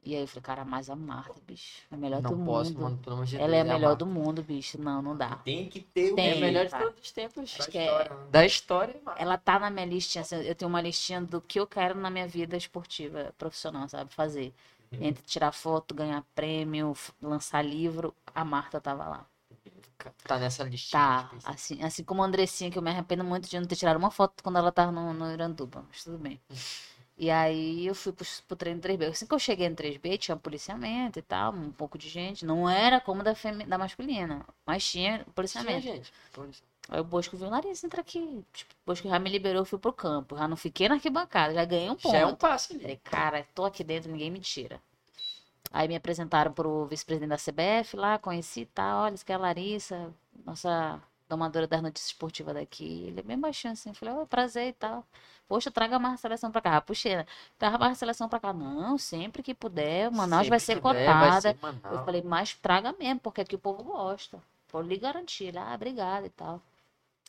[0.05, 2.71] E aí eu falei, cara, mas a Marta, bicho, é a melhor Não do posso,
[2.73, 2.83] mundo.
[2.83, 3.57] mano, pelo amor de Ela Deus.
[3.57, 4.05] é a melhor Marta.
[4.05, 4.81] do mundo, bicho.
[4.81, 5.31] Não, não dá.
[5.37, 6.29] Tem que ter o Tem.
[6.29, 6.85] É a melhor de cara.
[6.87, 7.57] todos os tempos.
[7.57, 8.27] Da que é- história, né?
[8.31, 9.19] Da história, mano.
[9.19, 12.11] Ela tá na minha listinha, assim, eu tenho uma listinha do que eu quero na
[12.11, 14.13] minha vida esportiva, profissional, sabe?
[14.13, 14.53] Fazer.
[14.93, 19.27] Entre tirar foto, ganhar prêmio, lançar livro, a Marta tava lá.
[20.27, 21.01] Tá nessa listinha.
[21.01, 23.97] Tá, assim, assim como a Andressinha, que eu me arrependo muito de não ter tirado
[23.97, 26.41] uma foto quando ela tava no, no Iranduba, mas tudo bem.
[27.17, 29.07] E aí eu fui pro, pro treino 3B.
[29.09, 32.45] Assim que eu cheguei no 3B, tinha policiamento e tal, um pouco de gente.
[32.45, 35.81] Não era como da, femi- da masculina, mas tinha Tinha, policiamento.
[35.81, 36.13] gente.
[36.33, 36.65] Polícia.
[36.89, 38.45] Aí o Bosco viu, Larissa, entra aqui.
[38.53, 40.37] Tipo, o Bosco já me liberou, eu fui pro campo.
[40.37, 42.13] Já não fiquei na arquibancada, já ganhei um ponto.
[42.13, 42.83] Já é um passo ali.
[42.83, 44.81] Falei, cara, tô aqui dentro, ninguém me tira.
[45.71, 49.05] Aí me apresentaram pro vice-presidente da CBF lá, conheci e tal.
[49.05, 53.05] Olha, isso aqui é a Larissa, nossa domadora das notícias esportivas daqui.
[53.09, 53.91] Ele é bem baixinho assim.
[53.91, 55.05] Eu falei, ô, prazer e tal.
[55.49, 56.77] Poxa, traga mais seleção pra cá.
[56.77, 57.27] Ah, Puxei, né?
[57.59, 58.53] Traga mais seleção pra cá.
[58.53, 61.41] Não, sempre que puder, Manaus vai ser Sempre vai cotada.
[61.41, 61.85] ser Manaus.
[61.99, 64.39] Eu falei, mas traga mesmo, porque aqui o povo gosta.
[64.73, 65.45] Vou lhe garantir.
[65.45, 66.61] Ele, ah, obrigada e tal.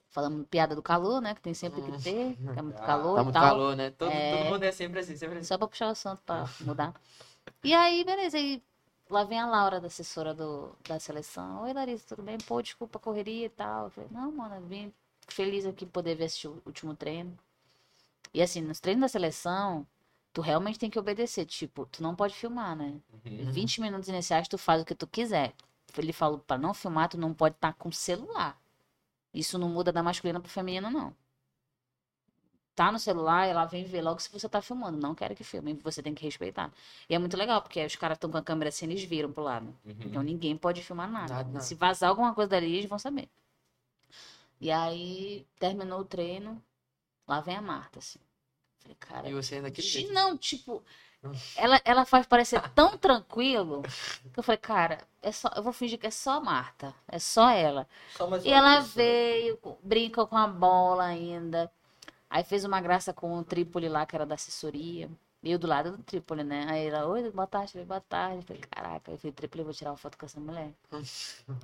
[0.09, 1.35] Falando piada do calor, né?
[1.35, 3.43] Que tem sempre que ter, que é muito calor Tá e muito tal.
[3.43, 3.89] calor, né?
[3.91, 4.37] Todo, É.
[4.37, 5.47] todo mundo é sempre assim, sempre assim.
[5.47, 6.93] Só pra puxar o santo pra mudar.
[7.63, 8.37] E aí, beleza.
[8.37, 8.63] Aí
[9.09, 11.63] lá vem a Laura, da assessora do, da seleção.
[11.63, 12.37] Oi, Larissa, tudo bem?
[12.37, 13.85] Pô, desculpa a correria e tal.
[13.85, 14.93] Eu falei, não, mano, eu vim
[15.27, 17.37] feliz aqui poder ver esse último treino.
[18.33, 19.87] E assim, nos treinos da seleção,
[20.33, 21.45] tu realmente tem que obedecer.
[21.45, 22.99] Tipo, tu não pode filmar, né?
[23.25, 23.51] Uhum.
[23.51, 25.53] 20 minutos iniciais, tu faz o que tu quiser.
[25.97, 28.59] Ele falou, pra não filmar, tu não pode estar com celular.
[29.33, 31.15] Isso não muda da masculina pro feminino, não.
[32.75, 34.97] Tá no celular, ela vem ver logo se você tá filmando.
[34.97, 36.71] Não quero que filme, você tem que respeitar.
[37.09, 39.43] E é muito legal, porque os caras estão com a câmera assim, eles viram pro
[39.43, 39.73] lado.
[40.01, 40.27] Então Uhum.
[40.27, 41.33] ninguém pode filmar nada.
[41.35, 41.59] Nada.
[41.61, 43.29] Se vazar alguma coisa dali, eles vão saber.
[44.59, 46.61] E aí, terminou o treino,
[47.27, 48.19] lá vem a Marta, assim.
[48.79, 50.13] Falei, cara, E você ainda Xi, jeito.
[50.13, 50.83] Não, tipo,
[51.55, 53.83] ela, ela faz parecer tão tranquilo
[54.33, 57.19] que eu falei, cara, é só, eu vou fingir que é só a Marta, é
[57.19, 57.87] só ela.
[58.17, 58.95] Só E ela pessoa.
[58.95, 61.71] veio, brinca com a bola ainda.
[62.35, 65.09] Aí fez uma graça com o Trípoli lá, que era da assessoria.
[65.41, 66.65] E eu do lado do Trípoli, né?
[66.67, 68.45] Aí ela, oi, boa tarde, falei, boa tarde.
[68.45, 70.69] Falei, caraca, eu falei, Trípoli, eu vou tirar uma foto com essa mulher.
[70.91, 71.01] Aí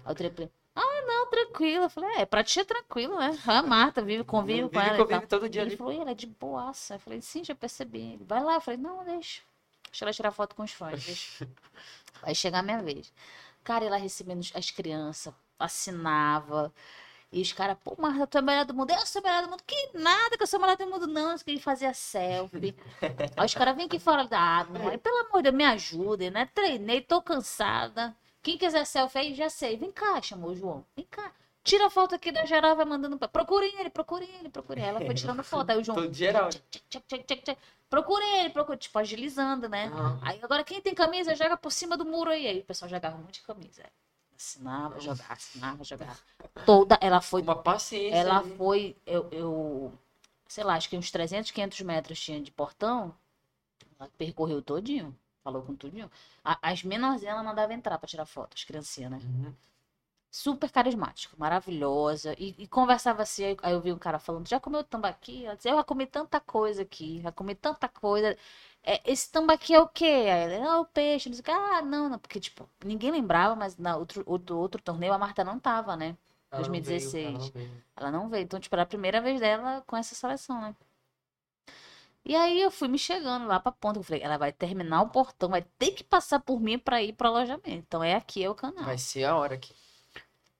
[0.05, 1.83] o Trípoli, ah, não, tranquilo.
[1.83, 3.37] Eu falei, é, pra ti é tranquilo, né?
[3.45, 4.97] A Marta vive, convive com ela.
[4.97, 6.95] convive todo dia Ele falou, "Ih, ela é de boaça.
[6.95, 8.13] Eu falei, sim, já percebi.
[8.13, 8.53] Ele, vai lá.
[8.53, 9.41] Eu falei, não, deixa.
[9.89, 11.03] Deixa ela tirar foto com os fãs.
[11.03, 11.49] deixa.
[12.21, 13.11] Vai chegar a minha vez.
[13.61, 16.73] Cara, ela recebendo as crianças, assinava.
[17.31, 18.91] E os caras, pô, Marta, tu é a melhor do mundo.
[18.91, 19.63] Eu sou a melhor do mundo.
[19.65, 21.37] Que nada que eu sou a melhor do mundo, não.
[21.37, 22.75] Que ele fazia selfie.
[23.37, 24.77] Aí os caras, vem aqui fora da água.
[24.79, 24.97] Mãe.
[24.97, 26.49] Pelo amor de Deus, me ajudem, né?
[26.53, 28.13] Treinei, tô cansada.
[28.43, 29.77] Quem quiser selfie aí, já sei.
[29.77, 30.85] Vem cá, chamou o João.
[30.95, 31.31] Vem cá.
[31.63, 33.17] Tira a foto aqui da geral, vai mandando.
[33.17, 34.89] pra- Procurem ele, procurem ele, procurem ele.
[34.97, 35.69] Ela foi tirando foto.
[35.69, 35.95] Aí o João.
[36.01, 36.49] Todo geral.
[37.89, 38.79] Procurem ele, procurem.
[38.79, 39.89] Tipo, agilizando, né?
[40.23, 42.47] Aí agora quem tem camisa, joga por cima do muro aí.
[42.47, 43.83] Aí o pessoal jogava um monte de camisa.
[44.41, 46.19] Assinava, jogava, assinava, jogava.
[46.65, 48.17] Toda, ela foi, Uma paciência.
[48.17, 48.55] ela ali.
[48.57, 49.91] foi, eu, eu,
[50.47, 53.15] sei lá, acho que uns 300, 500 metros tinha de portão.
[53.99, 56.09] Ela percorreu todinho, falou com tudinho.
[56.43, 59.21] A- As menorzinhas ela mandava entrar pra tirar foto, as criancinhas, né?
[59.23, 59.53] Uhum.
[60.31, 62.33] Super carismática, maravilhosa.
[62.39, 65.45] E, e conversava assim, aí- aí eu vi um cara falando, já comeu tambaqui?
[65.45, 68.37] Ela dizia, eu já comi tanta coisa aqui, já comi tanta coisa.
[68.83, 70.05] É, esse tambaqui é o quê?
[70.05, 71.29] Aí ela, ah, o peixe.
[71.29, 71.51] Não sei o quê.
[71.51, 75.43] Ah, não, não, porque, tipo, ninguém lembrava, mas na outro, outro, outro torneio a Marta
[75.43, 76.17] não tava, né?
[76.51, 77.25] Ela não veio, 2016.
[77.25, 77.83] ela não veio.
[77.95, 78.43] Ela não veio.
[78.43, 80.75] Então, tipo, era a primeira vez dela com essa seleção, né?
[82.23, 83.99] E aí eu fui me chegando lá pra ponta.
[83.99, 87.13] Eu falei, ela vai terminar o portão, vai ter que passar por mim pra ir
[87.13, 87.69] pro alojamento.
[87.69, 88.83] Então é aqui, é o canal.
[88.85, 89.73] Vai ser a hora aqui.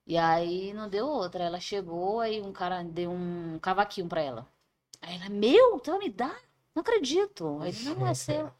[0.06, 1.44] E aí não deu outra.
[1.44, 4.46] Ela chegou, aí um cara deu um cavaquinho pra ela.
[5.00, 6.36] Aí ela, meu, tu vai me dar?
[6.74, 7.60] Não acredito.
[7.64, 8.50] Ele, não, é seu.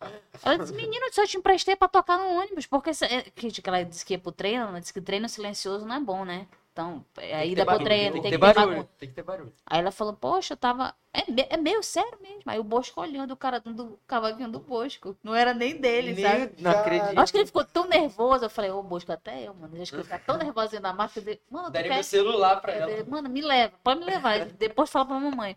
[0.42, 2.66] Ela disse, menino, eu só te emprestei pra tocar no ônibus.
[2.66, 3.22] Porque é,
[3.62, 6.24] que ela disse que ia pro treino, ela disse que treino silencioso não é bom,
[6.24, 6.46] né?
[6.72, 8.88] Então, a Tem que ida ter pro treino, tem que ter barulho.
[8.98, 9.52] Tem que ter barulho.
[9.66, 10.94] Aí ela falou, poxa, eu tava.
[11.12, 12.40] É, é meio sério mesmo.
[12.46, 15.14] Aí o Bosco olhando o cara do cavaquinho do Bosco.
[15.22, 16.54] Não era nem dele, Nem- sabe?
[16.62, 17.18] Não acredito.
[17.18, 18.46] Acho que ele ficou tão nervoso.
[18.46, 19.82] Eu falei, ô Bosco, até eu, mano.
[19.82, 21.18] Acho que ele fica tão nervoso na marca.
[21.20, 21.94] Eu dei, Mano, Daria quer.
[21.96, 22.88] meu celular pra ela.
[22.88, 24.46] falei, Mano, me leva, pode me levar.
[24.46, 25.54] Depois fala pra mamãe.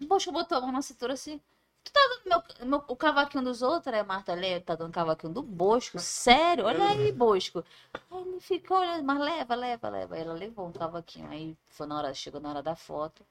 [0.00, 1.40] O Bosco botou a mão na cintura assim.
[1.86, 2.28] Tu tá dando
[2.60, 3.94] meu, meu- o cavaquinho dos outros?
[3.94, 4.32] A Marta
[4.64, 5.98] tá dando cavaquinho do Bosco.
[6.00, 6.64] Sério?
[6.66, 7.64] Olha aí, Bosco.
[8.10, 10.14] Aí ele ficou olhando, mas leva, leva, leva.
[10.16, 11.28] Aí ela levou um cavaquinho.
[11.30, 13.24] Aí foi na hora, chegou na hora da foto.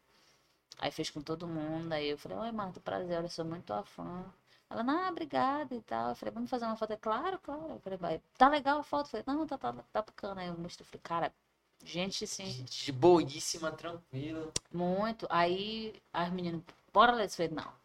[0.80, 1.92] Aí fez com todo mundo.
[1.94, 4.26] Aí eu falei, oi, Marta, prazer, eu sou muito tua fã.
[4.70, 6.10] Ela, não, obrigada e tal.
[6.12, 6.94] Eu falei, vamos fazer uma foto?
[6.94, 7.74] É claro, claro.
[7.74, 9.08] Eu falei, vai, tá legal a foto?
[9.08, 10.42] Eu falei, não, tá, tá, tá bacana.
[10.42, 11.34] Aí eu mostrei, falei, cara,
[11.84, 12.64] gente, sim.
[12.66, 14.52] De boíssima, tranquila.
[14.72, 15.28] Muito.
[15.30, 16.62] Aí as meninas,
[16.94, 17.26] bora ler.
[17.26, 17.85] Eu falei, não.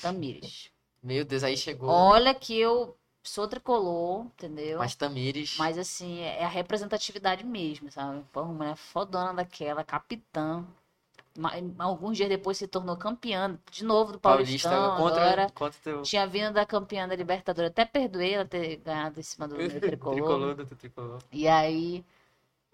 [0.00, 0.70] Tamires.
[1.02, 1.88] Meu Deus, aí chegou.
[1.90, 4.78] Olha que eu sou tricolor, entendeu?
[4.78, 5.56] Mas Tamires.
[5.58, 8.24] Mas assim, é a representatividade mesmo, sabe?
[8.32, 10.64] Pô, uma mulher fodona daquela, capitã.
[11.78, 14.96] Alguns dias depois se tornou campeã de novo do Paulista Paulistão.
[14.98, 17.70] contra, agora contra teu tinha vindo da campeã da Libertadores.
[17.70, 20.14] Até perdoei ela ter ganhado em cima do meu tricolor.
[20.16, 21.18] tricolor do tricolor.
[21.32, 22.04] E aí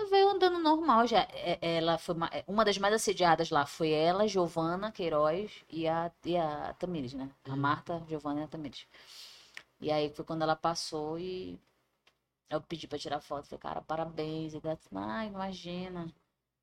[0.07, 1.21] veio andando normal já.
[1.33, 3.67] É- Ela foi ma- uma das mais assediadas lá.
[3.67, 7.31] Foi ela, Giovana Queiroz e a, e a Tamires, né?
[7.47, 7.57] A Uhum.
[7.57, 8.87] Marta, Giovana e a Tamires.
[9.81, 11.59] E aí foi quando ela passou e
[12.51, 13.47] eu pedi pra tirar foto.
[13.49, 14.55] Falei, cara, parabéns.
[14.55, 16.13] E ela ah, imagina.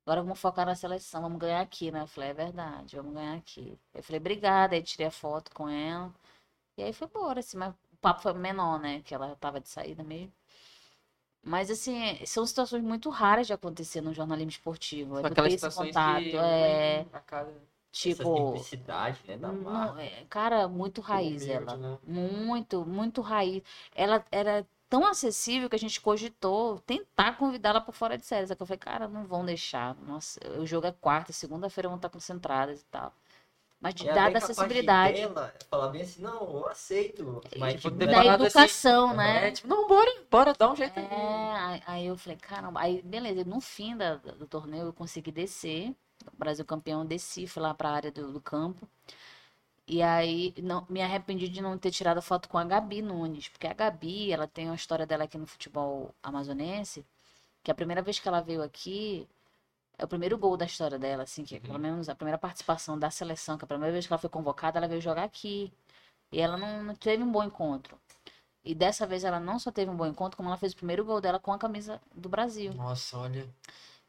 [0.06, 2.02] Agora vamos focar na seleção, vamos ganhar aqui, né?
[2.02, 3.78] Eu falei, é verdade, vamos ganhar aqui.
[3.94, 4.74] Eu falei, obrigada.
[4.76, 6.12] Aí tirei a foto com ela.
[6.78, 9.02] E aí foi embora, assim, mas o papo foi menor, né?
[9.02, 10.32] Que ela tava de saída mesmo.
[11.46, 11.94] Mas, assim,
[12.26, 15.18] são situações muito raras de acontecer no jornalismo esportivo.
[15.18, 16.22] É São aquelas situações contato.
[16.24, 17.52] que É, a cada
[17.92, 18.66] tipo,
[19.38, 21.76] né, não- é, cara, muito raiz humilde, ela.
[21.76, 21.98] né?
[22.04, 23.62] Muito, muito raiz.
[23.94, 28.46] Ela era tão acessível que a gente cogitou tentar convidá-la por fora de série.
[28.48, 29.94] Só que eu falei, cara, não vão deixar.
[30.02, 33.12] Nossa, o jogo é quarta, segunda-feira vão estar concentradas e tal.
[33.80, 36.68] Mas de é bem dada a capaz de acessibilidade dela falar bem assim, não, eu
[36.68, 37.40] aceito.
[37.58, 39.48] Mas, tipo, tipo, da falado assim, educação, né?
[39.48, 41.06] É, tipo, não, bora, bora, dá um jeito aí.
[41.06, 45.30] É, aí- aí eu falei, caramba, aí beleza, no fim da- do torneio eu consegui
[45.30, 45.94] descer,
[46.32, 48.88] o Brasil campeão, desci, fui lá pra área do, do campo,
[49.86, 53.66] e aí não, me arrependi de não ter tirado foto com a Gabi Nunes, porque
[53.66, 57.04] a Gabi, ela tem uma história dela aqui no futebol amazonense,
[57.64, 59.28] que a primeira vez que ela veio aqui,
[59.98, 62.98] é o primeiro gol da história dela, assim, que é pelo menos a primeira participação
[62.98, 65.72] da seleção, que a primeira vez que ela foi convocada, ela veio jogar aqui,
[66.30, 67.98] e ela não, não teve um bom encontro.
[68.64, 71.04] E dessa vez ela não só teve um bom encontro, como ela fez o primeiro
[71.04, 72.74] gol dela com a camisa do Brasil.
[72.74, 73.48] Nossa, olha.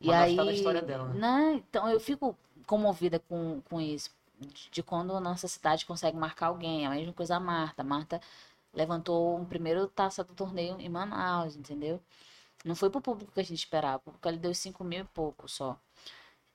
[0.01, 1.19] E aí, da história dela, né?
[1.19, 2.35] né, Então eu fico
[2.65, 6.85] comovida com, com isso, de, de quando a nossa cidade consegue marcar alguém.
[6.85, 7.81] A mesma coisa a Marta.
[7.81, 8.21] A Marta
[8.73, 12.01] levantou um primeiro taça do torneio em Manaus, entendeu?
[12.67, 15.05] Não foi pro público que a gente esperava, o público ele deu 5 mil e
[15.05, 15.79] pouco só.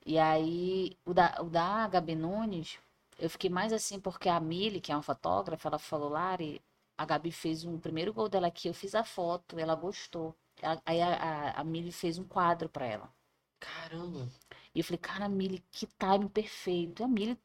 [0.05, 2.77] E aí, o da, o da Gabi Nunes,
[3.19, 6.61] eu fiquei mais assim porque a Mili, que é uma fotógrafa, ela falou, Lari,
[6.97, 10.35] a Gabi fez um primeiro gol dela aqui, eu fiz a foto, ela gostou.
[10.61, 13.11] Ela- aí a, a, a Mili fez um quadro pra ela.
[13.59, 14.27] Caramba.
[14.75, 17.01] E eu falei, cara, Mili, que timing perfeito.
[17.01, 17.39] E a Mili,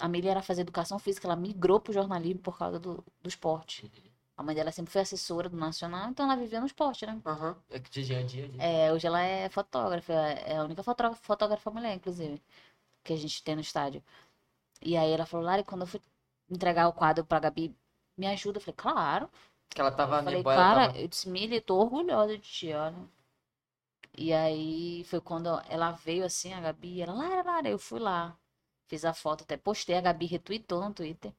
[0.00, 3.90] a Mili era fazer educação física, ela migrou pro jornalismo por causa do, do esporte.
[4.36, 7.20] A mãe dela sempre foi assessora do Nacional, então ela vivia no esporte, né?
[7.26, 7.56] Aham.
[7.70, 8.48] É que de dia a dia.
[8.58, 12.40] É, hoje ela é fotógrafa, é a única fotógrafa, fotógrafa mulher, inclusive,
[13.04, 14.02] que a gente tem no estádio.
[14.82, 16.00] E aí ela falou, Lari, quando eu fui
[16.50, 17.74] entregar o quadro pra Gabi,
[18.16, 18.58] me ajuda.
[18.58, 19.30] Eu falei, claro.
[19.70, 22.72] Que ela tava Eu falei, ela cara, tava- eu disse, Mili, tô orgulhosa de ti,
[22.74, 22.96] olha.
[24.16, 28.34] E aí foi quando ela veio assim, a Gabi, ela, Lara, Lara, eu fui lá.
[28.86, 31.32] Fiz a foto, até postei, a Gabi retweetou no Twitter.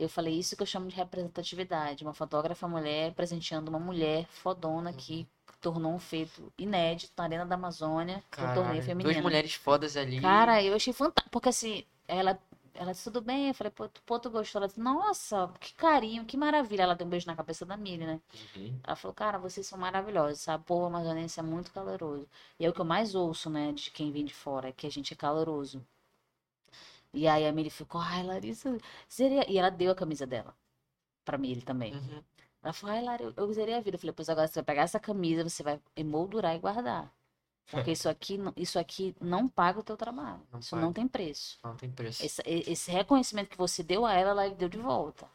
[0.00, 2.02] Eu falei, isso que eu chamo de representatividade.
[2.02, 5.28] Uma fotógrafa mulher presenteando uma mulher fodona que
[5.60, 9.12] tornou um feito inédito na Arena da Amazônia, no torneio Caralho, feminino.
[9.12, 10.18] duas mulheres fodas ali.
[10.18, 11.28] Cara, eu achei fantástico.
[11.30, 12.38] Porque assim, ela,
[12.74, 13.48] ela disse, tudo bem?
[13.48, 14.60] Eu falei, pô, tu, pô, tu gostou?
[14.60, 16.84] Ela disse, nossa, que carinho, que maravilha.
[16.84, 18.18] Ela deu um beijo na cabeça da Miri, né?
[18.56, 18.80] Uhum.
[18.82, 20.62] Ela falou, cara, vocês são maravilhosos, sabe?
[20.62, 22.26] O povo amazonense é muito caloroso.
[22.58, 24.86] E é o que eu mais ouço, né, de quem vem de fora, é que
[24.86, 25.84] a gente é caloroso.
[27.12, 28.76] E aí a Miri ficou, ai, Larissa,
[29.08, 29.50] seria...
[29.50, 30.54] E ela deu a camisa dela
[31.24, 31.94] pra Miri também.
[31.94, 32.22] Uhum.
[32.62, 33.96] Ela falou, ai, Lara, eu, eu zerei a vida.
[33.96, 37.12] Eu falei, pois agora você vai pegar essa camisa, você vai emoldurar e guardar.
[37.70, 40.40] Porque isso aqui, não- isso aqui não paga o teu trabalho.
[40.52, 40.82] Não isso paga.
[40.82, 41.58] não tem preço.
[41.62, 42.24] Não tem preço.
[42.24, 45.26] Esse, esse reconhecimento que você deu a ela, ela deu de volta.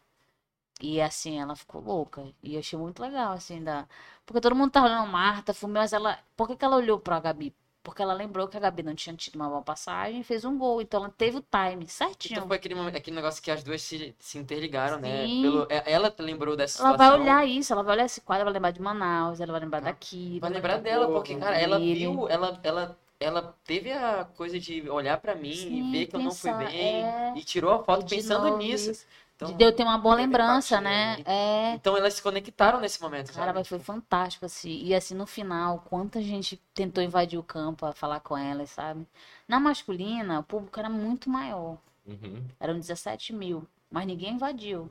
[0.81, 2.23] E assim, ela ficou louca.
[2.43, 3.87] E eu achei muito legal, assim, da...
[4.25, 6.19] Porque todo mundo tá olhando a Marta, Fumeu, mas ela...
[6.35, 7.53] Por que, que ela olhou pra Gabi?
[7.85, 10.57] Porque ela lembrou que a Gabi não tinha tido uma boa passagem e fez um
[10.57, 10.81] gol.
[10.81, 12.37] Então ela teve o time certinho.
[12.37, 15.25] Então foi aquele, momento- aquele negócio que as duas se, se interligaram, né?
[15.27, 15.41] Sim.
[15.43, 17.11] Pelo, é- ela lembrou dessa Ela situação.
[17.17, 19.61] vai olhar isso, ela vai olhar esse quadro, ela vai lembrar de Manaus, ela vai
[19.61, 19.85] lembrar Tá.
[19.91, 20.39] daqui.
[20.39, 24.59] Vai vai lembrar lembrar dela, porque, cara, ela viu, ela, ela, ela teve a coisa
[24.59, 27.03] de olhar pra mim Sim, e ver que eu não fui pensar, bem.
[27.03, 27.33] é.
[27.35, 28.91] E tirou a foto pensando nisso.
[28.91, 29.05] isso.
[29.35, 31.17] Então, De eu ter uma boa lembrança, empatia, né?
[31.17, 31.23] né?
[31.25, 31.73] É.
[31.75, 33.59] então elas se conectaram nesse momento, Cara, sabe?
[33.59, 34.81] mas foi fantástico, assim.
[34.83, 39.05] E assim, no final, quanta gente tentou invadir o campo a falar com elas, sabe?
[39.47, 41.77] Na masculina, o público era muito maior.
[42.05, 42.45] Uhum.
[42.59, 43.67] Eram 17 mil.
[43.91, 44.89] Mas ninguém invadiu.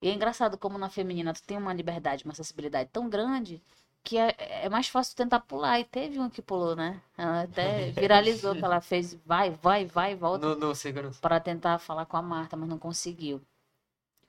[0.00, 3.62] E é engraçado como na feminina tu tem uma liberdade, uma acessibilidade tão grande
[4.04, 4.34] que é,
[4.64, 5.78] é mais fácil tentar pular.
[5.78, 7.00] E teve um que pulou, né?
[7.16, 11.20] Ela até viralizou que ela fez vai, vai, vai, volta No, no segurança.
[11.20, 13.40] para tentar falar com a Marta, mas não conseguiu.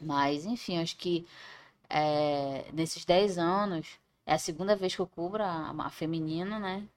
[0.06, 1.26] Mas, enfim, acho que
[1.90, 6.88] é, nesses 10 anos é a segunda vez que eu cubro a, a feminina, né?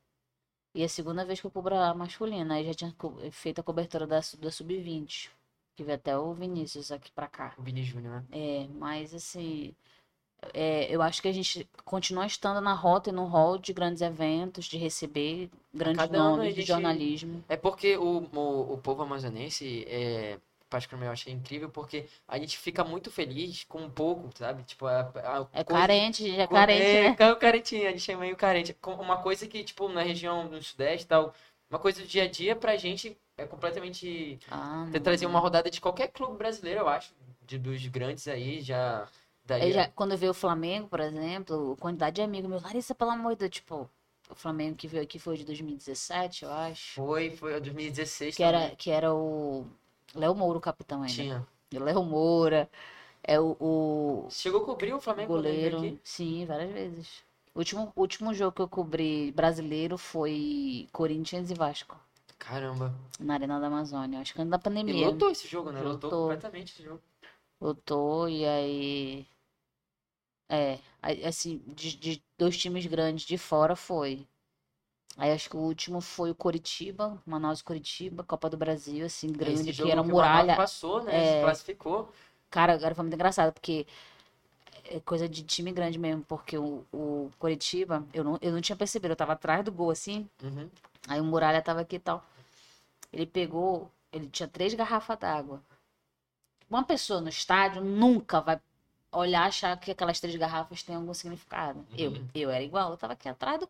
[0.75, 2.55] E a segunda vez que eu cubro a masculina.
[2.55, 2.95] Aí já tinha
[3.33, 5.31] feito a cobertura da, da Sub-20.
[5.75, 7.55] Que veio até o Vinícius aqui pra cá.
[7.59, 8.25] O Vini Júnior, né?
[8.33, 9.75] É, mas assim,
[10.55, 14.03] é, eu acho que a gente continua estando na rota e no hall de grandes
[14.03, 17.45] eventos, de receber grandes cada nomes de gente- jornalismo.
[17.49, 20.39] É porque o, o, o povo amazonense, é,
[20.69, 24.63] particularmente eu achei incrível, porque a gente fica muito feliz com um pouco, sabe?
[24.65, 27.17] Tipo, a, a É coisa- carente, é Co- carente, é, né?
[27.17, 28.75] ca- carentinho, a gente é meio carente.
[28.75, 31.35] Com- Uma coisa que, tipo, na região do Sudeste e tal,
[31.71, 34.39] uma coisa do dia a dia pra gente é completamente.
[34.51, 37.13] Ah, Ter trazer uma rodada de qualquer clube brasileiro, eu acho.
[37.43, 39.07] De, dos grandes aí, já.
[39.61, 42.95] Eu já, quando eu vi o Flamengo, por exemplo, a quantidade de amigos meu, Larissa,
[42.97, 43.89] pelo amor de Deus, tipo,
[44.29, 46.95] o Flamengo que veio aqui foi de 2017, eu acho.
[46.95, 48.77] Foi, foi 2016 Que era, também.
[48.77, 49.65] que era o
[50.17, 51.15] Léo Moura, o capitão ainda.
[51.15, 51.47] Tinha.
[51.73, 52.69] Léo Moura,
[53.23, 55.79] é o, o Chegou a cobrir o Flamengo goleiro.
[55.79, 56.01] aqui?
[56.05, 57.25] Sim, várias vezes.
[57.55, 61.97] O último, último jogo que eu cobri brasileiro foi Corinthians e Vasco,
[62.39, 62.93] Caramba.
[63.21, 64.21] na Arena da Amazônia.
[64.21, 65.07] Acho que antes da E pandemia.
[65.07, 65.81] lotou esse jogo, né?
[65.81, 66.21] Lotou, Lotou.
[66.23, 67.03] completamente esse jogo.
[67.61, 69.27] Lotou e aí.
[70.49, 70.79] É,
[71.27, 74.27] assim, de, de dois times grandes de fora foi.
[75.17, 79.29] Aí acho que o último foi o Coritiba, Manaus e Coritiba, Copa do Brasil, assim,
[79.29, 80.57] Esse grande, que era que o muralha.
[80.57, 81.13] passou, né?
[81.19, 81.39] É.
[81.39, 82.13] Se classificou.
[82.51, 83.87] Cara, agora foi muito engraçado, porque
[84.85, 88.77] é coisa de time grande mesmo, porque o, o Coritiba, eu não, eu não tinha
[88.77, 90.69] percebido, eu tava atrás do gol, assim, Uhum.
[91.09, 92.25] aí o Muralha tava aqui e tal.
[93.13, 95.63] Ele pegou, ele tinha três garrafas d'água.
[96.71, 98.61] Uma pessoa no estádio nunca vai
[99.13, 101.85] olhar achar que aquelas três garrafas têm algum significado.
[101.97, 102.29] Eu, Uhum.
[102.35, 103.69] eu era igual, eu tava aqui atrás do,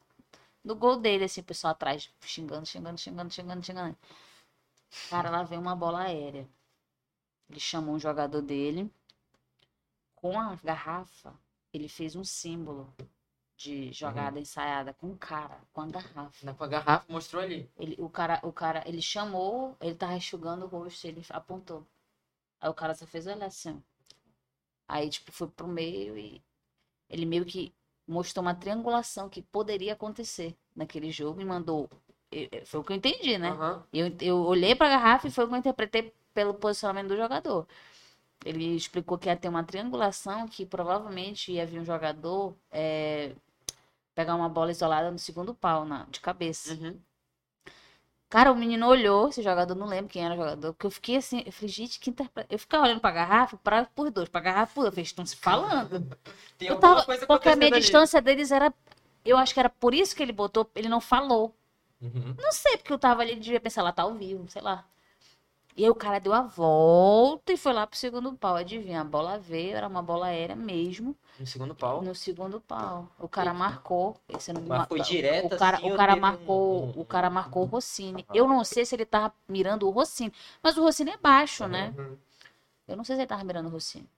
[0.66, 3.96] do gol dele, assim, o pessoal atrás, xingando, xingando, xingando, xingando, xingando.
[5.08, 6.48] Cara, lá vem uma bola aérea.
[7.48, 8.90] Ele chamou um jogador dele.
[10.16, 11.32] Com a garrafa,
[11.72, 12.92] ele fez um símbolo
[13.56, 16.54] de jogada ensaiada com o cara, com a garrafa.
[16.54, 17.70] Com a garrafa mostrou ali.
[17.78, 21.86] Ele, o cara, o cara, ele chamou, ele tava enxugando o rosto, ele apontou.
[22.60, 23.80] Aí o cara só fez olhar assim.
[24.88, 26.42] Aí, tipo, foi pro meio e
[27.08, 27.72] ele meio que
[28.06, 31.88] mostrou uma triangulação que poderia acontecer naquele jogo e mandou.
[32.64, 33.50] Foi o que eu entendi, né?
[33.50, 33.84] Aham.
[33.92, 37.66] Eu, eu olhei pra garrafa e foi o que eu interpretei pelo posicionamento do jogador.
[38.44, 43.32] Ele explicou que ia ter uma triangulação, que provavelmente ia vir um jogador é,
[44.14, 46.74] pegar uma bola isolada no segundo pau, na, de cabeça.
[46.74, 46.98] Uhum.
[48.28, 51.16] Cara, o menino olhou, esse jogador, não lembro quem era o jogador, porque eu fiquei
[51.16, 52.52] assim, eu falei, gente, que interpreta...
[52.52, 55.26] Eu ficava olhando pra garrafa, pra, por dois, pra garrafa por dois, eu falei, estão
[55.26, 56.18] se falando.
[56.58, 57.80] Tem Eu tava, porque a minha ali.
[57.80, 58.74] distância deles era,
[59.24, 61.54] eu acho que era por isso que ele botou, ele não falou.
[62.00, 62.34] Uhum.
[62.38, 64.84] Não sei, porque eu tava ali, devia pensar, lá tá ao vivo, sei lá.
[65.76, 68.56] E aí o cara deu a volta e foi lá pro segundo pau.
[68.56, 72.02] Adivinha, a bola veio, era uma bola aérea mesmo, No segundo pau.
[72.02, 73.08] no segundo pau.
[73.18, 74.16] O cara marcou.
[74.28, 77.62] Esse não Mas foi direto o cara, assim o cara marcou, um- o cara marcou
[77.64, 78.24] o Rossini.
[78.32, 80.32] Eu não sei se ele tava mirando o Rossini,
[80.62, 81.92] mas o Rossini é baixo, né?
[81.96, 82.16] Uhum.
[82.88, 84.08] Eu não sei se ele tava mirando o Rossini.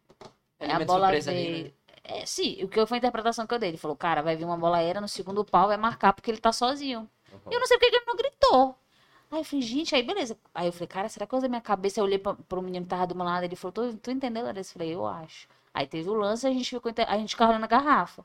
[0.61, 1.29] É, a Elemento bola veio.
[1.29, 1.71] ali, né?
[2.05, 3.71] É, sim, o que foi a interpretação que eu dei.
[3.71, 6.39] Ele falou, cara, vai vir uma bola aérea no segundo pau, vai marcar porque ele
[6.39, 7.01] tá sozinho.
[7.33, 7.39] Uhum.
[7.53, 8.75] Eu não sei porque que ele não gritou.
[9.31, 10.39] Aí eu falei, gente, aí beleza.
[10.55, 12.01] Aí eu falei, cara, será que eu usei minha cabeça?
[12.01, 14.43] Eu olhei pra, pro menino que tava do meu lado, ele falou, tu, tu entendeu,
[14.45, 14.71] Larissa?
[14.71, 15.49] Eu falei, eu acho.
[15.79, 18.25] Aí teve o lance e a gente ficou, a gente ficava olhando a garrafa.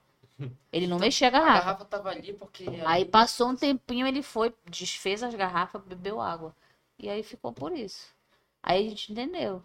[0.72, 1.60] Ele não mexia a A garrafa.
[1.60, 2.66] garrafa tava ali porque.
[2.84, 6.56] Aí passou um tempinho, ele foi, desfez as garrafas, bebeu água.
[6.98, 8.08] E aí ficou por isso.
[8.64, 9.64] Aí a gente entendeu.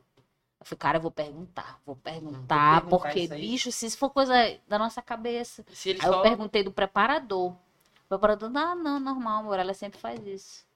[0.60, 4.34] Eu falei, cara, eu vou perguntar, vou perguntar, perguntar porque, bicho, se isso for coisa
[4.68, 5.64] da nossa cabeça.
[5.86, 7.52] Aí eu perguntei do preparador.
[7.52, 10.66] O preparador, ah, não, normal, amor, ela sempre faz isso.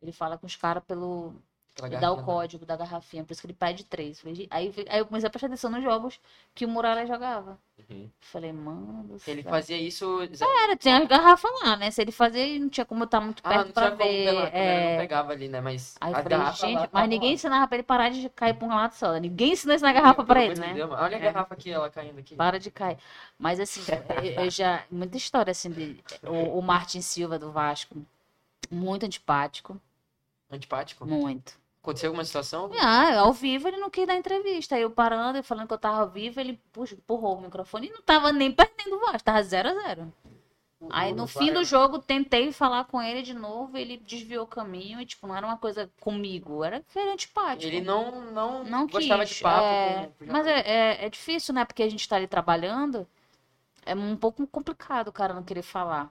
[0.00, 1.34] Ele fala com os caras pelo.
[1.82, 4.20] Ele dá o código da garrafinha, por isso que ele pede três.
[4.20, 6.20] Falei, "Gente", Aí, aí eu comecei a prestar atenção nos jogos
[6.54, 7.58] que o Morales jogava.
[7.90, 8.08] Uhum.
[8.20, 9.16] Falei, mano.
[9.26, 10.20] Ele fazia isso.
[10.62, 11.90] Era, tinha as garrafas lá, né?
[11.90, 14.54] Se ele fazia, não tinha como estar muito Ah, perto não pra como ver.
[14.54, 14.90] é.
[14.92, 15.60] não pegava ali, né?
[15.60, 18.66] Mas Aí falei, garrafas lá gente, mas ninguém ensinava pra ele parar de cair pra
[18.68, 19.12] um lado só.
[19.16, 20.74] Ninguém ensinou isso na garrafa pra ele, né?
[20.74, 20.92] Deus.
[20.92, 21.22] Olha a É.
[21.22, 22.36] garrafa aqui, ela caindo aqui.
[22.36, 22.98] Para de cair.
[23.36, 24.84] Mas assim, eu, eu já.
[24.88, 26.00] Muita história assim de.
[26.22, 27.96] O, o Martin Silva do Vasco.
[28.70, 29.80] Muito antipático.
[30.48, 31.04] Antipático.
[31.04, 31.58] Muito.
[31.84, 32.70] Aconteceu alguma situação?
[32.80, 34.74] Ah, ao vivo ele não quis dar entrevista.
[34.74, 37.88] Aí eu parando e falando que eu tava ao vivo, ele puxa, empurrou o microfone
[37.88, 40.12] e não tava nem perdendo voz, tava 0 a 0
[40.88, 44.98] Aí no fim do jogo tentei falar com ele de novo, ele desviou o caminho
[44.98, 47.66] e tipo, não era uma coisa comigo, era que era antipático.
[47.66, 49.66] Ele não, não, não gostava quis, de papo.
[49.66, 51.66] é, com Mas é, é, é difícil, né?
[51.66, 53.06] Porque a gente tá ali trabalhando,
[53.84, 56.10] é um pouco complicado o cara não querer falar.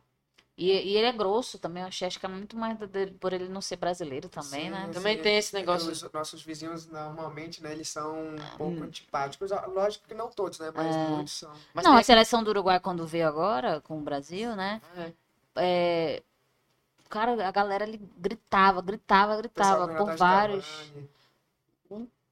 [0.56, 2.78] E, e ele é grosso também, eu achei, acho que é muito mais
[3.20, 4.90] por ele não ser brasileiro também, Sim, né?
[4.94, 5.90] Também tem esse negócio.
[5.90, 5.92] Hum.
[5.92, 9.50] Os nossos vizinhos, normalmente, né, eles são um pouco antipáticos.
[9.74, 11.08] Lógico que não todos, né, mas É.
[11.10, 11.52] muitos são.
[11.74, 14.80] Mas não, tem a seleção do Uruguai quando veio agora com o Brasil, né?
[14.96, 15.12] É.
[15.56, 16.24] é,
[17.10, 20.66] cara, a galera ali gritava, gritava, gritava por vários.
[20.68, 21.10] Cavani.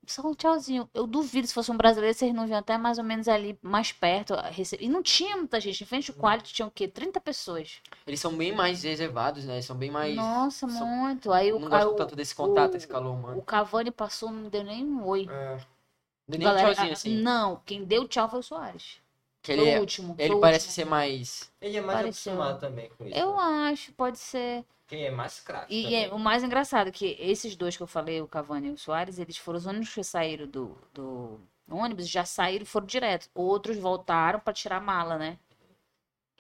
[0.06, 0.90] Só um tchauzinho.
[0.94, 3.92] Eu duvido se fosse um brasileiro, vocês não viam até mais ou menos ali mais
[3.92, 4.34] perto.
[4.34, 5.84] a rece- E não tinha muita gente.
[5.84, 6.88] Em frente ao quality tinha o quê?
[6.88, 7.80] 30 pessoas.
[8.06, 9.54] Eles são bem mais reservados, né?
[9.54, 10.16] Eles são bem mais.
[10.16, 11.32] Nossa, são- muito.
[11.32, 13.38] Aí o, não aí gostam o- tanto desse contato, o- esse calor humano.
[13.38, 15.28] o Cavani passou, não deu nem um oi.
[15.30, 15.58] É,
[16.28, 17.18] Não nem um Galera, tchauzinho ah, assim.
[17.22, 19.00] Não, quem deu tchau foi o Soares.
[19.44, 20.16] Que foi ele, o é- último.
[20.18, 20.74] ele parece último.
[20.76, 21.52] ser mais.
[21.62, 22.34] Ele é mais Pareceu.
[22.34, 23.18] acostumado também com isso.
[23.18, 23.72] Eu né?
[23.72, 24.64] acho, pode ser.
[24.92, 25.74] Quem é mais craque.
[25.74, 28.72] E é, o mais engraçado é que esses dois que eu falei, o Cavani e
[28.72, 31.40] o Soares, eles foram os únicos que saíram do, do
[31.70, 33.30] ônibus, já saíram e foram direto.
[33.34, 35.40] Outros voltaram pra tirar a mala, né?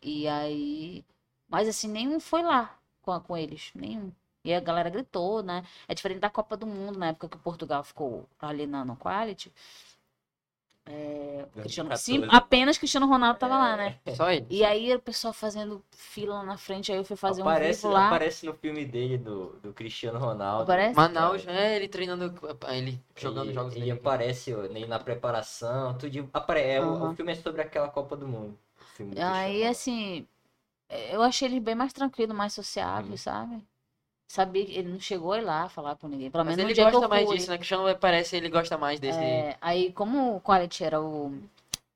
[0.04, 1.06] E aí.
[1.48, 3.72] Mas assim, nenhum foi lá com, com eles.
[3.74, 4.12] Nenhum.
[4.44, 5.64] E a galera gritou, né?
[5.88, 8.98] É diferente da Copa do Mundo, na época que o Portugal ficou ali na no
[8.98, 9.50] Quality.
[10.86, 12.28] É, Cristiano, 2014.
[12.28, 14.00] sim, apenas Cristiano Ronaldo tava lá, né?
[14.16, 14.48] Só ele.
[14.50, 17.90] E aí o pessoal fazendo fila lá na frente, aí eu fui fazer aparece, um
[17.90, 18.08] vivo lá.
[18.08, 20.64] aparece no filme dele, do, do Cristiano Ronaldo.
[20.64, 20.96] Aparece?
[20.96, 22.34] Manaus, é ele treinando.
[22.70, 23.92] Ele jogando ele, jogos ele dele.
[24.00, 26.30] aparece nem na preparação, tudo.
[26.34, 26.62] Apare...
[26.62, 28.58] é, o- filme é sobre aquela Copa do Mundo.
[28.80, 30.28] o filme do Aí, assim,
[31.12, 33.18] eu achei ele bem mais tranquilo, mais sociável, Uhum.
[33.18, 33.68] sabe?
[34.32, 36.32] Sabia que ele não chegou a ir lá falar com ninguém.
[36.32, 37.36] Pelo Mas menos no ele que gosta eu mais fui.
[37.36, 37.58] disso, né?
[37.58, 39.20] Cristiano parece ele gosta mais desse.
[39.20, 41.38] É, aí, como o Quality era o.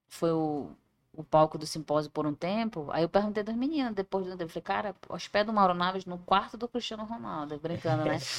[0.10, 0.68] Foi o,
[1.14, 4.52] o palco do simpósio por um tempo, aí eu perguntei das meninas depois do tempo.
[4.52, 8.20] Falei, cara, hospeda o Mauro Naves no quarto do Cristiano Ronaldo, brincando, né?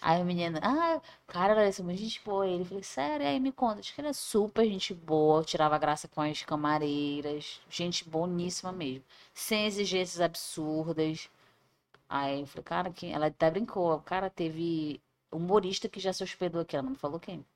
[0.00, 2.46] Aí a menina, ah, cara, Larissa, muito gente boa.
[2.46, 3.80] Ele falei, sério, aí me conta.
[3.80, 9.04] Acho que ele é super gente boa, tirava graça com as camareiras, gente boníssima mesmo.
[9.34, 11.28] Sem exigências absurdas.
[12.10, 13.06] Aí eu falei, cara, que...
[13.06, 14.00] ela até brincou.
[14.00, 15.00] Cara, teve
[15.30, 16.74] humorista que já se hospedou aqui.
[16.76, 17.46] Ela não falou quem.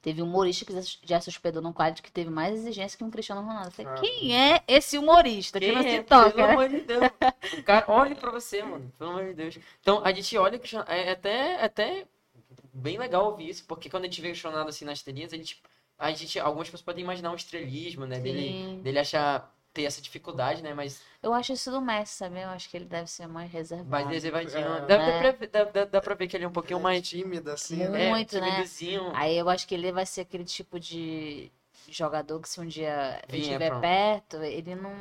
[0.00, 0.72] Teve humorista que
[1.06, 3.68] já se hospedou num quadro que teve mais exigência que um Cristiano Ronaldo.
[3.68, 4.00] Eu falei, Ah.
[4.00, 6.02] quem é esse humorista que não se é?
[6.02, 6.32] toca?
[6.32, 6.52] Pelo né?
[6.54, 7.02] amor de Deus.
[7.58, 8.90] O cara, olha pra você, mano.
[8.98, 9.58] Pelo amor de Deus.
[9.82, 12.06] Então, a gente olha que é até, até
[12.72, 15.36] bem legal ouvir isso, porque quando a gente vê o Ronaldo assim nas telinhas, a
[15.36, 15.62] gente,
[15.98, 18.18] a gente, algumas pessoas podem imaginar um estrelismo, né?
[18.18, 18.80] Dele, Sim.
[18.82, 20.74] dele achar ter essa dificuldade, né?
[20.74, 22.40] Mas Eu acho isso do Messi, sabe?
[22.40, 23.88] Eu acho que ele deve ser mais reservado.
[23.90, 24.58] mais reservadinho.
[24.58, 24.86] É.
[24.86, 25.22] Dá, É.
[25.22, 27.50] dá, pra, dá, dá, dá pra ver que ele é um pouquinho É mais tímido,
[27.50, 28.38] assim, Muito.
[28.40, 28.48] né?
[28.48, 29.12] é, né?
[29.14, 31.52] Aí eu acho que ele vai ser aquele tipo de
[31.88, 34.92] jogador que se um dia Vinha estiver pra- perto, ele não,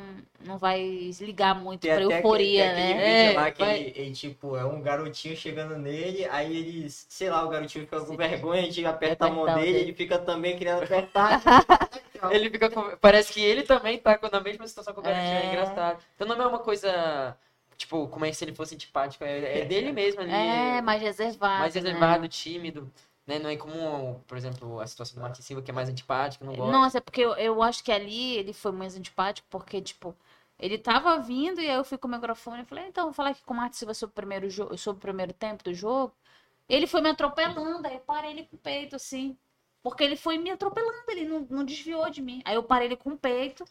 [0.46, 3.24] não vai ligar muito Tem pra euforia, aquele, né?
[3.26, 6.90] vídeo lá É, que vai- ele, ele, tipo, é um garotinho chegando nele, aí ele,
[6.90, 9.78] sei lá, o garotinho fica com vergonha de apertar a mão dele, dedo.
[9.84, 11.42] ele fica também querendo apertar.
[12.32, 12.98] Ele fica com...
[12.98, 15.26] Parece que ele também tá na mesma situação que o garotinho.
[15.38, 15.46] É, É.
[15.48, 16.04] engraçado.
[16.16, 17.34] Então não é uma coisa.
[17.78, 19.24] Tipo, como é se ele fosse antipático.
[19.24, 20.30] É, é dele mesmo ali.
[20.34, 21.60] É, mais reservado.
[21.62, 21.80] mais né?
[21.80, 22.92] reservado, tímido.
[23.30, 23.40] Né?
[23.40, 26.56] Não é como, por exemplo, a situação do Martin Silva, que é mais antipático, não
[26.56, 26.72] gosta.
[26.72, 30.16] Nossa, é porque eu, eu acho que ali ele foi mais antipático, porque, tipo,
[30.60, 33.30] ele tava vindo e aí eu fui com o microfone e falei, então, vou falar
[33.32, 36.14] aqui com o Martin Silva sobre o primeiro, jo- sobre o primeiro tempo do jogo.
[36.68, 39.38] Ele foi me atropelando, aí eu parei ele com o peito, assim.
[39.82, 42.42] Porque ele foi me atropelando, ele não, não desviou de mim.
[42.46, 43.64] Aí eu parei ele com o peito.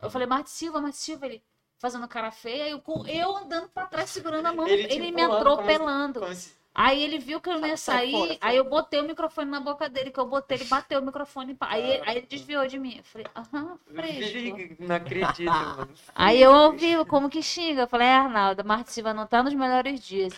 [0.00, 1.42] Eu falei, Martin Silva, Martin Silva, ele
[1.78, 5.30] fazendo cara feia, eu, eu andando pra trás segurando a mão, Ele ele, me empurrando,
[5.30, 6.20] como se- atropelando.
[6.20, 9.00] Como se- Aí ele viu que eu não ia Sai sair, fora, aí eu botei
[9.00, 12.26] o microfone na boca dele, que eu botei, ele bateu o microfone, aí, aí ele
[12.26, 12.96] desviou de mim.
[12.96, 14.58] Eu falei, aham, fresco.
[14.80, 15.88] Não acredito, mano.
[16.16, 17.82] Aí eu ouvi como que xinga.
[17.82, 20.34] Eu falei, é, Arnaldo, Marta Silva não tá nos melhores dias.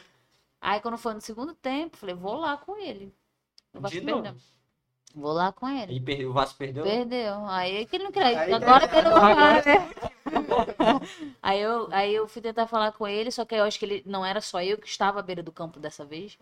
[0.61, 3.15] Aí quando foi no segundo tempo, eu falei, vou lá com ele.
[3.73, 4.23] O Vasco De novo?
[4.23, 4.41] perdeu.
[5.15, 5.93] Vou lá com ele.
[5.93, 6.85] Ele perdeu, o Vasco perdeu?
[6.85, 7.47] Perdeu.
[7.47, 8.41] Aí que ele não queria.
[8.41, 9.63] Aí Agora que ele não vai, né?
[11.43, 14.03] Aí eu, aí eu fui tentar falar com ele, só que eu acho que ele
[14.07, 16.39] não era só eu que estava à beira do campo dessa vez.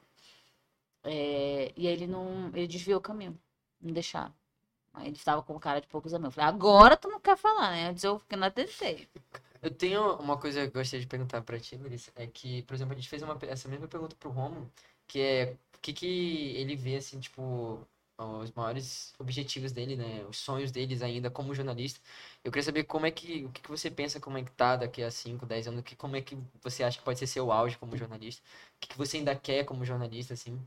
[1.02, 2.50] É, e ele não.
[2.54, 3.38] Ele desviou o caminho.
[3.80, 4.32] Não deixaram.
[4.94, 6.36] Aí ele estava com cara de poucos amigos.
[6.36, 7.88] Eu falei, agora tu não quer falar, né?
[7.90, 9.08] Antes eu fiquei não tentei.
[9.62, 12.74] Eu tenho uma coisa que eu gostaria de perguntar pra ti, Melissa, é que, por
[12.74, 14.70] exemplo, a gente fez uma, essa mesma pergunta pro Romulo,
[15.06, 16.06] que é o que que
[16.56, 17.80] ele vê, assim, tipo,
[18.18, 22.00] os maiores objetivos dele, né, os sonhos deles ainda como jornalista.
[22.44, 24.76] Eu queria saber como é que, o que que você pensa como é que tá
[24.76, 27.50] daqui a 5, 10 anos, que, como é que você acha que pode ser seu
[27.52, 28.42] auge como jornalista,
[28.76, 30.58] o que que você ainda quer como jornalista, assim.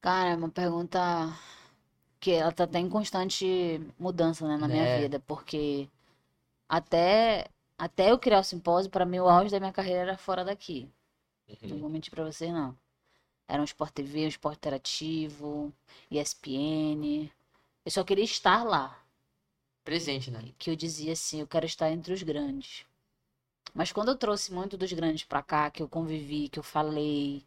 [0.00, 0.98] Cara, é uma pergunta
[2.20, 3.46] que ela tá até em constante
[3.98, 5.02] mudança, né, na minha É.
[5.02, 5.88] vida, porque
[6.68, 7.46] até,
[7.78, 10.90] até eu criar o simpósio, pra mim o auge da minha carreira era fora daqui.
[11.68, 11.80] Não Uhum.
[11.80, 12.76] vou mentir pra vocês, não.
[13.48, 15.72] Era um Sport TV, um Sport Interativo,
[16.10, 17.30] ESPN.
[17.84, 19.02] Eu só queria estar lá.
[19.84, 20.52] Presente, né?
[20.58, 22.86] Que eu dizia assim, eu quero estar entre os grandes.
[23.74, 27.44] Mas quando eu trouxe muito dos grandes pra cá, que eu convivi, que eu falei,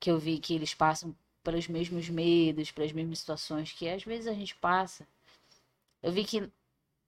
[0.00, 1.14] que eu vi que eles passam
[1.44, 5.06] pelos mesmos medos, pelas mesmas situações que às vezes a gente passa,
[6.02, 6.50] eu vi que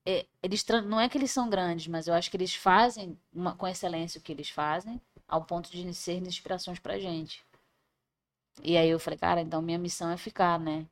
[0.07, 3.55] é, eles não é que eles são grandes, mas eu acho que eles fazem uma-
[3.57, 7.45] com excelência o que eles fazem, ao ponto de ser inspirações pra gente.
[8.63, 10.87] E aí eu falei, cara, então minha missão é ficar, né?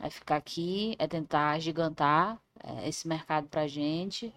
[0.00, 4.32] É ficar aqui, é tentar gigantar é, esse mercado pra gente,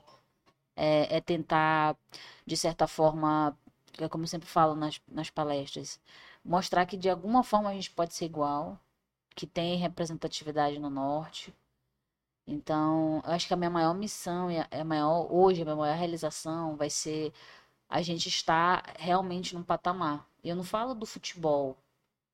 [0.75, 1.95] é, é tentar,
[2.45, 3.57] de certa forma,
[3.99, 5.99] é como eu sempre falo nas, nas palestras,
[6.43, 8.79] mostrar que de alguma forma a gente pode ser igual,
[9.35, 11.53] que tem representatividade no norte.
[12.47, 15.97] Então, eu acho que a minha maior missão e a, maior, hoje, a minha maior
[15.97, 17.33] realização vai ser
[17.89, 20.25] a gente estar realmente num patamar.
[20.43, 21.77] Eu não falo do futebol,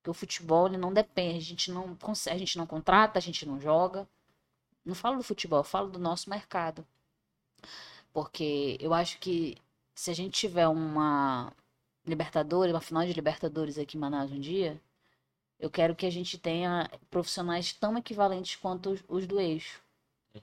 [0.08, 3.22] porque o futebol ele não depende, a gente não, consegue, a gente não contrata, a
[3.22, 4.08] gente não joga.
[4.86, 6.86] Não falo do futebol, eu falo do nosso mercado.
[8.14, 9.58] Porque eu acho que
[9.96, 11.52] se a gente tiver uma
[12.06, 14.82] Libertadores, uma final de Libertadores aqui em Manaus um dia,
[15.60, 19.82] eu quero que a gente tenha profissionais tão equivalentes quanto os, os do eixo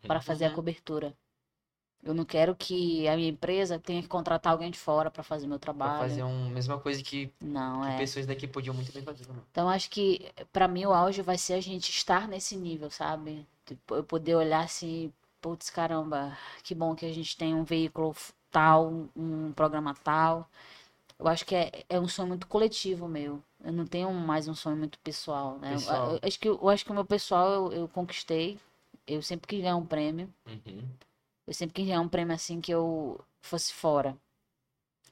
[0.06, 0.54] para fazer a Uhum.
[0.56, 1.14] cobertura.
[2.04, 5.46] Eu não quero que a minha empresa tenha que contratar alguém de fora para fazer
[5.46, 6.08] meu Pra trabalho.
[6.08, 7.96] fazer uma mesma coisa que, Não, que é.
[7.96, 9.42] pessoas daqui podiam muito bem fazer também.
[9.50, 13.46] Então, acho que para mim o auge vai ser a gente estar nesse nível, sabe?
[13.64, 15.10] Tipo, eu poder olhar assim,
[15.40, 18.14] putz, caramba, que bom que a gente tem um veículo
[18.50, 20.48] tal, um- um programa tal.
[21.18, 23.42] Eu acho que é, é um sonho muito coletivo meu.
[23.64, 25.70] Eu não tenho mais um sonho muito pessoal, né?
[25.74, 26.10] Eu- Pessoal.
[26.12, 28.58] Eu, acho que, eu acho que o meu pessoal eu, eu conquistei.
[29.06, 30.28] Eu sempre quis ganhar um prêmio.
[30.46, 30.82] Uhum.
[31.46, 34.16] Eu sempre quis ganhar um prêmio assim que eu fosse fora.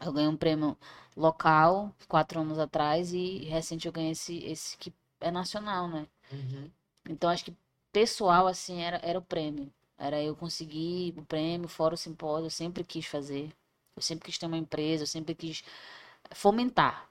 [0.00, 0.76] Eu ganhei um prêmio
[1.16, 6.06] local quatro anos atrás e recente eu ganhei esse, esse que é nacional, né?
[6.32, 6.70] Uhum.
[7.08, 7.56] Então acho que
[7.92, 9.72] pessoal assim era, era o prêmio.
[9.98, 13.52] Era eu conseguir o prêmio, fora o simpósio, eu sempre quis fazer.
[13.94, 15.62] Eu sempre quis ter uma empresa, eu sempre quis
[16.34, 17.08] fomentar.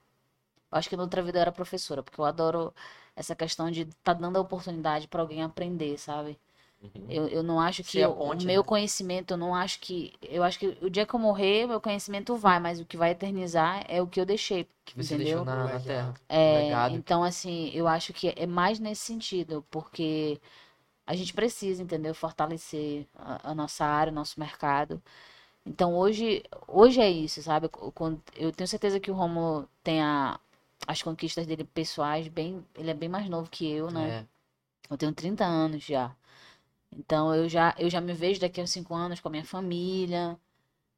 [0.70, 2.74] Eu acho que na outra vida eu era professora, porque eu adoro
[3.16, 6.38] essa questão de estar dando a oportunidade para alguém aprender, sabe?
[6.82, 7.06] Uhum.
[7.08, 8.68] Eu, eu não acho que o- ponte, o meu né?
[8.68, 10.12] conhecimento, eu não acho que.
[10.22, 13.10] Eu acho que o dia que eu morrer, meu conhecimento vai, mas o que vai
[13.10, 14.66] eternizar é o que eu deixei.
[14.84, 15.38] Que você entendeu?
[15.38, 16.14] deixou na, na terra.
[16.28, 16.94] É, legado.
[16.94, 20.40] então, assim, eu acho que é mais nesse sentido, porque
[21.06, 22.14] a gente precisa, entendeu?
[22.14, 25.02] Fortalecer a, a nossa área, o nosso mercado.
[25.66, 27.68] Então hoje, hoje é isso, sabe?
[27.70, 30.38] Quando- Eu tenho certeza que o Romulo tem a-
[30.86, 34.16] as conquistas dele pessoais bem, ele é bem mais novo que eu, né?
[34.18, 34.26] É.
[34.90, 36.14] Eu tenho 30 anos já.
[36.92, 40.38] Então eu já, eu já me vejo daqui a 5 anos com a minha família,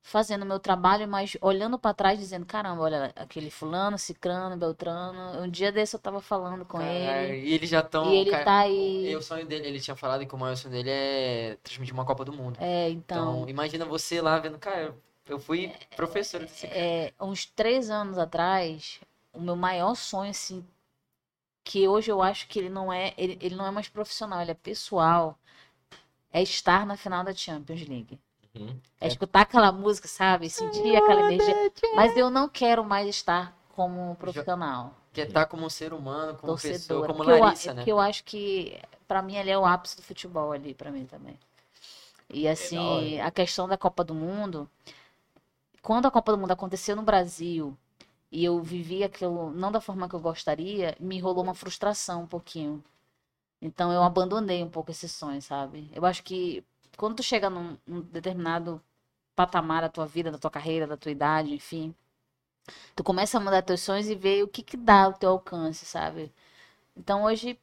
[0.02, 5.42] fazendo meu trabalho, mas olhando pra trás dizendo, caramba, olha, aquele fulano, cicrano, beltrano.
[5.42, 7.48] Um dia desse eu tava falando com Cara, ele.
[7.48, 8.12] E eles já estão.
[8.12, 9.10] E ele tá aí.
[9.10, 12.04] E o sonho dele, ele tinha falado que o maior sonho dele é transmitir uma
[12.04, 12.58] Copa do Mundo.
[12.60, 14.94] É, Então, então, imagina você lá vendo, cara,
[15.26, 16.78] eu fui professor desse cara.
[16.78, 19.00] é, uns três anos atrás,
[19.32, 20.64] o meu maior sonho, assim,
[21.64, 24.50] que hoje eu acho que ele não é, ele, ele não é mais profissional, ele
[24.50, 25.38] é pessoal,
[26.34, 28.18] é estar na final da Champions League.
[28.56, 28.76] Uhum.
[29.00, 30.50] É escutar aquela música, sabe?
[30.50, 31.72] Sentir aquela energia.
[31.94, 34.92] Mas eu não quero mais estar como profissional.
[35.12, 37.06] Que é estar como um ser humano, como pessoa, torcedora.
[37.06, 37.80] como Porque eu, Larissa, né?
[37.80, 41.06] porque eu acho que, pra mim, ele é o ápice do futebol ali, pra mim
[41.06, 41.38] também.
[42.28, 44.68] E assim, a questão da Copa do Mundo,
[45.82, 47.76] quando a Copa do Mundo aconteceu no Brasil
[48.32, 52.26] e eu vivi aquilo não da forma que eu gostaria, me rolou uma frustração um
[52.26, 52.82] pouquinho.
[53.64, 55.90] Então eu abandonei um pouco esse sonho, sabe?
[55.94, 56.64] Eu acho que
[56.98, 58.82] quando tu chega num, num determinado
[59.36, 61.94] patamar da tua vida, da tua carreira, da tua idade, enfim,
[62.96, 65.84] tu começa a mudar teus sonhos e ver o que que dá ao teu alcance,
[65.86, 66.32] sabe?
[66.96, 67.58] Então hoje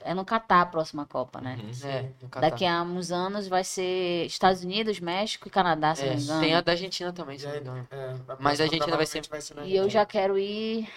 [0.00, 1.58] é no Catar a próxima Copa, né?
[1.62, 1.88] Uhum.
[1.88, 2.12] É.
[2.40, 6.22] Daqui a uns anos vai ser Estados Unidos, México e Canadá, se É, não me
[6.24, 6.40] engano.
[6.40, 7.88] tem a da Argentina também, se não me engano.
[7.90, 9.90] é, Mas a próxima gente ainda vai ser- provavelmente na E eu Argentina.
[9.90, 10.88] já quero ir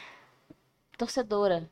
[0.97, 1.69] torcedora.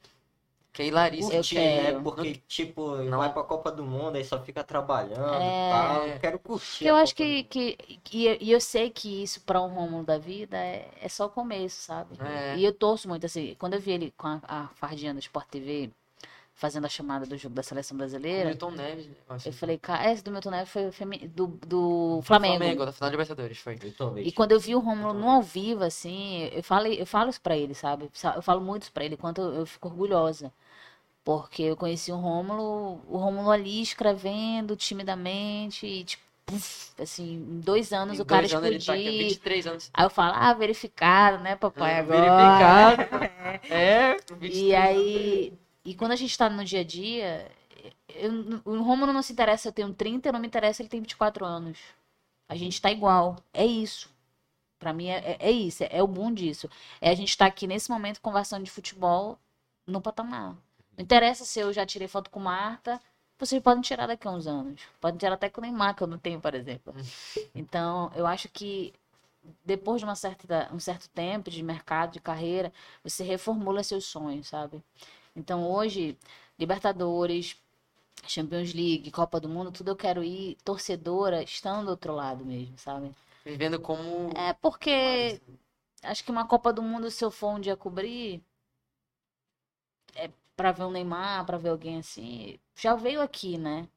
[0.78, 1.34] Que é Larissa.
[1.34, 1.44] Eu né?
[1.44, 2.04] quero.
[2.04, 3.18] Porque, tipo, Não.
[3.18, 5.70] vai pra Copa do Mundo, aí só fica trabalhando É.
[5.70, 6.08] e tal.
[6.08, 6.86] Eu quero curtir.
[6.86, 7.78] Eu a acho Copa que, do que
[8.14, 11.30] e, e eu sei que isso para um Rômulo da vida é, é só o
[11.30, 12.16] começo, sabe?
[12.22, 12.58] É.
[12.58, 15.48] E eu torço muito assim, quando eu vi ele com a, a fardinha do Sport
[15.48, 15.90] TV
[16.54, 19.08] fazendo a chamada do jogo da seleção O brasileira, Milton Neves.
[19.08, 19.14] né?
[19.46, 20.90] eu falei, cara, esse do Milton Neves foi
[21.28, 22.58] do, do Flamengo.
[22.58, 23.78] Flamengo, da final da Libertadores, foi.
[24.24, 27.42] E quando eu vi o Rômulo no ao vivo, assim, eu falei, eu falo isso
[27.42, 28.10] pra ele, sabe?
[28.36, 30.52] Eu falo muito isso pra ele, quanto eu, eu fico orgulhosa.
[31.28, 36.24] Porque eu conheci o Rômulo, o Rômulo ali escrevendo timidamente, e tipo,
[36.98, 39.28] assim, em dois anos Em o cara anos ele tá aqui, explodir.
[39.32, 39.92] 23 anos.
[39.94, 42.96] Aí eu falo, ah, verificado, né, papai, Ah, agora.
[42.96, 43.02] verificado.
[43.70, 47.52] É, 23 E aí, e quando a gente tá no dia a dia,
[48.16, 51.44] eu- o Rômulo não se interessa, eu tenho 30, não me interessa, ele tem 24
[51.44, 51.78] anos.
[52.48, 53.36] A gente tá igual.
[53.54, 54.10] É isso.
[54.80, 56.70] Pra mim é, é- é isso, é, é o bom disso.
[57.02, 59.38] É a gente tá aqui nesse momento conversando de futebol
[59.86, 60.56] no patamar.
[60.98, 63.00] Não interessa se eu já tirei foto com Marta,
[63.38, 64.82] vocês podem tirar daqui a uns anos.
[65.00, 66.94] Podem tirar até com o Neymar, que eu não tenho, por exemplo.
[67.54, 68.94] Então, eu acho que
[69.64, 74.48] depois de uma certa, um certo tempo de mercado, de carreira, você reformula seus sonhos,
[74.48, 74.84] sabe?
[75.36, 76.18] Então, hoje,
[76.60, 77.56] Libertadores,
[78.26, 82.78] Champions League, Copa do Mundo, tudo eu quero ir torcedora, estando do outro lado mesmo,
[82.78, 83.12] sabe?
[83.46, 84.32] Vivendo como.
[84.36, 85.40] É porque
[86.04, 88.42] acho que uma Copa do Mundo, se eu for um dia cobrir,
[90.16, 93.88] é pra ver o Neymar, pra ver alguém assim, já veio aqui, né?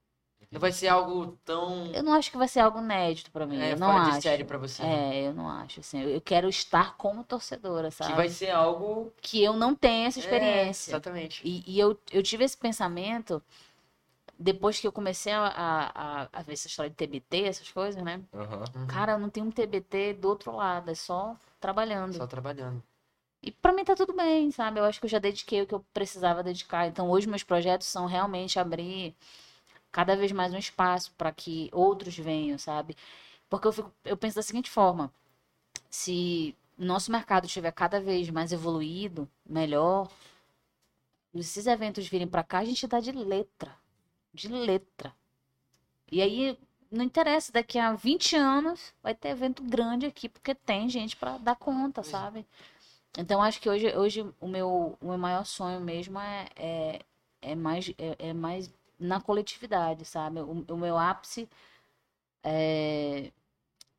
[0.53, 1.87] Vai ser algo tão.
[1.95, 4.12] Eu não acho que vai ser algo inédito pra mim, É, eu não fora de
[4.12, 4.23] acho.
[4.23, 4.82] série pra você.
[4.82, 5.16] né?
[5.19, 8.11] É, eu não acho, assim, eu quero estar como torcedora, sabe?
[8.11, 9.12] Que vai ser algo.
[9.23, 10.93] Que eu não tenho essa É, experiência.
[10.93, 11.43] exatamente.
[11.45, 13.43] E, e eu, eu tive esse pensamento
[14.39, 15.47] depois que eu comecei a,
[15.95, 18.20] a, a ver essa história de TBT, essas coisas, né?
[18.32, 18.87] Uhum.
[18.89, 22.15] Cara, eu não tenho um TBT do outro lado, é só trabalhando.
[22.15, 22.82] Só trabalhando.
[23.43, 24.81] E pra mim tá tudo bem, sabe?
[24.81, 26.87] Eu acho que eu já dediquei o que eu precisava dedicar.
[26.87, 29.15] Então hoje meus projetos são realmente abrir
[29.93, 32.97] cada vez mais um espaço para que outros venham, sabe?
[33.49, 35.12] Porque eu, fico, eu penso da seguinte forma:
[35.91, 40.09] se nosso mercado estiver cada vez mais evoluído, melhor,
[41.35, 43.77] esses eventos virem para cá, a gente dá de letra.
[44.33, 45.15] De letra.
[46.11, 46.59] E aí,
[46.91, 51.39] não interessa, daqui a 20 anos vai ter evento grande aqui, porque tem gente para
[51.39, 52.47] dar conta, sabe?
[53.19, 57.01] Então, acho que hoje, hoje o, meu, o meu maior sonho mesmo é, é,
[57.43, 60.41] é mais, é, é mais na coletividade, sabe?
[60.41, 61.49] O, o meu ápice
[62.45, 63.32] é,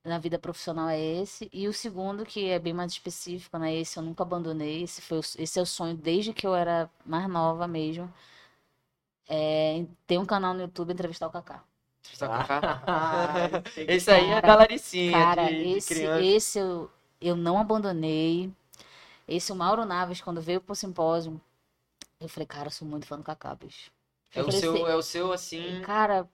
[0.05, 1.49] na vida profissional é esse.
[1.53, 3.75] E o segundo, que é bem mais específico, né?
[3.75, 4.83] Esse eu nunca abandonei.
[4.83, 8.11] Esse, foi, esse é o sonho desde que eu era mais nova mesmo.
[9.29, 11.63] É ter um canal no YouTube entrevistar o Kaká.
[12.21, 16.23] Ah, Esse aí é da Laricinha, Cara, de, de esse, criança.
[16.25, 16.89] esse eu,
[17.19, 18.51] eu não abandonei.
[19.27, 21.39] Esse o Mauro Naves, quando veio pro simpósio,
[22.19, 23.91] eu falei, cara, eu sou muito fã do Kaká, bicho.
[24.33, 25.81] É o seu, assim, é o seu assim.
[25.83, 26.27] Cara,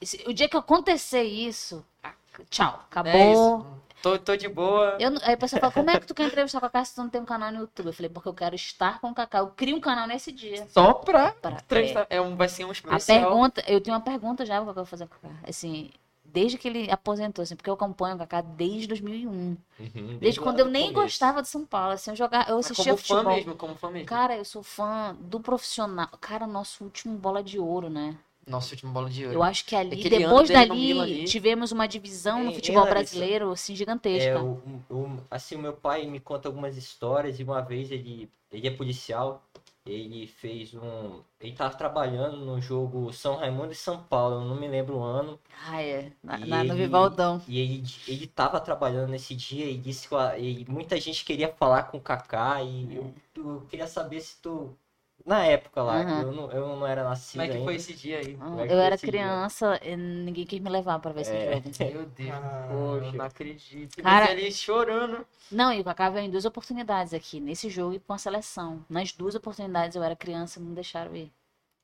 [0.00, 2.12] esse- o dia que acontecer isso, a
[2.50, 3.10] tchau, acabou.
[3.12, 3.66] É isso.
[4.02, 4.96] Tô, tô de boa.
[5.00, 7.02] Eu, aí a pessoa fala, como é que tu quer entrevistar o Kaká se tu
[7.02, 7.86] não tem um canal no YouTube?
[7.86, 9.38] Eu falei, porque eu quero estar com o Kaká.
[9.38, 10.66] Eu crio um canal nesse dia.
[10.68, 12.06] Só pra Pra, é, entrevistar.
[12.10, 13.20] É, um, vai ser um a especial.
[13.30, 15.34] pergunta, eu tenho uma pergunta já que eu vou fazer com o Kaká.
[15.48, 15.90] Assim,
[16.36, 19.56] desde que ele aposentou, assim, porque eu acompanho o Kaká desde 2001.
[19.78, 20.92] Uhum, Desde lá quando eu nem começo.
[20.92, 23.34] gostava de São Paulo, assim, eu jogava, eu assistia como fã futebol.
[23.36, 24.06] mesmo, como fã mesmo.
[24.08, 26.08] Cara, eu sou fã do profissional.
[26.20, 28.16] Cara, nosso último bola de ouro, né?
[28.46, 29.38] Nosso último bola de ouro.
[29.38, 31.24] Eu acho que ali, Aquele depois dali, ali.
[31.24, 33.14] tivemos uma divisão no Ei, futebol Larissa.
[33.14, 34.38] brasileiro, assim, É, gigantesca.
[34.38, 38.66] o, o- assim, o meu pai me conta algumas histórias e uma vez ele, ele
[38.68, 39.42] é policial,
[39.86, 41.22] ele fez um.
[41.40, 45.38] Ele tava trabalhando no jogo São Raimundo e São Paulo, não me lembro o ano.
[45.66, 46.12] Ah, é.
[46.22, 47.40] Na, na- no Vivaldão.
[47.46, 51.84] E ele, ele tava trabalhando nesse dia e disse que e muita gente queria falar
[51.84, 54.76] com o Kaká e eu, eu queria saber se tu.
[55.24, 56.22] Na época lá, Aham.
[56.22, 57.64] eu, não, eu não era nascido Como é que ainda.
[57.64, 58.34] foi esse dia aí?
[58.34, 59.08] É Eu era dia?
[59.10, 61.54] criança, e ninguém quis me levar pra ver esse É.
[61.56, 61.68] jogo.
[61.92, 64.02] Meu Deus, Ah, poxa, não acredito.
[64.02, 65.26] Cara- ali chorando.
[65.50, 68.84] Não, e o Kaká veio em duas oportunidades aqui, nesse jogo e com a seleção.
[68.88, 71.32] Nas duas oportunidades eu era criança, não deixaram ir.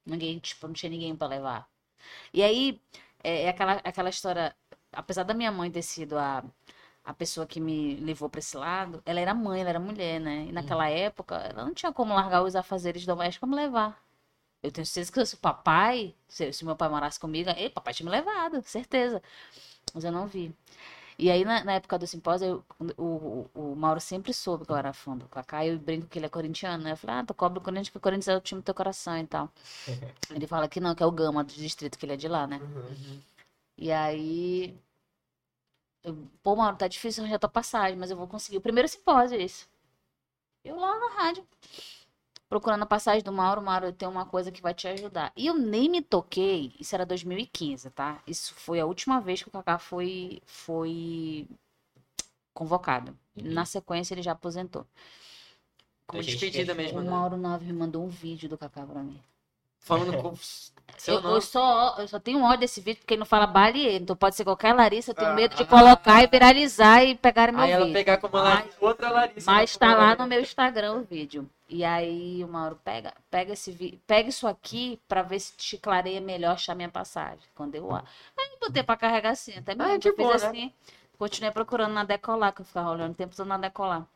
[0.06, 1.68] Ninguém, tipo, não tinha ninguém pra levar.
[2.34, 2.80] E aí,
[3.22, 4.54] é, é aquela, aquela história,
[4.92, 6.44] apesar da minha mãe ter sido a,
[7.04, 10.46] a pessoa que me levou pra esse lado, ela era mãe, ela era mulher, né?
[10.48, 14.02] E naquela época, ela não tinha como largar os afazeres domésticos pra me levar.
[14.62, 17.94] Eu tenho certeza que se o papai, se, se meu pai morasse comigo, ele, papai
[17.94, 19.22] tinha me levado, certeza.
[19.94, 20.54] Mas eu não vi.
[21.18, 24.72] E aí, na, na época do simpósio, eu- o, o, o Mauro sempre soube que
[24.72, 25.64] eu era fã do Kaká.
[25.64, 26.92] E eu brinco que ele é corintiano, né?
[26.92, 28.74] Eu falei, ah, tu cobre o Corinthians, porque o Corinthians é o time do teu
[28.74, 29.50] coração e tal.
[30.30, 32.46] ele fala que não, que é o Gama do distrito, que ele é de lá,
[32.46, 32.58] né?
[32.58, 33.20] Uhum.
[33.76, 34.78] E aí.
[36.04, 38.58] Eu, Pô, Mauro, tá difícil arranjar tua passagem, mas eu vou conseguir.
[38.58, 39.66] O primeiro simpósio é esse.
[40.64, 41.46] Eu lá na rádio,
[42.48, 43.62] procurando a passagem do Mauro.
[43.62, 45.32] Mauro, eu tenho uma coisa que vai te ajudar.
[45.36, 48.22] E eu nem me toquei, isso era 2015, tá?
[48.26, 51.48] Isso foi a última vez que o Kaká foi, foi
[52.54, 53.16] convocado.
[53.36, 53.52] Uhum.
[53.52, 54.86] Na sequência, ele já aposentou.
[56.06, 57.10] Como A gente despedida mesmo, O né?
[57.10, 59.20] Mauro Nove me mandou um vídeo do Kaká pra mim.
[59.78, 60.36] Falando com
[61.06, 64.00] Eu, eu só, eu só tenho ódio desse vídeo porque não fala Balier.
[64.00, 65.10] Então pode ser qualquer Larissa.
[65.10, 67.92] Eu tenho Ah, medo de ah, colocar e viralizar e pegar meu Aí ela vídeo.
[67.98, 69.50] pegar como ela outra Larissa.
[69.50, 69.78] Mas né?
[69.78, 71.48] tá lá no meu Instagram o vídeo.
[71.68, 75.78] E aí o Mauro pega, pega esse vi- pega isso aqui pra ver se te
[75.78, 77.40] clareia melhor achar minha passagem.
[77.54, 78.02] Quando eu aí
[78.52, 80.46] eu botei pra carregar assim, até mesmo Ah, que eu de fiz boa, né?
[80.48, 80.72] assim.
[81.18, 84.06] Continuei procurando na decolar, que eu ficava olhando o tempo todo na decolar.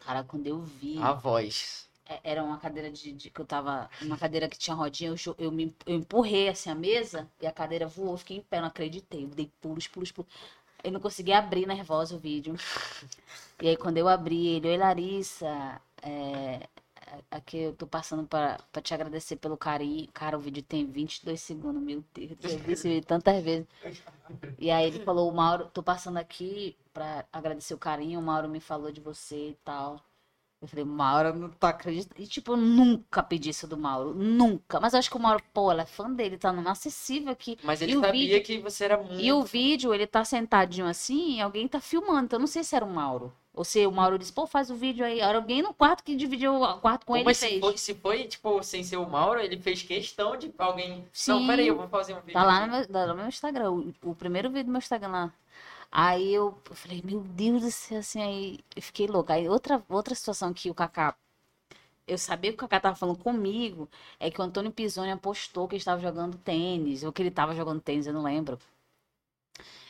[0.00, 1.88] Cara, quando eu vi, A voz.
[2.06, 3.88] É- era uma cadeira de, de- que eu tava.
[4.02, 7.52] Uma cadeira que tinha rodinha, eu, eu, me, eu empurrei assim a mesa e a
[7.52, 9.24] cadeira voou, fiquei em pé, não acreditei.
[9.24, 10.30] Eu dei pulos, pulos, pulos.
[10.82, 12.54] Eu não consegui abrir nervosa o vídeo.
[13.60, 16.68] E aí quando eu abri ele, oi Larissa, é,
[17.30, 20.08] aqui eu tô passando pra te agradecer pelo carinho.
[20.12, 23.66] Cara, o vídeo tem 22 segundos, meu Deus, eu vi esse vídeo tantas vezes.
[24.58, 28.48] E aí ele falou, o Mauro, tô passando aqui pra agradecer o carinho, o Mauro
[28.48, 30.00] me falou de você e tal.
[30.64, 32.22] Eu falei, Mauro, não tô acreditando.
[32.22, 34.14] E, tipo, eu nunca pedi isso do Mauro.
[34.14, 34.80] Nunca.
[34.80, 37.58] Mas eu acho que o Mauro, pô, ela é fã dele, tá no acessível aqui.
[37.62, 39.20] Mas ele sabia vídeo- que você era muito.
[39.20, 42.24] E o vídeo, ele tá sentadinho assim, e alguém tá filmando.
[42.24, 43.30] Então eu não sei se era o Mauro.
[43.52, 45.20] Ou se o Mauro disse, pô, faz o vídeo aí.
[45.20, 47.94] Era alguém no quarto que dividiu o quarto com Pô, ele mas se foi, se
[47.94, 51.04] foi, tipo, sem ser o Mauro, ele fez questão de alguém.
[51.12, 51.30] Sim.
[51.32, 52.32] Não, peraí, eu vou fazer um vídeo.
[52.32, 55.08] Tá lá no meu, tá no meu Instagram, o, o primeiro vídeo do meu Instagram
[55.08, 55.32] lá.
[55.94, 59.34] Aí eu, falei, meu Deus do céu, assim, aí eu fiquei louca.
[59.34, 61.16] Aí outra, outra situação que o Kaká.
[62.06, 63.88] Eu sabia que o Kaká tava falando comigo,
[64.20, 67.54] é que o Antônio Pisoni apostou que ele estava jogando tênis, ou que ele estava
[67.54, 68.58] jogando tênis, eu não lembro.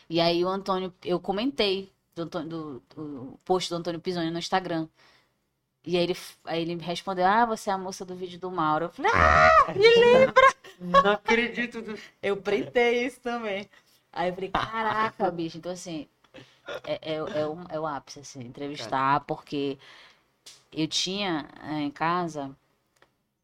[0.08, 4.38] E aí o Antônio, eu comentei do, Antônio- do, do post do Antônio Pisoni no
[4.38, 4.88] Instagram.
[5.86, 8.50] E aí ele, aí ele me respondeu, ah, você é a moça do vídeo do
[8.50, 8.86] Mauro.
[8.86, 9.50] Eu falei, ah,
[10.80, 11.84] Não acredito.
[12.22, 13.68] eu printei isso também.
[14.14, 15.58] Aí eu falei, caraca, bicho.
[15.58, 16.08] Então, assim,
[16.84, 19.78] é, é, é, o, é o ápice, assim, entrevistar, porque
[20.72, 22.56] eu tinha eh, em casa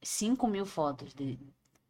[0.02, 1.38] 5 mil fotos de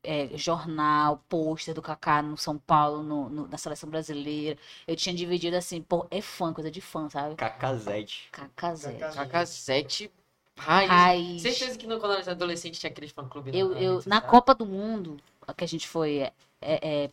[0.05, 4.59] eh, jornal, pôster do Kaká no São Paulo, no, no- na seleção brasileira.
[4.87, 7.37] Eu tinha dividido assim, pô, é fã, coisa de fã, sabe?
[7.37, 8.29] Cacazete.
[8.33, 8.73] Kaká.
[9.15, 10.11] Cacazete
[10.57, 10.91] raiz.
[10.91, 11.43] Raiz.
[11.43, 13.51] Certeza que no, quando eu era adolescente tinha aqueles fã-clube.
[13.55, 14.21] Eu, na eu, na.
[14.21, 15.19] Copa do Mundo,
[15.57, 17.09] que a gente foi é, é, é,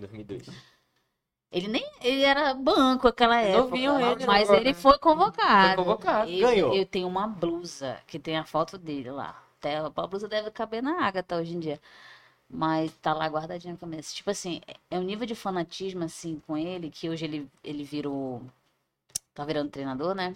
[0.00, 0.48] penta, 2002.
[1.50, 4.74] Ele nem ele era banco naquela época, ele mas ele né?
[4.74, 5.76] foi convocado.
[5.76, 6.30] Foi convocado.
[6.30, 6.74] Ele- Ganhou.
[6.74, 9.42] Eu tenho uma blusa que tem a foto dele lá.
[9.58, 11.80] Até a blusa deve caber na Agatha hoje em dia.
[12.50, 14.14] Mas tá lá guardadinha na cabeça.
[14.14, 14.60] Tipo assim,
[14.90, 18.42] é um nível de fanatismo assim com ele que hoje ele, ele virou.
[19.34, 20.34] Tá virando treinador, né?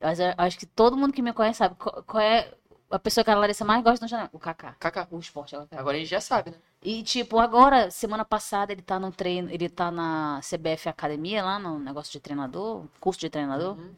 [0.00, 2.52] Mas eu acho que todo mundo que me conhece sabe qual, qual é
[2.90, 4.28] a pessoa que a Larissa mais gosta no jornal.
[4.32, 4.74] O Kaká.
[4.78, 5.06] Kaká.
[5.10, 5.78] O esporte Kaká.
[5.78, 6.56] Agora a gente já sabe, né?
[6.82, 11.58] E, tipo, agora, semana passada, ele tá no treino, ele tá na CBF Academia, lá
[11.58, 13.78] no negócio de treinador, curso de treinador.
[13.78, 13.94] Uhum.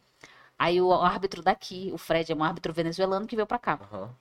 [0.59, 3.81] Aí o árbitro daqui, o Fred, é um árbitro venezuelano que veio pra cá.
[3.82, 4.14] Aham.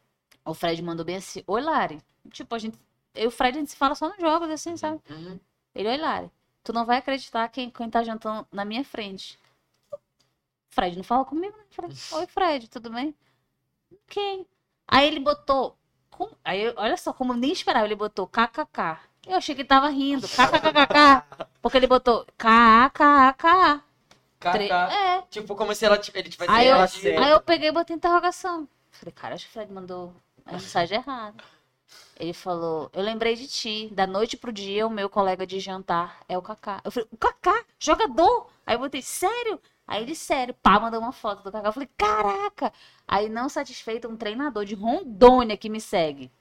[0.45, 2.01] O Fred mandou bem assim, oi Lari.
[2.31, 2.77] Tipo, a gente.
[3.13, 5.01] Eu e o Fred a gente se fala só nos jogos, assim, sabe?
[5.09, 5.39] Uhum.
[5.75, 6.31] Ele, oi Lari.
[6.63, 9.37] Tu não vai acreditar quem, quem tá jantando na minha frente.
[10.69, 11.63] Fred não fala comigo, né?
[11.69, 13.13] Falei, oi Fred, tudo bem?
[14.07, 14.47] Quem?
[14.91, 15.75] Aí ele botou.
[16.11, 18.99] com- Aí, olha só, como eu nem esperava, ele botou KKK.
[19.25, 20.27] Eu achei que ele tava rindo.
[20.27, 21.45] KKKK.
[21.61, 23.81] Porque ele botou KKK.
[24.39, 24.69] Tre-.
[24.69, 25.21] É.
[25.29, 26.75] Tipo, como se ela, ele tivesse Aí eu,
[27.23, 28.67] aí eu peguei e botei interrogação.
[28.91, 30.13] Falei, cara, acho que o Fred mandou
[30.45, 31.43] a mensagem errada.
[32.19, 33.89] Ele falou, eu lembrei de ti.
[33.93, 36.81] Da noite pro dia, o meu colega de jantar é o Kaká.
[36.83, 38.47] Eu falei, o Kaká, jogador?
[38.65, 39.59] Aí eu botei, sério?
[39.91, 41.67] Aí ele, sério, pá, mandou uma foto do Kaká.
[41.69, 42.73] Eu falei, caraca!
[43.07, 46.31] Aí, não satisfeito, um treinador de Rondônia que me segue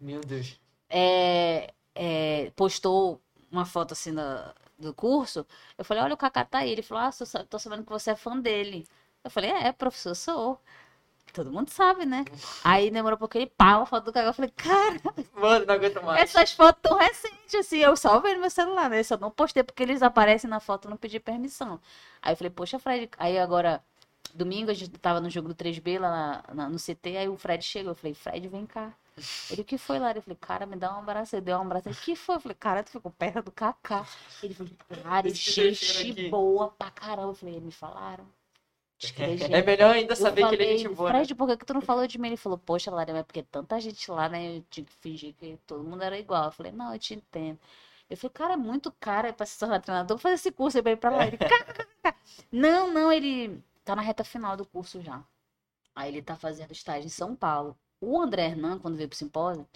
[0.00, 0.60] Meu Deus.
[0.88, 3.20] é, é, postou
[3.50, 5.46] uma foto assim da- do curso,
[5.78, 6.70] eu falei, olha, o Kaká tá aí.
[6.70, 8.86] Ele falou, ah, tô, sa- tô sabendo que você é fã dele.
[9.22, 10.60] Eu falei, é, professor, sou.
[11.34, 12.24] Todo mundo sabe, né?
[12.62, 14.28] Aí demorou um pouco ele pá, uma foto do Kaká.
[14.28, 15.00] Eu falei, cara,
[15.34, 16.30] Mano, não aguento mais.
[16.30, 19.00] essas fotos tão recentes, assim, eu só no meu celular, né?
[19.00, 21.80] Eu só não postei porque eles aparecem na foto, não pedi permissão.
[22.22, 23.82] Aí eu falei, poxa, Fred, aí agora,
[24.32, 26.10] domingo a gente tava no jogo do 3B lá
[26.48, 28.92] na- na- no CT, aí o Fred chegou, eu falei, Fred, vem cá.
[29.50, 30.18] Ele, o que foi, Lara?
[30.18, 31.36] Eu falei, cara, me dá um abraço.
[31.36, 31.88] Ele deu um abraço.
[31.88, 32.34] Ele, o que foi?
[32.36, 34.04] Eu falei, cara, tu ficou perto do Kaká.
[34.42, 34.72] Ele falou,
[35.04, 37.28] cara, gente boa pra caramba.
[37.30, 38.26] Eu falei, me falaram.
[39.50, 41.12] É melhor ainda saber que ele é falei, gente boa.
[41.12, 41.18] né?
[41.18, 42.28] Fred, por que, tu não falou de mim?
[42.28, 44.56] Ele falou, poxa, Lara, mas porque tanta gente lá, né?
[44.56, 46.46] Eu tinha que fingir que todo mundo era igual.
[46.46, 47.58] Eu falei, não, eu te entendo.
[48.08, 50.16] Eu falei, cara, é muito caro pra se tornar treinador.
[50.16, 51.26] Vou fazer esse curso aí pra lá.
[51.26, 51.38] Ele,
[52.52, 55.22] não, não, ele tá na reta final do curso já.
[55.94, 57.76] Aí ele tá fazendo estágio em São Paulo.
[58.00, 59.66] O André Hernan, quando veio pro simpósio,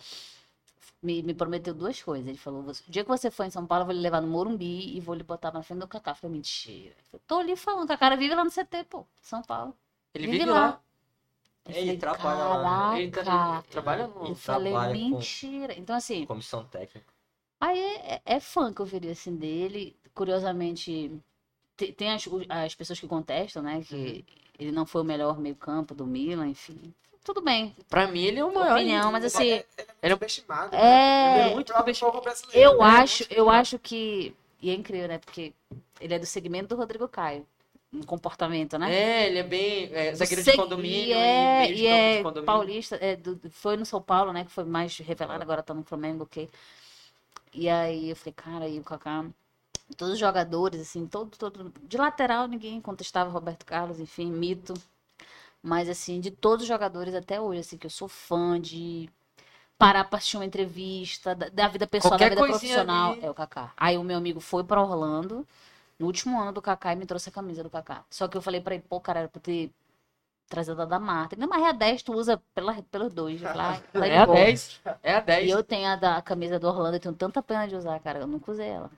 [1.02, 2.26] me, me prometeu duas coisas.
[2.28, 4.20] Ele falou: "Você- o dia que você for em São Paulo, eu vou lhe levar
[4.20, 6.12] no Morumbi e vou lhe botar na frente do Cacá.
[6.12, 6.94] Eu falei, mentira.
[6.98, 9.74] Eu falei, tô ali falando, que a cara vive lá no CT, pô, São Paulo.
[10.14, 10.60] Ele vive vive lá.
[10.60, 10.82] lá.
[11.70, 12.98] Ele trabalha lá?
[12.98, 15.78] Ele tá- trabalha no- Eu Ele falei, trabalha com- mentira.
[15.78, 17.06] Então, assim, Comissão técnica.
[17.60, 19.94] Aí é, é- é fã que eu veria assim dele.
[20.14, 21.12] Curiosamente,
[21.76, 23.82] te- tem as, as pessoas que contestam, né?
[23.82, 24.24] Que
[24.58, 26.94] ele não foi o melhor meio-campo do Milan, enfim.
[27.24, 27.74] Tudo bem.
[27.88, 28.76] Pra mim, ele é o maior.
[28.76, 30.74] Opinião, mas assim, Ele é Ele é- subestimado.
[30.74, 31.44] É, né?
[31.46, 32.12] Ele muito subestimado.
[32.12, 32.84] povo brasileiro, eu né?
[32.84, 34.34] acho, Muito eu acho que.
[34.60, 35.18] E é incrível, né?
[35.18, 35.52] Porque
[36.00, 37.46] ele é do segmento do Rodrigo Caio.
[37.92, 38.94] Um comportamento, né?
[38.94, 42.44] É, ele é bem é, zagueiro de condomínio e é, e é condomínio.
[42.44, 44.44] paulista, é, do- foi no São Paulo, né?
[44.44, 46.50] Que foi mais revelado, agora tá no Flamengo, ok.
[47.54, 49.24] E aí eu falei, cara, e o Kaká,
[49.96, 51.72] todos os jogadores, assim, todo, todo.
[51.82, 54.74] De lateral ninguém contestava Roberto Carlos, enfim, mito.
[55.62, 59.10] Mas assim, de todos os jogadores até hoje, assim, que eu sou fã de
[59.76, 63.24] parar pra assistir uma entrevista, da, da vida pessoal, Qualquer da vida profissional, ali.
[63.24, 63.72] é o Kaká.
[63.76, 65.46] Aí o meu amigo foi pra Orlando
[65.98, 68.04] no último ano do Kaká e me trouxe a camisa do Kaká.
[68.10, 69.70] Só que eu falei pra ele, pô, cara, era pra ter
[70.48, 71.36] trazido a da Marta.
[71.36, 73.40] Não, mas é a 10, tu usa pela, pelos dois.
[73.40, 74.38] Falei, ah, de É a boa.
[74.38, 74.80] 10.
[75.02, 75.46] É a 10.
[75.46, 78.20] E eu tenho a da camisa do Orlando, eu tenho tanta pena de usar, cara.
[78.20, 78.90] Eu nunca usei ela.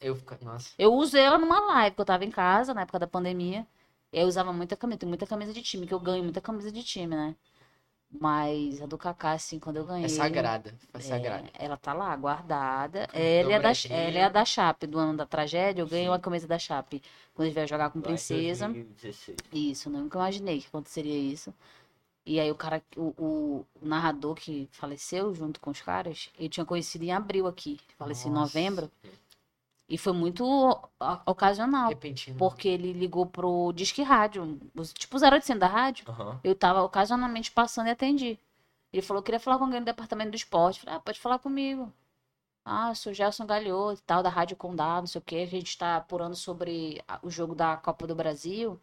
[0.00, 0.70] Eu Nossa.
[0.78, 3.66] Eu usei ela numa live, que eu tava em casa, na época da pandemia.
[4.12, 6.82] Eu usava muita camisa, tem muita camisa de time, que eu ganho muita camisa de
[6.82, 7.34] time, né?
[8.20, 10.04] Mas a do Kaká, assim, quando eu ganhei.
[10.04, 10.74] É sagrada.
[10.92, 11.50] É é, sagrada.
[11.58, 13.08] ela tá lá, guardada.
[13.12, 15.80] Ela é, da, ela é a da Chape, do ano da tragédia.
[15.80, 17.02] Eu ganhei uma camisa da Chape
[17.34, 18.66] quando ele veio jogar com lá Princesa.
[18.66, 19.38] 2016.
[19.50, 21.54] Isso, nunca imaginei que aconteceria isso.
[22.24, 26.66] E aí o cara, o, o narrador que faleceu junto com os caras, ele tinha
[26.66, 27.80] conhecido em abril aqui.
[27.98, 28.90] Faleceu em novembro.
[29.92, 30.42] E foi muito
[31.26, 31.90] ocasional.
[31.90, 32.38] Repentino.
[32.38, 36.06] Porque ele ligou pro Disque Rádio, os- tipo os 0800 da rádio.
[36.08, 36.40] Aham.
[36.42, 38.38] Eu tava ocasionalmente passando e atendi.
[38.90, 40.78] Ele falou que queria falar com alguém do departamento do esporte.
[40.78, 41.92] Eu Falei, ah, pode falar comigo.
[42.64, 45.36] Ah, sou Gelson Galhoto e tal, da Rádio Condá, não sei o quê.
[45.36, 48.80] A gente tá apurando sobre o jogo da Copa do Brasil.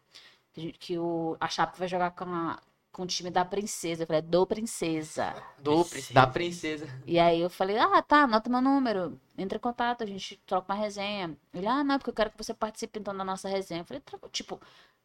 [0.54, 2.60] Que, que o, a Chape vai jogar com, a-
[2.92, 4.04] com o time da Princesa.
[4.04, 5.34] Eu falei, é do Princesa.
[5.60, 6.88] Do, prin- da princesa.
[7.06, 9.20] E aí eu falei, ah, tá, anota meu número.
[9.38, 11.36] Entra em contato, a gente troca uma resenha.
[11.54, 13.82] Ele, ah, não, porque eu quero que você participe então da nossa resenha.
[13.82, 14.60] Eu falei, "Tra- tipo,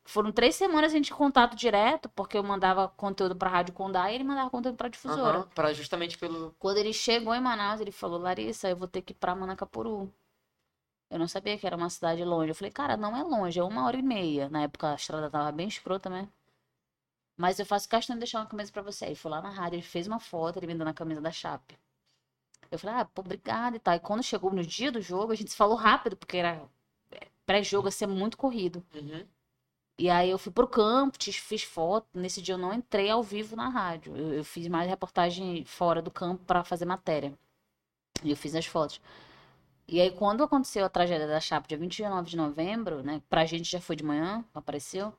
[0.04, 4.10] foram três semanas a gente em contato direto, porque eu mandava conteúdo pra Rádio Condá
[4.10, 5.38] e ele mandava conteúdo pra difusora.
[5.38, 6.54] Aham, pra justamente pelo.
[6.58, 10.12] Quando ele chegou em Manaus, ele falou, Larissa, eu vou ter que ir pra Manacapuru.
[11.10, 12.50] Eu não sabia que era uma cidade longe.
[12.50, 14.48] Eu falei, cara, não é longe, é uma hora e meia.
[14.50, 16.28] Na época a estrada tava bem escrota, né?
[17.36, 19.06] Mas eu faço questão de deixar uma camisa pra você.
[19.06, 21.30] Ele foi lá na rádio, ele fez uma foto, ele me deu na camisa da
[21.30, 21.76] Chape.
[22.70, 23.94] Eu falei, ah, pô, obrigada e tal.
[23.94, 26.62] E quando chegou no dia do jogo, a gente se falou rápido, porque era
[27.10, 28.84] é, pré-jogo, ia ser muito corrido.
[28.94, 29.26] Uhum.
[29.98, 32.06] E aí eu fui pro campo, fiz foto.
[32.14, 34.16] Nesse dia eu não entrei ao vivo na rádio.
[34.16, 37.36] Eu, eu fiz mais reportagem fora do campo pra fazer matéria.
[38.22, 39.00] E eu fiz as fotos.
[39.86, 43.22] E aí, quando aconteceu a tragédia da Chapa, dia 29 de novembro, né?
[43.28, 45.12] Pra gente já foi de manhã, apareceu.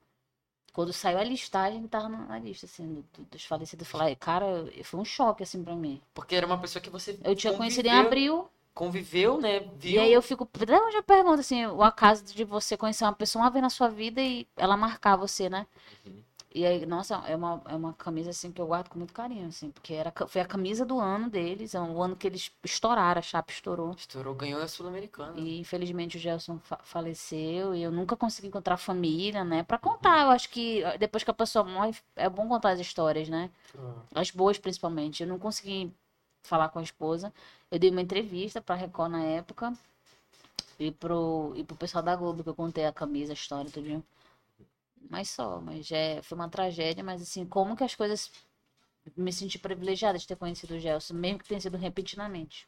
[0.75, 3.87] Quando saiu a listagem, tava na lista, assim, do- do- dos falecidos.
[3.87, 4.45] Eu falei, cara,
[4.83, 6.01] foi um choque, assim, pra mim.
[6.13, 9.61] Porque era uma pessoa que você Eu tinha conhecido em conviveu- abril, Conviveu, né?
[9.77, 9.93] Viu.
[9.93, 10.43] e aí eu fico.
[10.61, 13.69] Até hoje eu pergunto, assim, o acaso de você conhecer uma pessoa uma vez na
[13.69, 15.65] sua vida e ela marcar você, né?
[16.05, 16.21] Uhum.
[16.55, 19.45] E aí, nossa, é uma, é uma camisa, assim, que eu guardo com muito carinho,
[19.47, 23.19] assim, porque era, foi a camisa do ano deles, é o ano que eles estouraram,
[23.19, 23.91] a chapa estourou.
[23.91, 25.37] Estourou, ganhou a Sul-Americana.
[25.37, 29.63] E infelizmente o Gelson fa- faleceu e eu nunca consegui encontrar a família, né?
[29.63, 33.27] Pra contar, eu acho que depois que a pessoa morre, é bom contar as histórias,
[33.27, 33.51] né?
[34.13, 35.23] As boas, principalmente.
[35.23, 35.93] Eu não consegui
[36.43, 37.33] falar com a esposa.
[37.71, 39.73] Eu dei uma entrevista pra Record na época
[40.79, 44.03] e pro, e pro pessoal da Globo, que eu contei a camisa, a história, tudinho.
[45.09, 48.31] Mas só, mas é, foi uma tragédia, mas assim, como que as coisas.
[49.15, 52.67] Me senti privilegiada de ter conhecido o Gelson, mesmo que tenha sido repentinamente.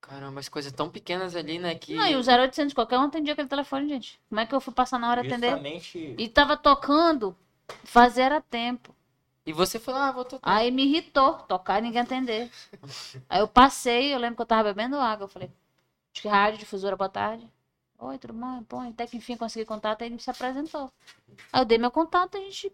[0.00, 1.74] Caramba, as coisas tão pequenas ali, né?
[1.74, 1.94] Que...
[1.94, 4.20] Não, e o 0800, qualquer um atendia aquele telefone, gente.
[4.28, 5.50] Como é que eu fui passar na hora atender?
[5.50, 6.14] Justamente.
[6.18, 7.36] E tava tocando,
[7.84, 8.94] fazer era tempo.
[9.44, 10.50] E você falou, ah, vou tocar.
[10.50, 12.50] Aí me irritou, tocar e ninguém atender.
[13.28, 15.24] Aí eu passei, eu lembro que eu tava bebendo água.
[15.24, 15.50] Eu falei,
[16.12, 17.50] acho que rádio, difusora, boa tarde.
[18.00, 18.64] Oi, tudo bom?
[18.68, 20.90] Bom, até que enfim consegui contato, aí ele se apresentou.
[21.52, 22.72] Aí eu dei meu contato, a gente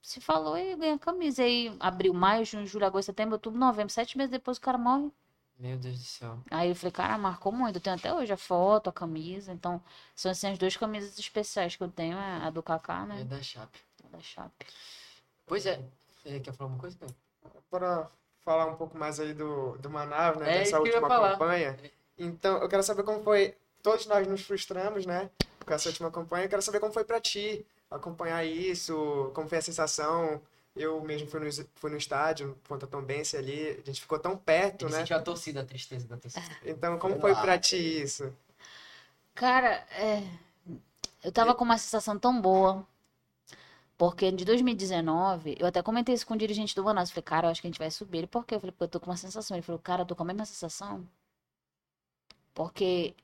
[0.00, 1.42] se falou e ganhei a camisa.
[1.42, 3.92] Aí abril, maio, junho, julho, agosto, setembro, outubro, novembro.
[3.92, 5.10] Sete meses depois o cara morre.
[5.58, 6.38] Meu Deus do céu.
[6.50, 7.76] Aí eu falei, cara, marcou muito.
[7.76, 9.52] Eu tenho até hoje a foto, a camisa.
[9.52, 9.82] Então,
[10.14, 13.24] são assim as duas camisas especiais que eu tenho, é a do Kaká, É né?
[13.24, 13.78] da Chape.
[14.10, 14.66] Da Chape.
[15.46, 15.82] Pois é.
[16.22, 17.14] Você quer falar alguma coisa, cara?
[17.70, 18.10] Para
[18.44, 20.56] falar um pouco mais aí do, do Manaus, né?
[20.56, 21.76] É dessa última campanha.
[22.18, 23.54] Então, eu quero saber como foi.
[23.86, 25.30] Todos nós nos frustramos, né?
[25.64, 26.46] Com essa última campanha.
[26.46, 30.42] Eu quero saber como foi pra ti acompanhar isso, como foi a sensação.
[30.74, 31.46] Eu mesmo fui no,
[31.76, 33.80] fui no estádio contra a Tombense ali.
[33.80, 34.98] A gente ficou tão perto, né?
[34.98, 36.44] sentiu a torcida, a tristeza da torcida.
[36.64, 38.34] Então, como foi pra ti isso?
[39.36, 40.20] Cara, é,
[41.22, 42.84] eu tava com uma sensação tão boa.
[43.96, 47.10] Porque de 2019, eu até comentei isso com o dirigente do Manaus.
[47.10, 48.18] Eu falei, cara, eu acho que a gente vai subir.
[48.18, 48.56] Ele, por quê?
[48.56, 49.56] Eu falei, porque eu tô com uma sensação.
[49.56, 51.08] Ele falou, cara, eu tô com a mesma sensação.
[52.52, 53.14] Porque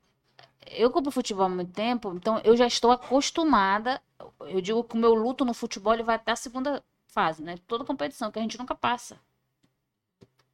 [0.66, 4.01] eu cubro futebol há muito tempo, então eu já estou acostumada.
[4.40, 7.56] Eu digo que o meu luto no futebol ele vai até a segunda fase, né?
[7.66, 9.19] Toda competição, que a gente nunca passa.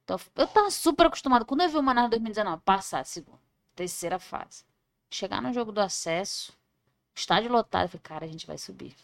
[0.03, 1.45] Então, eu tava super acostumada.
[1.45, 3.39] Quando eu vi o Manaus em 2019, passar a segunda,
[3.75, 4.63] terceira fase.
[5.09, 6.51] Chegar no jogo do acesso,
[7.15, 8.95] estádio lotado, eu falei, cara, a gente vai subir.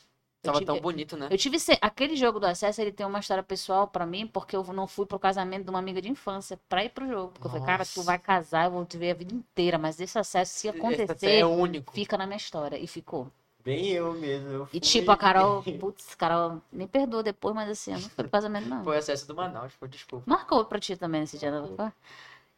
[0.46, 1.28] Tava tive- tão bonito, né?
[1.32, 4.64] eu tive aquele jogo do acesso, ele tem uma história pessoal pra mim, porque eu
[4.74, 7.32] não fui pro casamento de uma amiga de infância pra ir pro jogo.
[7.34, 8.04] Porque eu falei, cara, tu Nossa.
[8.08, 11.40] vai casar, eu vou te ver a vida inteira, mas esse acesso, se Esse acontecer,
[11.40, 11.94] é único.
[11.94, 12.78] fica na minha história.
[12.78, 13.28] E ficou.
[13.64, 14.48] Bem eu mesmo.
[14.50, 18.10] Eu E fui- tipo, a Carol, putz, Carol, me perdoa depois, mas assim, eu não
[18.10, 18.84] fui pro casamento, não.
[18.84, 20.24] Foi acesso do Manaus, pô, desculpa.
[20.28, 21.92] Marcou pra ti também nesse dia, não foi?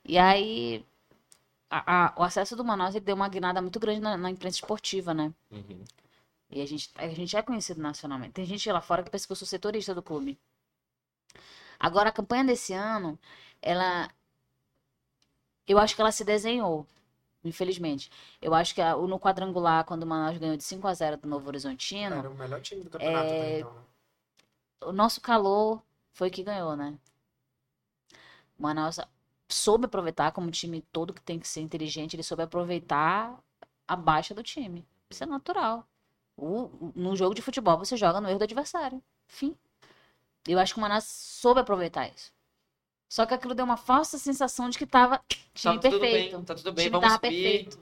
[0.03, 0.85] E aí,
[1.69, 4.55] a- a- o acesso do Manaus, ele deu uma guinada muito grande na, na imprensa
[4.57, 5.31] esportiva, né?
[5.49, 5.79] Uhum.
[6.49, 8.33] E a gente, a gente é conhecido nacionalmente.
[8.33, 10.37] Tem gente lá fora que pensa que eu sou setorista do clube.
[11.79, 13.17] Agora, a campanha desse ano,
[13.61, 14.09] ela.
[15.67, 16.87] Eu acho que ela se desenhou,
[17.43, 18.11] infelizmente.
[18.41, 21.27] Eu acho que a- no quadrangular, quando o Manaus ganhou de 5 a 0 do
[21.27, 23.73] Novo Horizontino, Era o melhor time do campeonato É, então.
[23.73, 23.81] né?
[24.81, 25.83] o nosso calor
[26.13, 26.97] foi que ganhou, né?
[28.59, 28.99] O Manaus
[29.49, 33.37] soube aproveitar, como time todo que tem que ser inteligente, ele soube aproveitar
[33.87, 34.85] a baixa do time.
[35.09, 35.87] Isso é natural.
[36.37, 39.01] O, no jogo de futebol, você joga no erro do adversário.
[39.27, 39.55] Fim.
[40.47, 42.31] Eu acho que o Manaus soube aproveitar isso.
[43.09, 45.19] Só que aquilo deu uma falsa sensação de que tava
[45.53, 46.35] time Tá tudo perfeito.
[46.37, 47.41] bem, tá tudo bem, time vamos tava subir.
[47.41, 47.79] perfeito.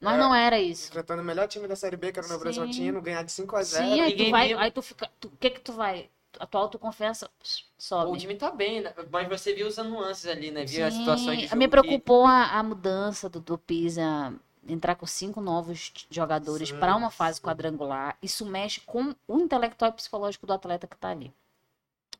[0.00, 0.18] Mas É.
[0.18, 0.88] não era isso.
[0.90, 2.42] Enfrentando o melhor time da Série B, que era o Novo.
[2.44, 4.58] Horizontino, ganhar de 5 a 0 Sim, aí ninguém tu vai, viu.
[4.58, 5.10] aí tu fica.
[5.24, 6.08] O que que tu vai?
[6.40, 7.30] A tua autoconfiança
[7.78, 8.10] sobe.
[8.10, 8.92] O time tá bem, né?
[9.10, 10.64] mas você viu as nuances ali, né?
[10.64, 14.34] Viu as Sim, situações de jogo Me que- preocupou a, a mudança do, do Pisa
[14.68, 18.16] entrar com cinco novos jogadores para uma fase quadrangular.
[18.22, 21.32] Isso mexe com o intelectual e psicológico do atleta que tá ali.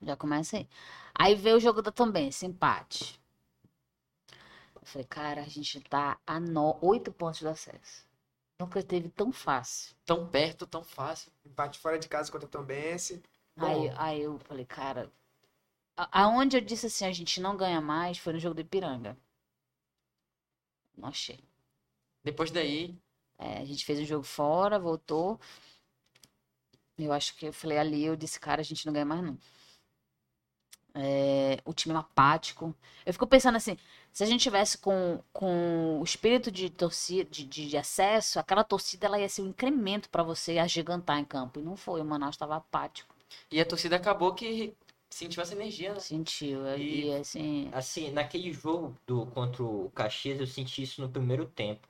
[0.03, 0.69] Já começa aí.
[1.15, 3.21] Aí veio o jogo da também, esse empate.
[4.75, 6.77] Eu falei, cara, a gente tá a no...
[6.83, 8.05] oito pontos do acesso.
[8.61, 9.95] Nunca teve tão fácil.
[10.05, 11.33] Tão perto, tão fácil.
[11.45, 13.23] Empate fora de casa contra o Tombense.
[13.57, 15.11] Aí, aí eu falei, cara,
[15.97, 19.17] a- aonde eu disse assim, a gente não ganha mais foi no jogo do Ipiranga.
[20.97, 21.39] Não achei.
[22.25, 22.99] Depois daí,
[23.39, 25.39] É, a gente fez um jogo fora, voltou.
[26.99, 29.39] Eu acho que eu falei ali, eu disse, cara, a gente não ganha mais não.
[30.97, 32.75] É, o time é apático.
[33.05, 33.77] Eu fico pensando assim,
[34.13, 38.63] se a gente tivesse com, com o espírito de torcida, de, de, de acesso, aquela
[38.63, 41.59] torcida ela ia ser um incremento pra você agigantar em campo.
[41.59, 43.15] E não foi, o Manaus estava apático.
[43.51, 44.75] e a torcida acabou que
[45.11, 46.01] sentiu essa energia, né?
[46.01, 46.67] Sentiu.
[46.77, 47.71] E- E assim.
[47.73, 51.89] Assim, naquele jogo do, contra o Caxias, eu senti isso no primeiro tempo.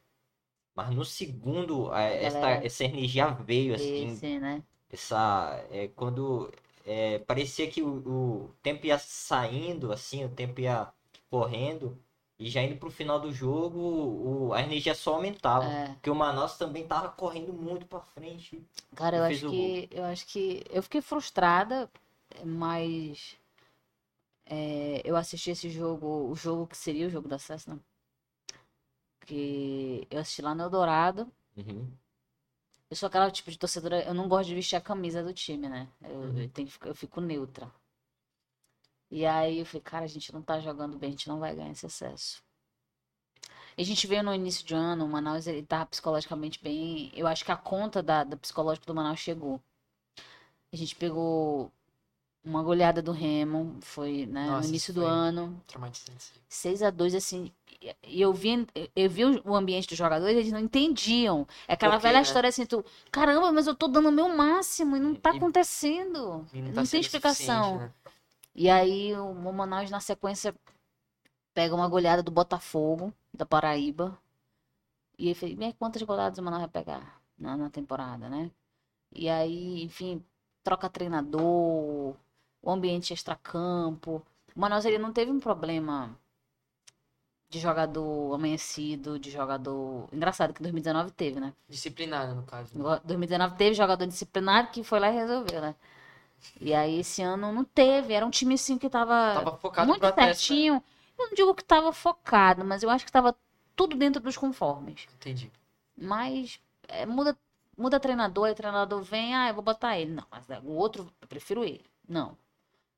[0.75, 4.63] Mas no segundo, a- essa, galera- essa energia veio, assim, Esse, né?
[4.91, 6.53] essa é, quando
[6.85, 10.93] é, parecia que o, o tempo ia saindo assim o tempo ia
[11.31, 11.99] correndo
[12.39, 15.87] e já indo pro final do jogo o, a energia só aumentava É.
[15.95, 18.63] porque o Manaus também tava correndo muito pra frente
[18.97, 21.91] Cara, eu acho que eu acho que eu fiquei frustrada,
[22.45, 23.37] mas
[24.47, 27.81] é, eu assisti esse jogo, o jogo que seria o jogo do acesso, não.
[29.27, 31.31] Que eu assisti lá no Eldorado.
[31.57, 31.97] Uhum.
[32.89, 35.69] Eu sou aquela tipo de torcedora, eu não gosto de vestir a camisa do time,
[35.69, 35.87] né?
[36.03, 36.39] Eu, Uhum.
[36.41, 37.71] eu tenho eu fico neutra.
[39.11, 41.55] E aí eu falei, cara, a gente não tá jogando bem, a gente não vai
[41.57, 42.43] ganhar esse acesso.
[43.79, 47.13] E a gente veio no início de ano, o Manaus ele tava psicologicamente bem.
[47.15, 49.61] Eu acho que a conta da, da psicológica do Manaus chegou.
[50.73, 51.73] A gente pegou
[52.45, 55.61] uma goleada do Remo, foi né, Nossa, no início do ano.
[55.67, 56.33] Traumatizante.
[56.49, 57.51] 6 a 2 assim.
[58.03, 58.67] E eu vi,
[58.97, 61.47] eu vi o- ambiente dos jogadores, eles não entendiam.
[61.69, 62.23] É aquela velha né?
[62.23, 65.37] história assim, tu, caramba, mas eu tô dando o meu máximo e não tá E-
[65.37, 66.47] acontecendo.
[66.53, 67.79] E Não, tá tem explicação.
[67.79, 67.93] né?
[68.55, 70.55] E aí o Manaus na sequência
[71.53, 74.17] pega uma goleada do Botafogo, da Paraíba.
[75.19, 78.51] E falei, "Bem, quantas goleadas o Manaus vai pegar na, na temporada, né?
[79.13, 80.25] E aí, enfim,
[80.63, 82.17] troca treinador,
[82.65, 84.23] o ambiente extracampo.
[84.57, 86.17] O Manaus ele não teve um problema
[87.51, 90.09] de jogador amanhecido, de jogador.
[90.13, 91.53] Engraçado que em 2019 teve, né?
[91.69, 92.77] Disciplinada, no caso.
[92.77, 93.01] né?
[93.05, 95.75] Em 2019 teve jogador disciplinado que foi lá e resolveu, né?
[96.61, 98.13] E aí esse ano não teve.
[98.15, 100.35] Era um time assim que tava, Tava focado muito protesto, né?
[100.35, 100.83] certinho.
[101.19, 103.37] Eu não digo que tava focado, mas eu acho que tava
[103.77, 105.07] tudo dentro dos conformes.
[105.17, 105.51] Entendi.
[105.97, 106.59] Mas
[106.89, 107.37] é, muda,
[107.79, 110.13] muda treinador, aí o treinador vem, ah, eu vou botar ele.
[110.13, 111.85] Não, mas o outro, eu prefiro ele.
[112.09, 112.37] Não.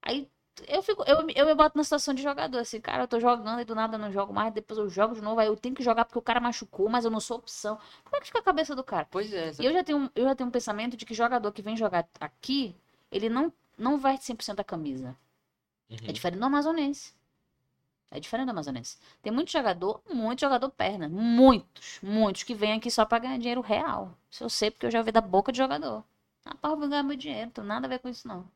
[0.06, 0.30] Aí
[0.68, 3.60] eu fico, eu, eu me boto na situação de jogador, assim, cara, eu tô jogando
[3.60, 5.82] e do nada não jogo mais, depois eu jogo de novo, aí eu tenho que
[5.82, 7.78] jogar porque o cara machucou, mas eu não sou opção.
[8.04, 9.06] Como é que fica a cabeça do cara?
[9.10, 11.62] Pois é, E eu já tenho, eu já tenho um pensamento de que jogador que
[11.62, 12.74] vem jogar aqui,
[13.10, 15.16] ele não, não vai 100% da camisa.
[15.90, 15.98] Uhum.
[16.08, 17.14] É diferente do amazonense.
[18.10, 18.98] É diferente do amazonense.
[19.22, 21.08] Tem muito jogador, muito jogador perna.
[21.08, 24.16] Muitos, muitos que vêm aqui só pra ganhar dinheiro real.
[24.30, 26.04] Isso eu sei porque eu já ouvi da boca de jogador.
[26.44, 27.46] Ah, pá, eu vou ganhar meu dinheiro.
[27.46, 28.48] Não tem nada a ver com isso, não.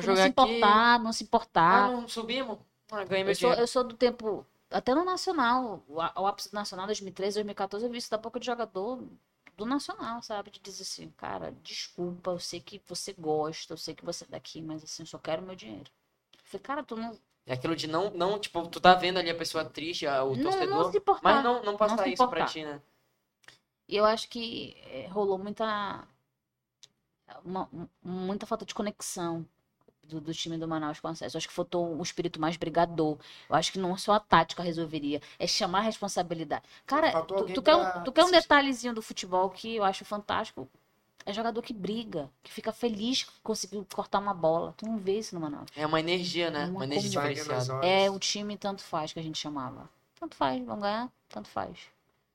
[0.00, 1.84] Tipo, não se aqui- importar, não se importar.
[1.86, 2.58] Ah, não subimos?
[2.90, 4.46] Ah, ganhei meu eu, sou, eu sou do tempo.
[4.70, 8.46] Até no Nacional, o, ápice do Nacional 2013, 2014, eu vi isso da boca de
[8.46, 9.02] jogador
[9.56, 10.50] do Nacional, sabe?
[10.50, 14.28] De dizer assim, cara, desculpa, eu sei que você gosta, eu sei que você é
[14.28, 15.90] daqui, mas assim, eu só quero meu dinheiro.
[16.34, 19.28] Eu falei, cara, tu não, É aquilo de não, não, tipo, tu tá vendo ali
[19.28, 21.34] a pessoa triste, o não, torcedor, não se importar.
[21.34, 22.80] mas não, não passar se isso pra ti, né?
[23.88, 26.06] E eu acho que eh, rolou muita.
[27.44, 29.46] uma- um- muita falta de conexão
[30.04, 31.36] do, do time do Manaus com o acesso.
[31.36, 33.18] Eu acho que faltou um espírito mais brigador.
[33.48, 36.64] Eu acho que não só a tática resolveria, é chamar a responsabilidade.
[36.86, 40.04] Cara, tu, tu quer um, pra tu quer um detalhezinho do futebol que eu acho
[40.04, 40.68] fantástico.
[41.24, 44.74] É jogador que briga, que fica feliz que conseguiu cortar uma bola.
[44.76, 45.68] Tu não vê isso no Manaus.
[45.76, 46.64] É uma energia, né?
[46.64, 47.86] Uma Uma energia diferenciada.
[47.86, 49.88] É o time tanto faz que a gente chamava.
[50.18, 51.78] Tanto faz, vão ganhar, tanto faz.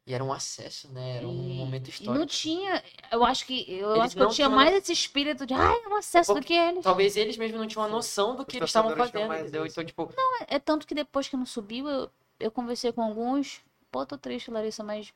[0.08, 1.18] E era um acesso, né?
[1.18, 2.18] Era um E- momento E histórico.
[2.18, 2.82] não tinha.
[3.12, 5.76] Eu acho que eu, Eles acho que eu não tinha mais esse espírito de ai,
[5.84, 6.84] é um acesso Porque do que eles.
[6.84, 9.66] Talvez eles mesmos não tinham a noção do que Os eles estavam fazendo, entendeu?
[9.66, 10.10] Então, tipo,
[10.48, 12.10] É tanto que depois que não subiu, eu,
[12.40, 13.62] eu conversei com alguns.
[13.92, 15.14] Pô, tô triste, Larissa, mas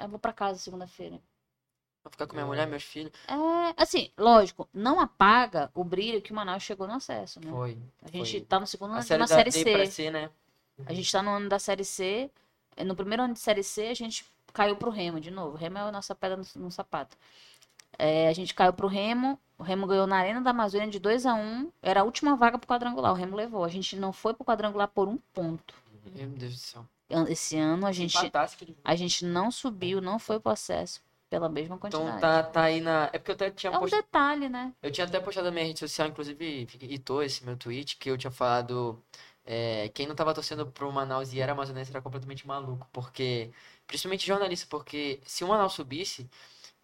[0.00, 1.20] eu vou pra casa segunda-feira.
[2.02, 3.12] vou ficar com minha mulher, meus filhos.
[3.28, 7.50] É, assim, lógico, não apaga o brilho que o Manaus chegou no acesso, né?
[7.50, 7.76] Foi.
[8.02, 8.40] A gente foi.
[8.40, 9.90] tá no segundo A ano série na da série D pra C.
[9.90, 10.30] C, né?
[10.86, 12.30] A gente tá no ano da série C.
[12.84, 15.54] No primeiro ano de série C, a gente caiu pro Remo de novo.
[15.54, 17.16] O Remo é a nossa pedra no, no sapato.
[17.98, 19.38] É, a gente caiu pro Remo.
[19.58, 22.58] O Remo ganhou na Arena da Amazônia de 2 a 1 Era a última vaga
[22.58, 23.12] pro quadrangular.
[23.12, 23.64] O Remo levou.
[23.64, 25.74] A gente não foi pro quadrangular por um ponto.
[26.14, 26.86] Meu Deus do céu.
[27.28, 28.16] Esse ano a gente,
[28.82, 31.00] a gente não subiu, não foi pro acesso
[31.34, 32.08] pela mesma quantidade.
[32.08, 33.10] Então tá, tá aí na.
[33.12, 34.02] É porque eu até tinha É um postado.
[34.02, 34.72] detalhe, né?
[34.82, 38.16] Eu tinha até postado na minha rede social, inclusive hitou esse meu tweet, que eu
[38.16, 39.02] tinha falado.
[39.44, 42.88] É, quem não tava torcendo pro Manaus e era amazonense era completamente maluco.
[42.92, 43.52] Porque.
[43.86, 46.28] Principalmente jornalista, porque se o Manaus subisse,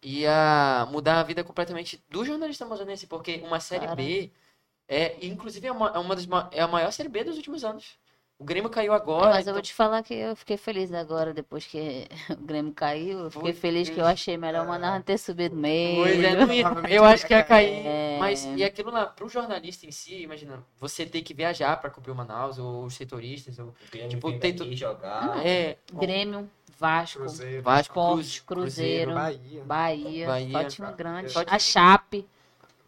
[0.03, 3.07] ia mudar a vida completamente do jornalista amazonense.
[3.07, 3.97] Porque uma série Cara.
[3.97, 4.33] B
[4.89, 5.25] é.
[5.25, 7.99] Inclusive é uma, é uma das, é a maior série B dos últimos anos.
[8.41, 9.27] O Grêmio caiu É, agora.
[9.27, 12.73] mas eu então- vou te falar que eu fiquei feliz agora, depois que o Grêmio
[12.73, 13.19] caiu.
[13.25, 13.61] Eu fiquei Foi.
[13.61, 16.03] feliz que eu achei melhor o Manaus ter subido mesmo.
[16.05, 17.87] Pois é, não ia- Provavelmente eu acho que ia cair.
[17.87, 18.17] É.
[18.19, 22.13] Mas e aquilo lá, pro jornalista em si, imagina, você ter que viajar pra cobrir
[22.13, 23.67] o Manaus, ou os setoristas, ou.
[23.67, 26.49] O Grêmio Tipo, tem Ah, jogar É, Grêmio,
[26.79, 29.63] Vasco, Cruzeiro, Vasco, Esporte, Cruz, Cruzeiro, Bahia.
[29.67, 30.51] Bahia, Bahia.
[30.53, 31.35] só time grande.
[31.47, 32.27] A Chape.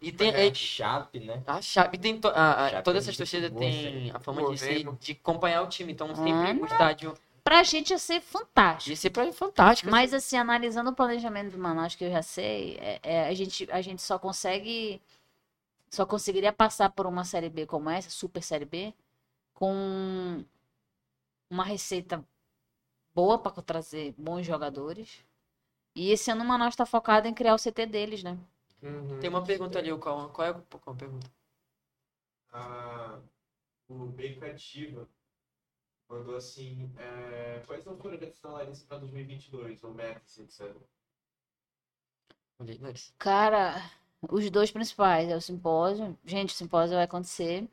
[0.03, 0.31] E tem.
[0.33, 0.47] É.
[0.47, 1.41] é, Chape, né?
[1.47, 2.19] a Chape tem.
[2.19, 5.61] to- a- a- Chape todas é essas torcidas têm a fama de, ser, de acompanhar
[5.63, 5.93] o time.
[5.93, 7.13] Então sempre Ah, o estádio.
[7.43, 8.89] Pra gente ia ser fantástico.
[8.89, 9.89] De ser pra fantástico.
[9.89, 13.69] Mas assim, analisando o planejamento do Manaus, que eu já sei, é- é, a, gente,
[13.71, 15.01] a gente só consegue.
[15.89, 18.93] Só conseguiria passar por uma série B como essa, Super Série B,
[19.53, 20.43] com
[21.49, 22.25] uma receita
[23.13, 25.23] boa para trazer bons jogadores.
[25.95, 28.37] E esse ano o Manaus está focado em criar o CT deles, né?
[28.83, 29.19] Uhum.
[29.19, 31.31] Tem uma pergunta ali, o qual, qual é a qual a pergunta?
[32.53, 33.19] a,
[33.89, 35.09] o Bacon Ativa
[36.07, 39.83] mandou assim: é, quais são os projetos da Larissa para 2022?
[39.83, 40.47] Ou meta, assim,
[42.79, 43.11] Larissa.
[43.17, 43.91] Cara,
[44.29, 46.17] os dois principais é o simpósio.
[46.23, 47.67] Gente, o simpósio vai acontecer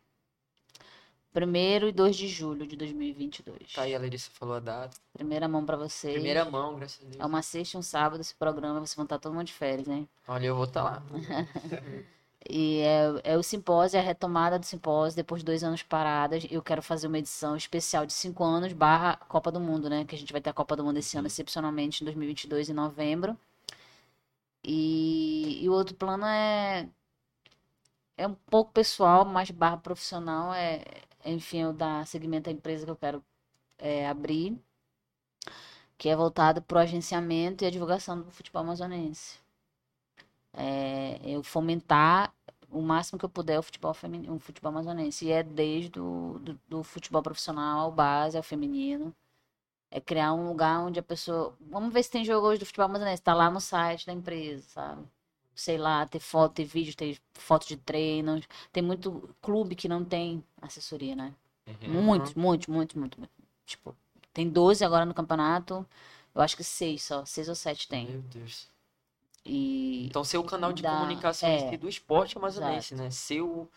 [1.34, 3.72] 1 e 2 de julho de 2022.
[3.72, 4.96] Tá aí, a Larissa falou a data.
[5.12, 6.14] Primeira mão pra vocês.
[6.14, 7.20] Primeira mão, graças a Deus.
[7.20, 9.86] É uma sexta e um sábado esse programa, vocês vão estar todo mundo de férias,
[9.88, 10.08] hein?
[10.26, 11.02] Olha, eu vou estar lá.
[12.48, 16.46] E é, é o simpósio, é a retomada do simpósio, depois de dois anos paradas.
[16.50, 20.04] Eu quero fazer uma edição especial de cinco anos, barra Copa do Mundo, né?
[20.04, 22.72] Que a gente vai ter a Copa do Mundo esse ano, excepcionalmente, em 2022, em
[22.72, 23.36] novembro.
[24.64, 26.88] E, e o outro plano é...
[28.16, 30.52] É um pouco pessoal, mas barra profissional.
[30.52, 30.82] É,
[31.24, 33.24] enfim, eu dar segmento à empresa que eu quero
[33.78, 34.58] é, abrir.
[35.98, 39.38] Que é voltado para o agenciamento e a divulgação do futebol amazonense.
[40.52, 42.34] É, eu fomentar
[42.70, 45.26] o máximo que eu puder o futebol feminino, o futebol amazonense.
[45.26, 49.14] E é desde o do, do futebol profissional ao base, ao feminino.
[49.90, 51.56] É criar um lugar onde a pessoa.
[51.60, 53.22] Vamos ver se tem jogo hoje do futebol amazonense.
[53.22, 55.02] Tá lá no site da empresa, sabe?
[55.60, 58.46] Sei lá, ter foto, ter vídeo, ter foto de treinos.
[58.72, 61.34] Tem muito clube que não tem assessoria, né?
[61.66, 62.02] Uhum.
[62.02, 63.18] Muitos, muitos, muitos, muitos.
[63.18, 63.30] muito.
[63.66, 63.94] Tipo,
[64.32, 65.86] tem 12 agora no campeonato.
[66.34, 67.26] Eu acho que seis só.
[67.26, 68.06] Seis ou sete tem.
[68.06, 68.70] Meu Deus.
[69.44, 71.76] E Então, ser o canal de comunicação é.
[71.76, 73.10] do esporte amazonense, né?
[73.10, 73.68] Ser o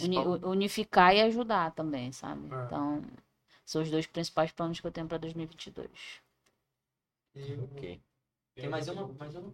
[0.00, 0.26] uni- principal.
[0.48, 2.42] unificar e ajudar também, sabe?
[2.54, 2.64] É.
[2.64, 3.02] Então,
[3.64, 5.90] são os dois principais planos que eu tenho para 2022.
[7.34, 8.00] E o- Ok.
[8.54, 9.08] Tem mais uma?
[9.18, 9.52] Mais uma?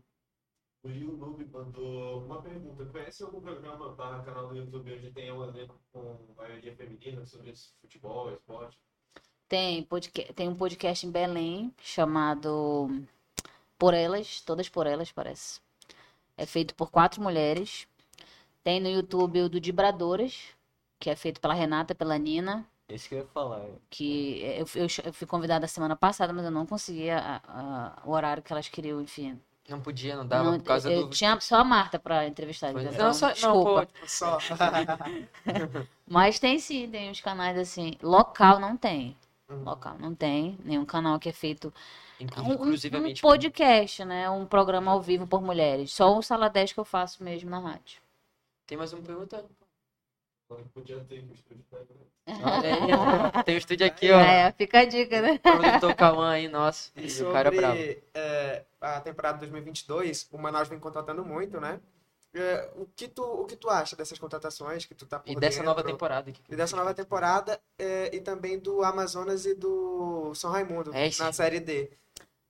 [0.84, 5.42] O Noob mandou uma pergunta: conhece algum programa barra canal do YouTube onde tem um
[5.44, 8.78] elenco com maioria feminina sobre futebol, esporte?
[9.48, 12.88] Tem, podca- tem um podcast em Belém chamado
[13.78, 15.60] Por Elas, Todas por Elas, parece.
[16.36, 17.86] É feito por quatro mulheres.
[18.62, 20.48] Tem no YouTube o do Dibradoras,
[20.98, 23.66] que é feito pela Renata, pela Nina, Esse que eu ia falar.
[23.90, 28.10] que eu, eu, eu fui convidada semana passada, mas eu não conseguia a- a- o
[28.10, 29.40] horário que elas queriam, enfim.
[29.68, 31.10] Não podia, não dava Não, por causa eu do.
[31.10, 32.70] tinha só a Marta para entrevistar.
[32.72, 32.90] Pois é.
[32.90, 33.86] então, Não, só, não, desculpa.
[33.86, 34.38] pô, Só.
[36.06, 37.94] Mas tem sim, tem os canais assim.
[38.02, 39.16] Local não tem.
[39.48, 39.64] Uhum.
[39.64, 40.58] Local não tem.
[40.64, 41.72] Nenhum canal que é feito.
[42.20, 44.28] inclu- Um, um- podcast, né?
[44.28, 45.92] Um programa ao vivo por mulheres.
[45.92, 48.00] Só o Sala 10 que eu faço mesmo na rádio.
[48.66, 49.44] Tem mais uma pergunta?
[50.72, 53.44] Podia ter o estúdio tá aí.
[53.44, 54.20] Tem o estúdio aqui, ó.
[54.20, 55.34] É, fica a dica, né?
[55.34, 56.92] O produtor Cauã aí, nosso.
[56.96, 57.76] E E o cara é bravo.
[57.76, 61.80] sobre é, a temporada 2022, o Manaus vem contratando muito, né?
[62.34, 65.36] É, o, que tu, o que tu acha dessas contratações que tu tá por E
[65.36, 65.66] dessa dentro?
[65.66, 66.42] nova temporada aqui.
[66.48, 71.32] E dessa nova temporada é, e também do Amazonas e do São Raimundo É na
[71.32, 71.90] Série D.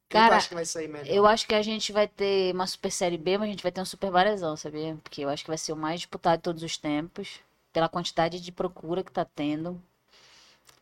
[0.08, 1.14] Cara, acha que vai sair melhor?
[1.14, 3.72] Eu acho que a gente vai ter uma Super Série B, mas a gente vai
[3.72, 4.96] ter um Super Varezão, sabia?
[5.02, 7.40] Porque eu acho que vai ser o mais disputado de todos os tempos,
[7.74, 9.82] pela quantidade de procura que tá tendo.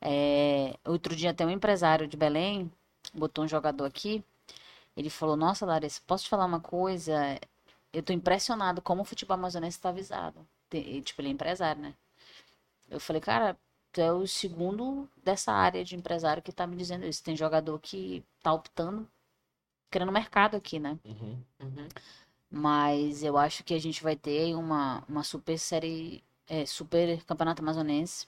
[0.01, 2.70] É, outro dia até um empresário de Belém
[3.14, 4.23] botou um jogador aqui.
[4.97, 7.40] Ele falou: Nossa, Larissa, posso te falar uma coisa?
[7.93, 10.47] Eu tô impressionado como o futebol amazonense está avisado.
[10.73, 11.94] E, tipo, ele é empresário, né?
[12.90, 13.56] Eu falei, cara,
[13.93, 17.23] tu é o segundo dessa área de empresário que tá me dizendo isso.
[17.23, 19.06] Tem jogador que tá optando,
[19.90, 20.98] querendo mercado aqui, né?
[21.05, 21.43] Uhum.
[21.60, 21.89] Uhum.
[22.51, 27.62] Mas eu acho que a gente vai ter uma, uma super série, é, super campeonato
[27.62, 28.27] amazonense,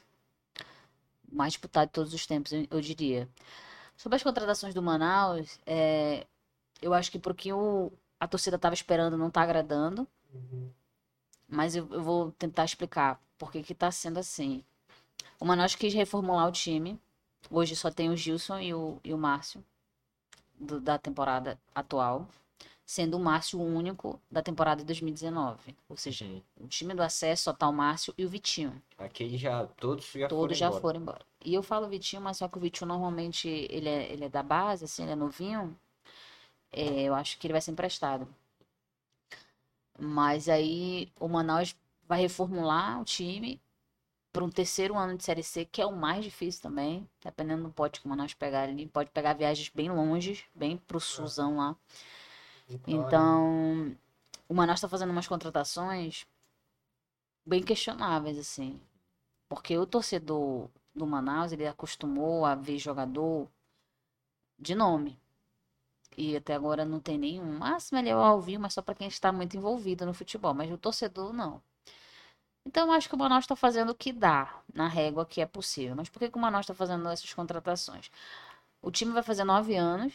[1.30, 3.28] mais disputado de todos os tempos, eu, eu diria.
[3.96, 6.26] Sobre as contratações do Manaus, é,
[6.82, 10.70] eu acho que pro que o, a torcida estava esperando não está agradando, Uhum.
[11.48, 14.64] mas eu, eu vou tentar explicar por que que tá sendo assim.
[15.40, 17.00] O Manaus quis reformular o time,
[17.50, 19.64] hoje só tem o Gilson e o, e o Márcio,
[20.58, 22.28] do- da temporada atual
[22.86, 25.76] sendo o Márcio o único da temporada de 2019.
[25.88, 26.42] Ou seja, Uhum.
[26.60, 28.80] o time do acesso só tá o Márcio e o Vitinho.
[28.98, 30.80] Aquele já, todos já Todos foram já embora.
[30.82, 31.26] foram embora.
[31.44, 34.42] E eu falo Vitinho, mas só que o Vitinho normalmente ele é, ele é da
[34.42, 35.76] base, assim, ele é novinho.
[36.72, 38.28] É, eu acho que ele vai ser emprestado.
[39.98, 41.74] Mas aí o Manaus
[42.06, 43.60] vai reformular o time
[44.32, 47.08] para um terceiro ano de Série C, que é o mais difícil também.
[47.24, 48.86] Dependendo do pote que o Manaus pegar ali.
[48.88, 51.76] Pode pegar viagens bem longe, bem pro Suzão lá.
[52.66, 52.98] Vitória.
[52.98, 53.96] Então,
[54.48, 56.26] o Manaus está fazendo umas contratações
[57.44, 58.80] bem questionáveis, assim.
[59.48, 63.48] Porque o torcedor do Manaus, ele acostumou a ver jogador
[64.58, 65.18] de nome.
[66.16, 67.58] E até agora não tem nenhum.
[67.58, 70.54] Máximo ele é o Alvinho, mas só para quem está muito envolvido no futebol.
[70.54, 71.60] Mas o torcedor, não.
[72.66, 75.46] Então, eu acho que o Manaus está fazendo o que dá na régua que é
[75.46, 75.94] possível.
[75.96, 78.10] Mas por que, que o Manaus está fazendo essas contratações?
[78.80, 80.14] O time vai fazer nove anos,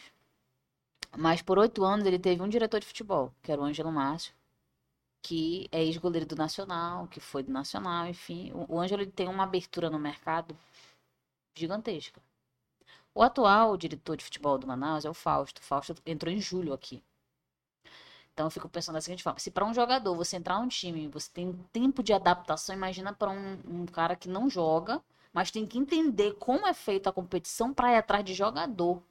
[1.16, 4.34] mas por oito anos ele teve um diretor de futebol, que era o Ângelo Márcio,
[5.22, 8.52] que é ex-goleiro do Nacional, que foi do Nacional, enfim.
[8.68, 10.56] O Ângelo tem uma abertura no mercado
[11.54, 12.20] gigantesca.
[13.14, 15.58] O atual diretor de futebol do Manaus é o Fausto.
[15.58, 17.02] O Fausto entrou em julho aqui.
[18.32, 21.08] Então eu fico pensando da seguinte forma: se para um jogador você entrar num time,
[21.08, 25.50] você tem um tempo de adaptação, imagina para um, um cara que não joga, mas
[25.50, 29.02] tem que entender como é feita a competição para ir atrás de jogador.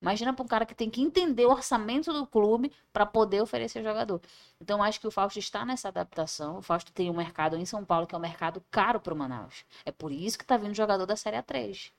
[0.00, 3.82] Imagina para um cara que tem que entender o orçamento do clube para poder oferecer
[3.82, 4.20] jogador.
[4.60, 6.58] Então, acho que o Fausto está nessa adaptação.
[6.58, 9.16] O Fausto tem um mercado em São Paulo que é um mercado caro para o
[9.16, 9.64] Manaus.
[9.84, 11.90] É por isso que está vindo jogador da Série A3.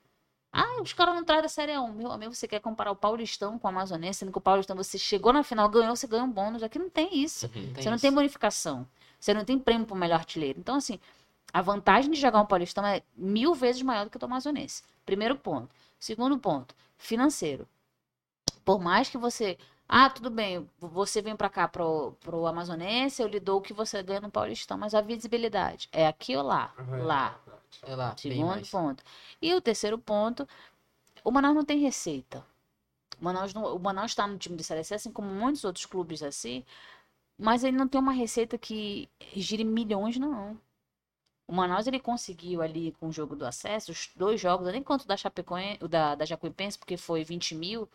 [0.52, 1.94] Ah, os caras não trazem da Série A1.
[1.94, 4.98] Meu amigo, você quer comparar o Paulistão com o Amazonense, sendo que o Paulistão você
[4.98, 6.64] chegou na final, ganhou, você ganha um bônus.
[6.64, 7.48] Aqui não tem isso.
[7.50, 8.02] Tem você não isso.
[8.02, 8.88] tem bonificação.
[9.20, 10.58] Você não tem prêmio para o melhor artilheiro.
[10.60, 11.00] Então, assim,
[11.54, 14.82] a vantagem de jogar um Paulistão é mil vezes maior do que o do Amazonense.
[15.06, 15.70] Primeiro ponto.
[16.00, 17.68] Segundo ponto, financeiro.
[18.70, 19.58] Por mais que você.
[19.88, 23.74] Ah, tudo bem, você vem pra cá pro, pro Amazonense, eu lhe dou o que
[23.74, 26.72] você ganha no Paulistão, mas a visibilidade é aqui ou lá?
[26.78, 27.04] Uhum.
[27.04, 27.40] Lá.
[27.82, 29.04] É lá, Segundo ponto.
[29.41, 30.48] E o terceiro ponto,
[31.24, 32.46] o Manaus não tem receita.
[33.20, 35.88] O Manaus, não, o Manaus está no time de Série C, assim como muitos outros
[35.88, 36.64] clubes assim,
[37.40, 40.56] mas ele não tem uma receita que gire milhões, não.
[41.48, 45.08] O Manaus ele conseguiu ali com o jogo do acesso, os dois jogos, nem conto
[45.08, 47.90] da Chapecoense, o da, da Jacuipense, porque foi 20 mil,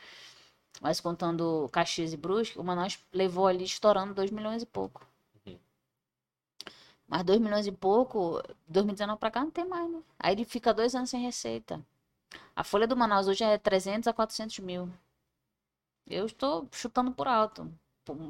[0.81, 5.07] mas contando Caxias e Brusque, o Manaus levou ali estourando 2 milhões e pouco.
[5.47, 5.59] Uhum.
[7.09, 10.03] Mas 2 milhões e pouco, 2019 pra cá não tem mais, né?
[10.19, 11.85] Aí ele fica dois anos sem receita.
[12.57, 14.91] A folha do Manaus hoje é 300 a 400 mil.
[16.07, 17.73] Eu estou chutando por alto,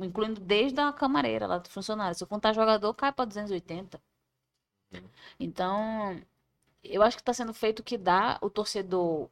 [0.02, 2.16] incluindo desde a camareira lá do funcionário.
[2.16, 4.00] Se eu contar jogador, cai para 280.
[5.38, 6.20] Então,
[6.82, 8.38] eu acho que está sendo feito o que dá.
[8.40, 9.28] O torcedor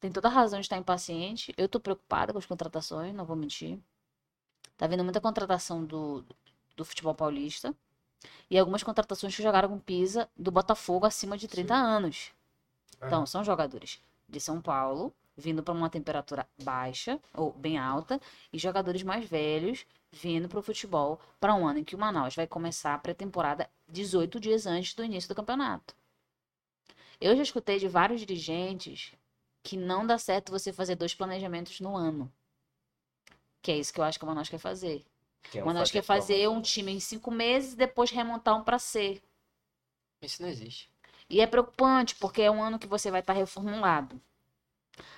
[0.00, 1.54] tem toda a razão de estar impaciente.
[1.56, 3.78] Eu estou preocupada com as contratações, não vou mentir.
[4.76, 6.24] Tá vendo muita contratação do,
[6.76, 7.74] do futebol paulista.
[8.50, 12.32] E algumas contratações que jogaram com Pisa do Botafogo acima de 30 anos.
[13.00, 13.06] É.
[13.06, 18.20] Então, são jogadores de São Paulo, vindo para uma temperatura baixa ou bem alta,
[18.52, 22.34] e jogadores mais velhos vindo para o futebol para um ano em que o Manaus
[22.34, 25.94] vai começar a pré-temporada 18 dias antes do início do campeonato.
[27.20, 29.12] Eu já escutei de vários dirigentes
[29.66, 32.32] que não dá certo você fazer dois planejamentos no ano.
[33.60, 35.04] Que é isso que eu acho que o Manaus quer fazer.
[35.42, 38.62] Que é O Manaus quer fazer um time em cinco meses e depois remontar um
[38.62, 39.20] para C.
[40.22, 40.88] Isso não existe.
[41.28, 44.20] E é preocupante, porque é um ano que você vai estar reformulado.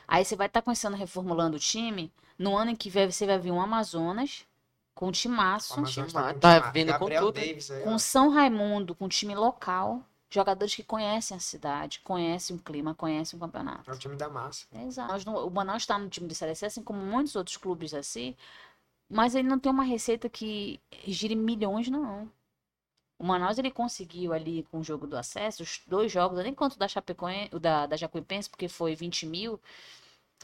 [0.07, 3.51] Aí você vai estar começando reformulando o time no ano em que você vai vir
[3.53, 4.47] um Amazonas
[4.95, 7.35] com um timaço, O Amazonas Tá com tá time- vindo com Gabriel tudo.
[7.41, 7.85] Davis aí, ó.
[7.85, 13.37] com São Raimundo, com time local, jogadores que conhecem a cidade, conhecem o clima, conhecem
[13.37, 13.91] o campeonato.
[13.91, 14.67] É o time da massa.
[14.73, 15.31] Exato.
[15.31, 18.37] O Manaus está no time de Série C, assim como muitos outros clubes assim,
[19.09, 22.31] mas ele não tem uma receita que gire milhões, não.
[23.19, 26.79] O Manaus ele conseguiu ali com o jogo do acesso, os dois jogos, nem conto
[26.79, 29.59] da Chapecoense, o da, da Jacuipense, porque foi 20 mil,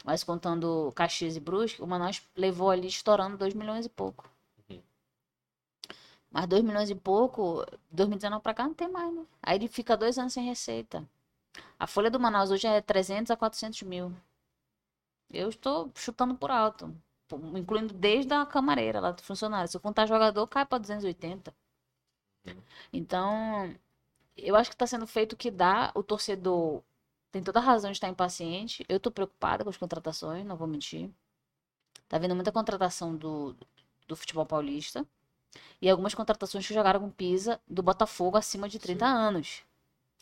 [0.03, 4.29] mas contando Caxias e Brusque, o Manaus levou ali estourando 2 milhões e pouco.
[6.35, 9.25] Mas 2 milhões e pouco, 2019 pra cá não tem mais, né?
[9.41, 11.07] Aí ele fica dois anos sem receita.
[11.79, 14.13] A folha do Manaus hoje é 300 a 400 mil.
[15.29, 16.93] Eu estou chutando por alto,
[17.55, 19.69] incluindo desde a camareira lá do funcionário.
[19.69, 21.55] Se eu contar jogador, cai para 280.
[22.91, 23.73] Então,
[24.37, 25.91] eu acho que está sendo feito o que dá.
[25.95, 26.83] O torcedor
[27.31, 28.85] tem toda a razão de estar impaciente.
[28.89, 31.09] Eu estou preocupada com as contratações, não vou mentir.
[32.09, 33.55] Tá vendo muita contratação do,
[34.07, 35.07] do futebol paulista.
[35.81, 39.63] E algumas contratações que jogaram com Pisa do Botafogo acima de 30 anos.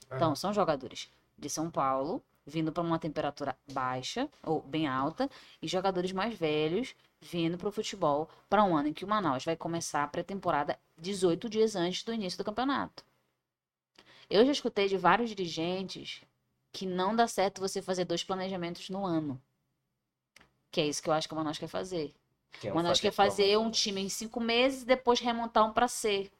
[0.09, 0.15] É.
[0.15, 5.29] Então, são jogadores de São Paulo, vindo para uma temperatura baixa ou bem alta,
[5.61, 9.45] e jogadores mais velhos vindo para o futebol para um ano em que o Manaus
[9.45, 13.03] vai começar a pré-temporada 18 dias antes do início do campeonato.
[14.29, 16.21] Eu já escutei de vários dirigentes
[16.71, 19.41] que não dá certo você fazer dois planejamentos no ano.
[20.71, 22.13] Que é isso que eu acho que o Manaus quer fazer.
[22.59, 25.73] Que é Manaus quer fator fazer um time em cinco meses e depois remontar um
[25.73, 26.31] para C.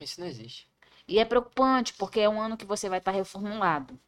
[0.00, 0.68] Isso não existe.
[1.08, 3.98] E é preocupante, porque é um ano que você vai estar reformulado.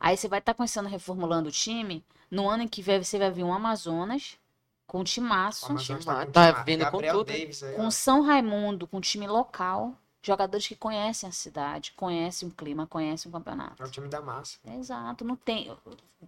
[0.00, 3.44] Aí você vai estar começando reformulando o time no ano em que você vai vir
[3.44, 4.38] um Amazonas
[4.86, 7.24] com um O timaço, Amazonas Time- com tá vindo com tudo?
[7.24, 7.76] Davis aí, ó.
[7.76, 13.28] com São Raimundo, com time local, Jogadores que conhecem a cidade, conhecem o clima, conhecem
[13.28, 13.82] o campeonato.
[13.82, 14.58] É o time da massa.
[14.64, 15.74] Exato, não tem.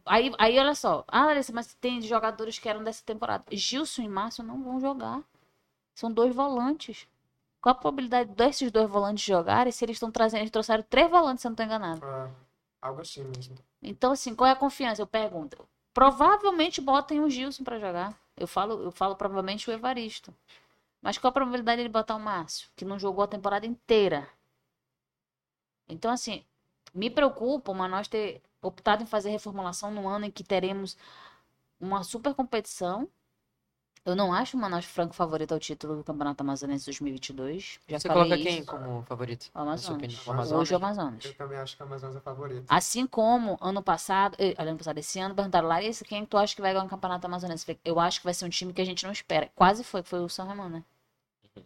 [0.07, 1.05] Aí, aí olha só.
[1.09, 3.45] Ah, Larissa, mas tem jogadores que eram dessa temporada.
[3.51, 5.23] Gilson e Márcio não vão jogar.
[5.95, 7.07] São dois volantes.
[7.61, 10.41] Qual a probabilidade desses dois volantes jogarem se eles estão trazendo.
[10.41, 12.05] Eles trouxeram três volantes, se eu não estou enganado.
[12.05, 12.31] É,
[12.81, 13.57] algo assim mesmo.
[13.83, 15.03] Então, assim, qual é a confiança?
[15.03, 15.59] Eu pergunto.
[15.93, 18.15] Provavelmente botem o Gilson pra jogar.
[18.37, 20.33] Eu falo, eu falo provavelmente o Evaristo.
[21.03, 24.29] Mas qual a probabilidade dele botar o Márcio, que não jogou a temporada inteira?
[25.89, 26.45] Então, assim,
[26.95, 30.97] me preocupa o Manaus ter optado em fazer reformulação no ano em que teremos
[31.81, 33.09] uma super competição.
[34.05, 37.79] Eu não acho o Manaus Franco favorito ao título do Campeonato Amazonense 2022.
[37.87, 38.49] Já Você falei coloca isso.
[38.49, 39.51] quem como favorito?
[39.55, 40.27] O Amazonas.
[40.27, 40.57] O?
[40.57, 41.25] Hoje o Amazonas.
[41.27, 42.65] Eu também acho que a Amazonas é favorita.
[42.67, 46.63] Assim como ano passado, eh, ano passado, esse ano, perguntaram, Larissa, quem tu acha que
[46.63, 47.63] vai ganhar o Campeonato Amazonense?
[47.63, 49.51] Eu falei, Eu acho que vai ser um time que a gente não espera.
[49.55, 50.85] Quase foi, que foi o São Ramon, né?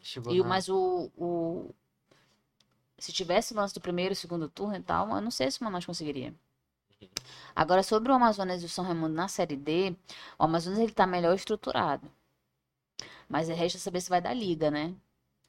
[0.02, 1.70] Chegou E, o- mas o, o-
[2.98, 5.60] Se tivesse o lance do primeiro e segundo turno e tal, eu não sei se
[5.60, 6.34] o Manaus conseguiria.
[7.54, 9.94] Agora, sobre o Amazonas e o São Raimundo na Série D,
[10.38, 12.10] o Amazonas ele tá melhor estruturado.
[13.34, 14.94] Mas resta saber se vai dar liga, né?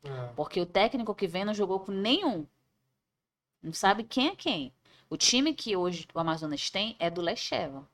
[0.04, 0.10] É.
[0.36, 2.44] Porque o técnico que vem não jogou com nenhum.
[3.62, 4.74] Não sabe quem é quem.
[5.08, 7.88] O time que hoje o Amazonas tem é do Lecheva.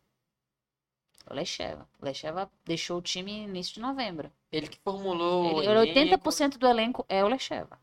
[1.30, 1.86] O Lecheva.
[2.00, 4.32] O Lecheva deixou o time no início de novembro.
[4.50, 5.56] Ele que formulou.
[5.56, 7.78] o Ele, elenco, 80% do elenco é o Lecheva.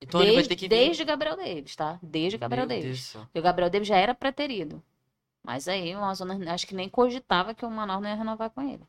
[0.00, 0.68] Então ele vai desde, ter que vir.
[0.68, 1.96] desde o Gabriel Davis, tá?
[2.02, 3.12] Desde o Gabriel Meu Davis.
[3.12, 3.24] Deus.
[3.26, 4.82] Porque o Gabriel Davis já era preterido.
[5.44, 8.62] Mas aí o Amazonas acho que nem cogitava que o Manaus não ia renovar com
[8.62, 8.82] ele.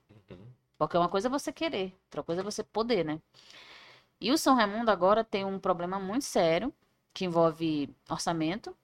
[0.78, 3.22] Porque uma coisa é você querer, outra coisa é você poder, né?
[4.20, 6.74] E o São Raimundo agora tem um problema muito sério,
[7.14, 8.76] que envolve orçamento.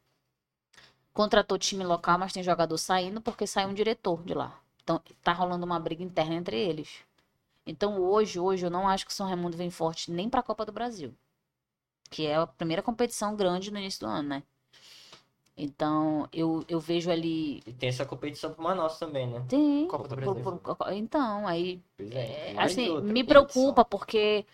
[1.13, 4.59] Contratou time local, mas tem jogador saindo porque saiu um diretor de lá.
[4.83, 7.03] Então tá rolando uma briga interna entre eles.
[7.65, 10.43] Então hoje, hoje eu não acho que o São Raimundo vem forte nem para a
[10.43, 11.13] Copa do Brasil,
[12.09, 14.43] que é a primeira competição grande no início do ano, né?
[15.57, 19.41] Então eu, eu vejo ali E tem essa competição pro Manaus também, né?
[19.47, 19.87] tem.
[19.87, 20.45] Copa do por- Brasil.
[20.59, 23.73] por- então, aí Pois é, E assim, me competição.
[23.73, 24.45] preocupa porque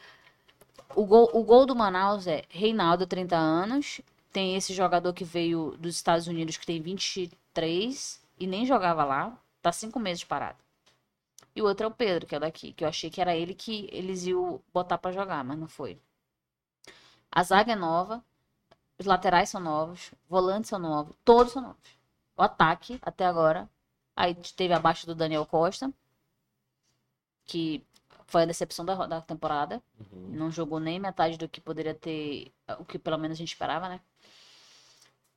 [0.96, 4.02] o gol, o gol do Manaus é Reinaldo, 30 anos.
[4.34, 9.38] Tem esse jogador que veio dos Estados Unidos que tem 23 e nem jogava lá.
[9.62, 10.58] Tá cinco meses parado.
[11.56, 13.54] E o outro é o Pedro, que é daqui, que eu achei que era ele
[13.56, 16.00] que eles iam botar pra jogar, mas não foi.
[17.32, 18.22] A zaga é nova,
[19.00, 21.98] os laterais são novos, volantes são novos, todos são novos.
[22.36, 23.70] O ataque, até agora,
[24.16, 25.92] aí teve abaixo do Daniel Costa,
[27.46, 27.84] que
[28.28, 29.82] foi a decepção da, da temporada.
[30.00, 30.30] Uhum.
[30.30, 33.88] Não jogou nem metade do que poderia ter, o que pelo menos a gente esperava,
[33.90, 34.02] né?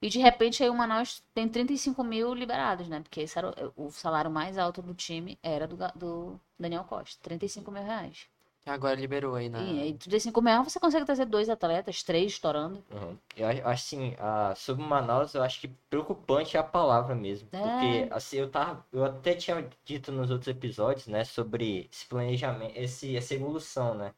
[0.03, 3.01] E de repente aí o Manaus tem 35 mil liberados, né?
[3.01, 7.19] Porque esse era o, o salário mais alto do time, era do, do Daniel Costa,
[7.23, 8.27] 35 mil reais.
[8.67, 9.61] Agora liberou aí na.
[9.61, 12.85] E aí 35 mil reais você consegue trazer dois atletas, três estourando.
[12.91, 13.17] Uhum.
[13.37, 17.49] Eu acho assim, a, sobre o Manaus, eu acho que preocupante é a palavra mesmo.
[17.53, 17.59] É.
[17.59, 18.85] Porque, assim, eu tava.
[18.93, 24.13] Eu até tinha dito nos outros episódios, né, sobre esse planejamento, esse, essa evolução, né?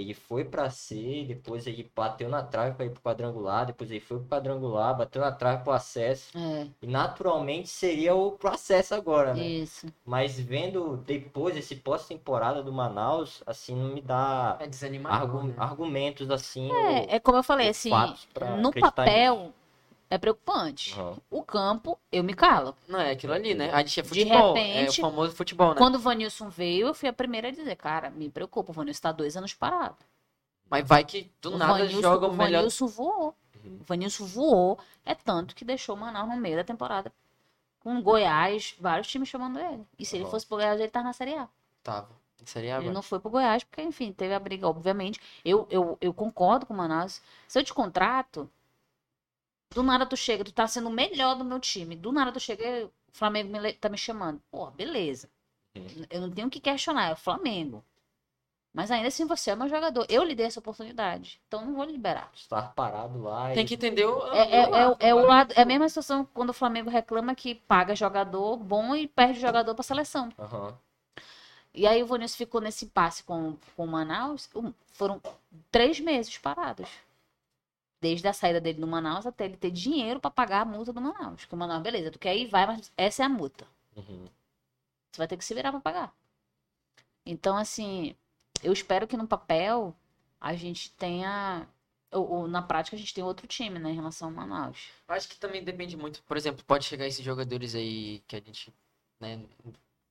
[0.00, 4.00] Ele foi pra C, depois ele bateu na trave pra ir pro quadrangular, depois ele
[4.00, 6.36] foi pro quadrangular, bateu na trave pro acesso.
[6.36, 9.42] É, E naturalmente seria o pro acesso agora, né?
[9.44, 9.86] isso.
[10.04, 15.54] Mas vendo depois esse pós-temporada do Manaus, assim, não me dá É argu- né?
[15.58, 16.70] argumentos assim.
[16.70, 17.90] ou- É, é como eu falei, assim,
[18.60, 19.52] no papel
[20.10, 20.98] é preocupante.
[20.98, 21.16] Uhum.
[21.30, 22.76] O campo, eu me calo.
[22.88, 23.70] Não, é aquilo ali, né?
[23.72, 24.54] A gente é De futebol.
[24.54, 25.76] repente, é o famoso futebol, né?
[25.78, 29.00] Quando o Vanilson veio, eu fui a primeira a dizer, cara, me preocupa, o Vanilson
[29.02, 29.96] tá dois anos parado.
[30.70, 32.58] Mas vai que do o nada Vanilson, joga o o melhor.
[32.58, 33.34] Vanilson voou.
[33.64, 34.78] O Vanilson voou.
[35.04, 37.12] É tanto que deixou o Manaus no meio da temporada.
[37.80, 39.82] Com Goiás, vários times chamando ele.
[39.98, 40.30] E se ele Uhum.
[40.30, 41.48] fosse pro Goiás, ele tá na Série A.
[41.82, 42.08] Tava.
[42.44, 42.92] Seria Ele agora.
[42.94, 45.20] não foi pro Goiás, porque, enfim, teve a briga, obviamente.
[45.44, 47.20] Eu, eu, eu concordo com o Manaus.
[47.46, 48.48] Se eu te contrato,
[49.70, 51.94] do nada tu chega, tu tá sendo o melhor do meu time.
[51.94, 54.40] Do nada tu chega, o Flamengo me tá me chamando.
[54.50, 55.28] Pô, beleza.
[55.76, 56.06] Uhum.
[56.10, 57.84] Eu não tenho o que questionar, é o Flamengo.
[58.72, 60.06] Mas ainda assim você é meu jogador.
[60.08, 61.40] Eu lhe dei essa oportunidade.
[61.48, 62.30] Então não vou lhe liberar.
[62.34, 64.32] Estar parado lá Tem e que entender o.
[64.32, 66.90] É, é, o é, lado, é o lado, é a mesma situação quando o Flamengo
[66.90, 70.30] reclama que paga jogador bom e perde jogador pra seleção.
[70.38, 70.78] Aham.
[71.74, 74.48] E aí o Vanilson ficou nesse impasse com, com o Manaus.
[74.92, 75.20] Foram
[75.70, 76.88] três meses parados.
[78.00, 81.00] Desde a saída dele do Manaus até ele ter dinheiro pra pagar a multa do
[81.00, 81.44] Manaus.
[81.44, 83.66] Que o Manaus, beleza, tu quer ir, vai, mas essa é a multa.
[83.96, 84.26] Uhum.
[85.10, 86.14] Você vai ter que se virar pra pagar.
[87.26, 88.14] Então, assim,
[88.62, 89.94] eu espero que no papel
[90.40, 91.66] a gente tenha.
[92.10, 94.90] Ou, ou na prática a gente tem outro time, né, em relação ao Manaus.
[95.08, 96.22] Acho que também depende muito.
[96.22, 98.72] Por exemplo, pode chegar esses jogadores aí que a gente.
[99.20, 99.44] Né,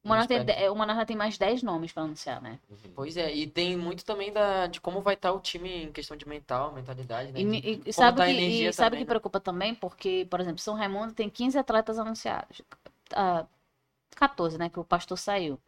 [0.08, 0.60] O Manaus, tem, espero.
[0.60, 2.60] de- o Manaus já tem mais 10 nomes pra anunciar, né?
[2.96, 6.18] Pois é, e tem muito também da, de como vai estar o time em questão
[6.18, 7.40] de mental, mentalidade, né?
[7.40, 9.10] E, e- sabe tá que, e sabe também, que né?
[9.10, 9.76] preocupa também?
[9.76, 12.62] Porque, por exemplo, São Raimundo tem 15 atletas anunciados.
[13.14, 13.46] Ah,
[14.16, 14.70] 14, né?
[14.70, 15.60] Que o pastor saiu.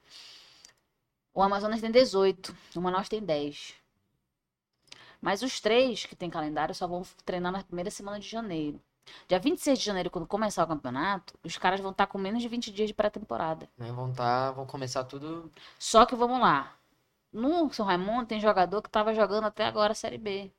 [1.34, 2.56] O Amazonas tem 18.
[2.76, 3.74] O Manaus tem 10.
[5.22, 8.82] Mas os três que tem calendário só vão treinar na primeira semana de janeiro.
[9.28, 12.48] Dia 26 de janeiro, quando começar o campeonato, os caras vão estar com menos de
[12.48, 13.70] 20 dias de pré-temporada.
[13.78, 13.92] né?
[13.92, 15.52] Vão, tá, vão começar tudo.
[15.78, 16.76] Só que vamos lá.
[17.32, 20.52] No São Raimundo tem jogador que estava jogando até agora a Série B.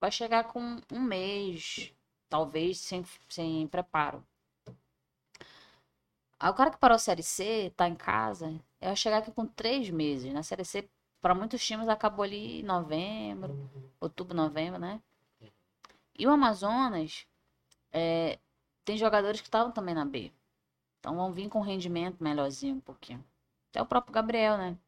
[0.00, 1.92] Vai chegar com um mês,
[2.28, 4.22] talvez sem, sem preparo.
[6.38, 9.46] Aí o cara que parou a Série C, tá em casa, vai chegar aqui com
[9.46, 10.32] três meses.
[10.32, 10.88] Na Série C,
[11.22, 15.00] para muitos times, acabou ali em novembro, outubro, novembro, né?
[16.18, 17.26] E o Amazonas
[17.94, 18.38] é,
[18.84, 20.32] tem jogadores que estavam também na B.
[21.00, 23.24] Então vão vir com rendimento melhorzinho um pouquinho.
[23.70, 24.78] Até o próprio Gabriel, né?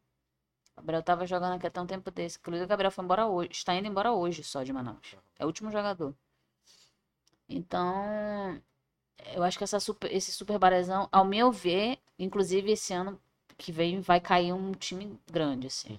[0.76, 2.38] O Gabriel tava jogando aqui até um tempo desse.
[2.38, 3.50] Inclusive, o Gabriel foi embora hoje.
[3.52, 5.16] Está indo embora hoje só de Manaus.
[5.38, 6.14] É o último jogador.
[7.48, 8.60] Então,
[9.34, 13.20] eu acho que essa super- esse Super Barezão, ao meu ver, inclusive esse ano
[13.58, 15.98] que vem vai cair um time grande, assim.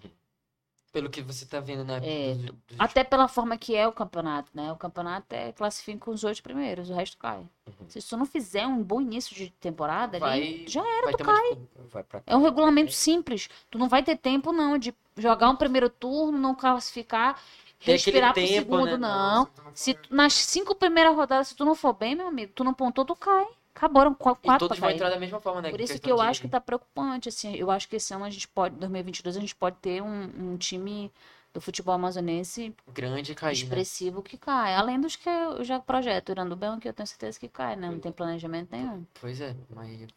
[0.91, 1.99] Pelo que você tá vendo, né?
[2.01, 4.71] É, dos- dos- Até pela forma que é o campeonato, né?
[4.71, 7.45] O campeonato é classifica os oito primeiros, o resto cai.
[7.89, 11.57] Se tu não fizer um bom início de temporada, ali, vai, já ter uma dificuldade.
[11.91, 13.49] Vai pra É um regulamento simples.
[13.69, 17.39] Tu não vai ter tempo, não, de jogar um primeiro turno, não classificar,
[17.83, 18.97] Tem respirar pro tempo, segundo, né?
[18.97, 19.45] não.
[19.45, 22.27] Se tu não Se tu- nas cinco primeiras rodadas, se tu não for bem, meu
[22.27, 23.45] amigo, tu não pontou, tu cai.
[23.77, 25.69] Acabaram qu- E quatro todos vão entrar da mesma forma, né?
[25.69, 27.55] Por isso que eu de- acho que tá preocupante, assim.
[27.55, 30.57] Eu acho que esse ano a gente pode, 2022, a gente pode ter um, um
[30.57, 31.11] time
[31.53, 33.63] do futebol amazonense Grande cair, né?
[33.63, 34.73] expressivo que cai.
[34.75, 36.29] Além dos que eu já projeto.
[36.29, 37.89] Irandubão, que eu tenho certeza que cai, né?
[37.89, 39.05] Não tem planejamento nenhum.
[39.21, 40.07] Pois é, mas é.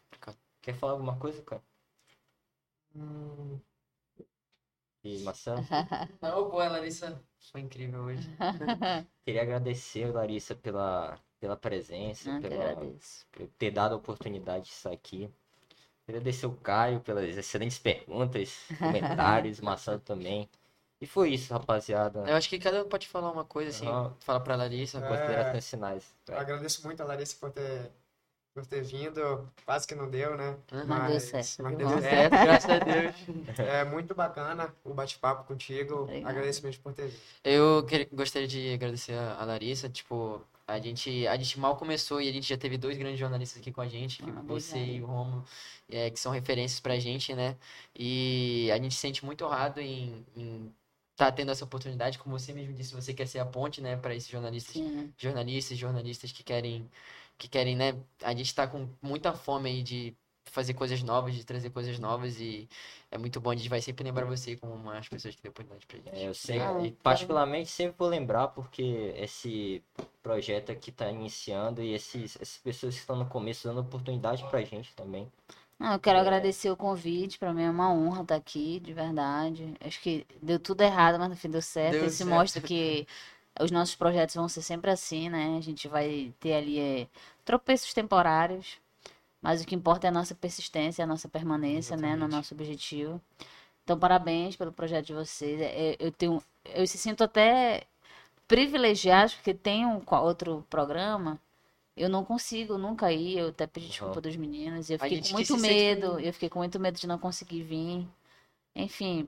[0.61, 1.61] Quer falar alguma coisa, cara?
[2.95, 3.61] Hum,
[5.03, 5.61] E Marcelo?
[6.21, 7.21] Não, pô, a Larissa
[7.51, 8.27] foi incrível hoje.
[9.25, 14.91] Queria agradecer, Larissa, pela, pela presença, que pela, por ter dado a oportunidade de estar
[14.91, 15.27] aqui.
[16.07, 20.47] Agradecer o Caio pelas excelentes perguntas, comentários, Marcelo também.
[21.01, 22.23] E foi isso, rapaziada.
[22.27, 23.87] Eu acho que cada um pode falar uma coisa, assim.
[23.87, 24.15] Aham.
[24.19, 24.99] Fala pra Larissa.
[24.99, 25.07] É.
[25.07, 26.05] Considerações finais.
[26.27, 27.89] eu agradeço muito a Larissa por ter,
[28.53, 29.49] por ter vindo.
[29.65, 30.55] Quase que não deu, né?
[30.71, 30.83] Uhum.
[30.85, 32.31] Mas deu certo, mas deu É, certo.
[32.33, 33.15] graças a Deus.
[33.57, 36.01] É muito bacana o bate-papo contigo.
[36.03, 36.29] Obrigada.
[36.29, 37.19] Agradeço mesmo por ter vindo.
[37.43, 42.29] Eu quer- gostaria de agradecer a Larissa, tipo, a gente, a gente mal começou e
[42.29, 44.91] a gente já teve dois grandes jornalistas aqui com a gente, que Ah, você obrigada.
[44.97, 45.45] e o Romulo,
[45.89, 47.57] é, que são referências pra gente, né?
[47.95, 50.25] E a gente se sente muito honrado em
[51.11, 54.15] estar tendo essa oportunidade, como você mesmo disse, você quer ser a ponte, né, para
[54.15, 55.13] esses jornalistas, Sim.
[55.17, 56.89] jornalistas, jornalistas que querem,
[57.37, 57.93] que querem, né?
[58.23, 60.15] A gente tá com muita fome aí de
[60.51, 62.67] fazer coisas novas, de trazer coisas novas e
[63.09, 65.51] é muito bom, a gente vai sempre lembrar você como uma das pessoas que deu
[65.51, 66.09] oportunidade pra gente.
[66.13, 69.81] É, eu sei, Ah, e particularmente sempre vou lembrar porque esse
[70.21, 74.61] projeto aqui está iniciando e esses, essas pessoas que estão no começo dando oportunidade pra
[74.61, 75.27] gente também.
[75.79, 76.21] Não, eu quero É.
[76.21, 77.39] agradecer o convite.
[77.39, 79.73] Pra mim é uma honra estar aqui, de verdade.
[79.85, 81.99] Acho que deu tudo errado, mas no fim deu certo.
[81.99, 82.29] Deu Isso certo.
[82.29, 83.07] mostra que
[83.59, 85.57] os nossos projetos vão ser sempre assim, né?
[85.57, 87.07] A gente vai ter ali é,
[87.43, 88.79] tropeços temporários,
[89.41, 92.35] mas o que importa é a nossa persistência, a nossa permanência, né, no Exatamente.
[92.35, 93.21] nosso objetivo.
[93.83, 95.59] Então, parabéns pelo projeto de vocês.
[95.61, 97.83] É, Eu tenho, eu se sinto até
[98.47, 101.39] privilegiado porque tem um outro programa.
[101.95, 104.89] Eu não consigo nunca ir, eu até pedi desculpa dos meninos.
[104.89, 108.07] Eu fiquei com muito medo, eu fiquei com muito medo de não conseguir vir.
[108.75, 109.27] Enfim,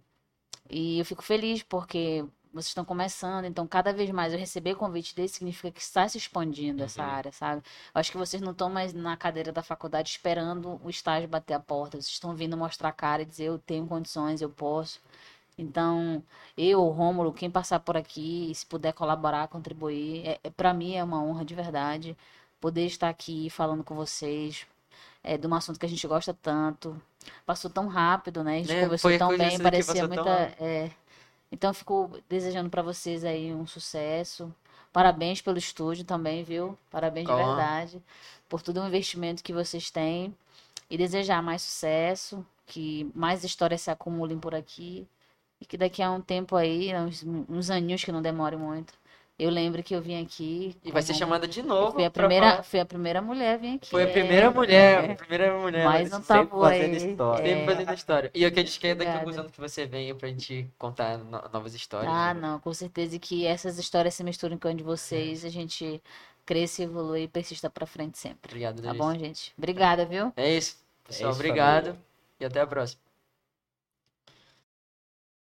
[0.69, 5.15] e eu fico feliz porque vocês estão começando, então cada vez mais eu receber convite
[5.15, 7.09] desse significa que está se expandindo essa Uhum.
[7.09, 7.63] área, sabe?
[7.93, 11.53] Eu acho que vocês não estão mais na cadeira da faculdade esperando o estágio bater
[11.55, 14.99] a porta, vocês estão vindo mostrar a cara e dizer eu tenho condições, eu posso.
[15.57, 16.23] Então,
[16.57, 21.03] eu, Rômulo, quem passar por aqui, se puder colaborar, contribuir, é, é, para mim é
[21.03, 22.17] uma honra de verdade
[22.59, 24.65] poder estar aqui falando com vocês
[25.23, 26.99] é, de um assunto que a gente gosta tanto.
[27.45, 28.55] Passou tão rápido, né?
[28.55, 28.81] A gente Né?
[28.81, 30.23] conversou tão bem, parecia muita.
[30.23, 30.91] tão é.
[31.53, 34.51] Então, eu fico desejando para vocês aí um sucesso.
[34.91, 36.75] Parabéns pelo estúdio também, viu?
[36.89, 38.01] Parabéns de verdade
[38.49, 40.35] por todo o investimento que vocês têm.
[40.89, 45.07] E desejar mais sucesso, que mais histórias se acumulem por aqui.
[45.61, 48.95] E que daqui a um tempo aí, uns, uns aninhos que não demore muito,
[49.37, 50.75] eu lembro que eu vim aqui.
[50.83, 51.93] E vai ser chamada de novo.
[51.93, 53.89] Fui a primeira, fui a primeira mulher a vir aqui.
[53.89, 54.11] Foi a é.
[54.11, 55.85] primeira mulher, a primeira mulher.
[55.85, 57.45] Mais um sempre tabu fazendo história.
[57.45, 57.65] Sempre É.
[57.65, 58.31] fazendo a história.
[58.33, 60.67] E eu que a gente quer daqui a alguns anos que você venha pra gente
[60.77, 62.11] contar no- novas histórias.
[62.13, 62.39] Ah, né?
[62.41, 66.01] não, com certeza que essas histórias se misturam com a de vocês, a gente
[66.45, 68.49] cresce, evolui e persista pra frente sempre.
[68.51, 69.03] Obrigado, Tá Larissa.
[69.03, 69.53] bom, gente?
[69.57, 70.31] Obrigada, viu?
[70.37, 70.77] É isso.
[71.05, 71.85] Pessoal, isso, obrigado.
[71.85, 72.01] família.
[72.39, 73.01] e até a próxima.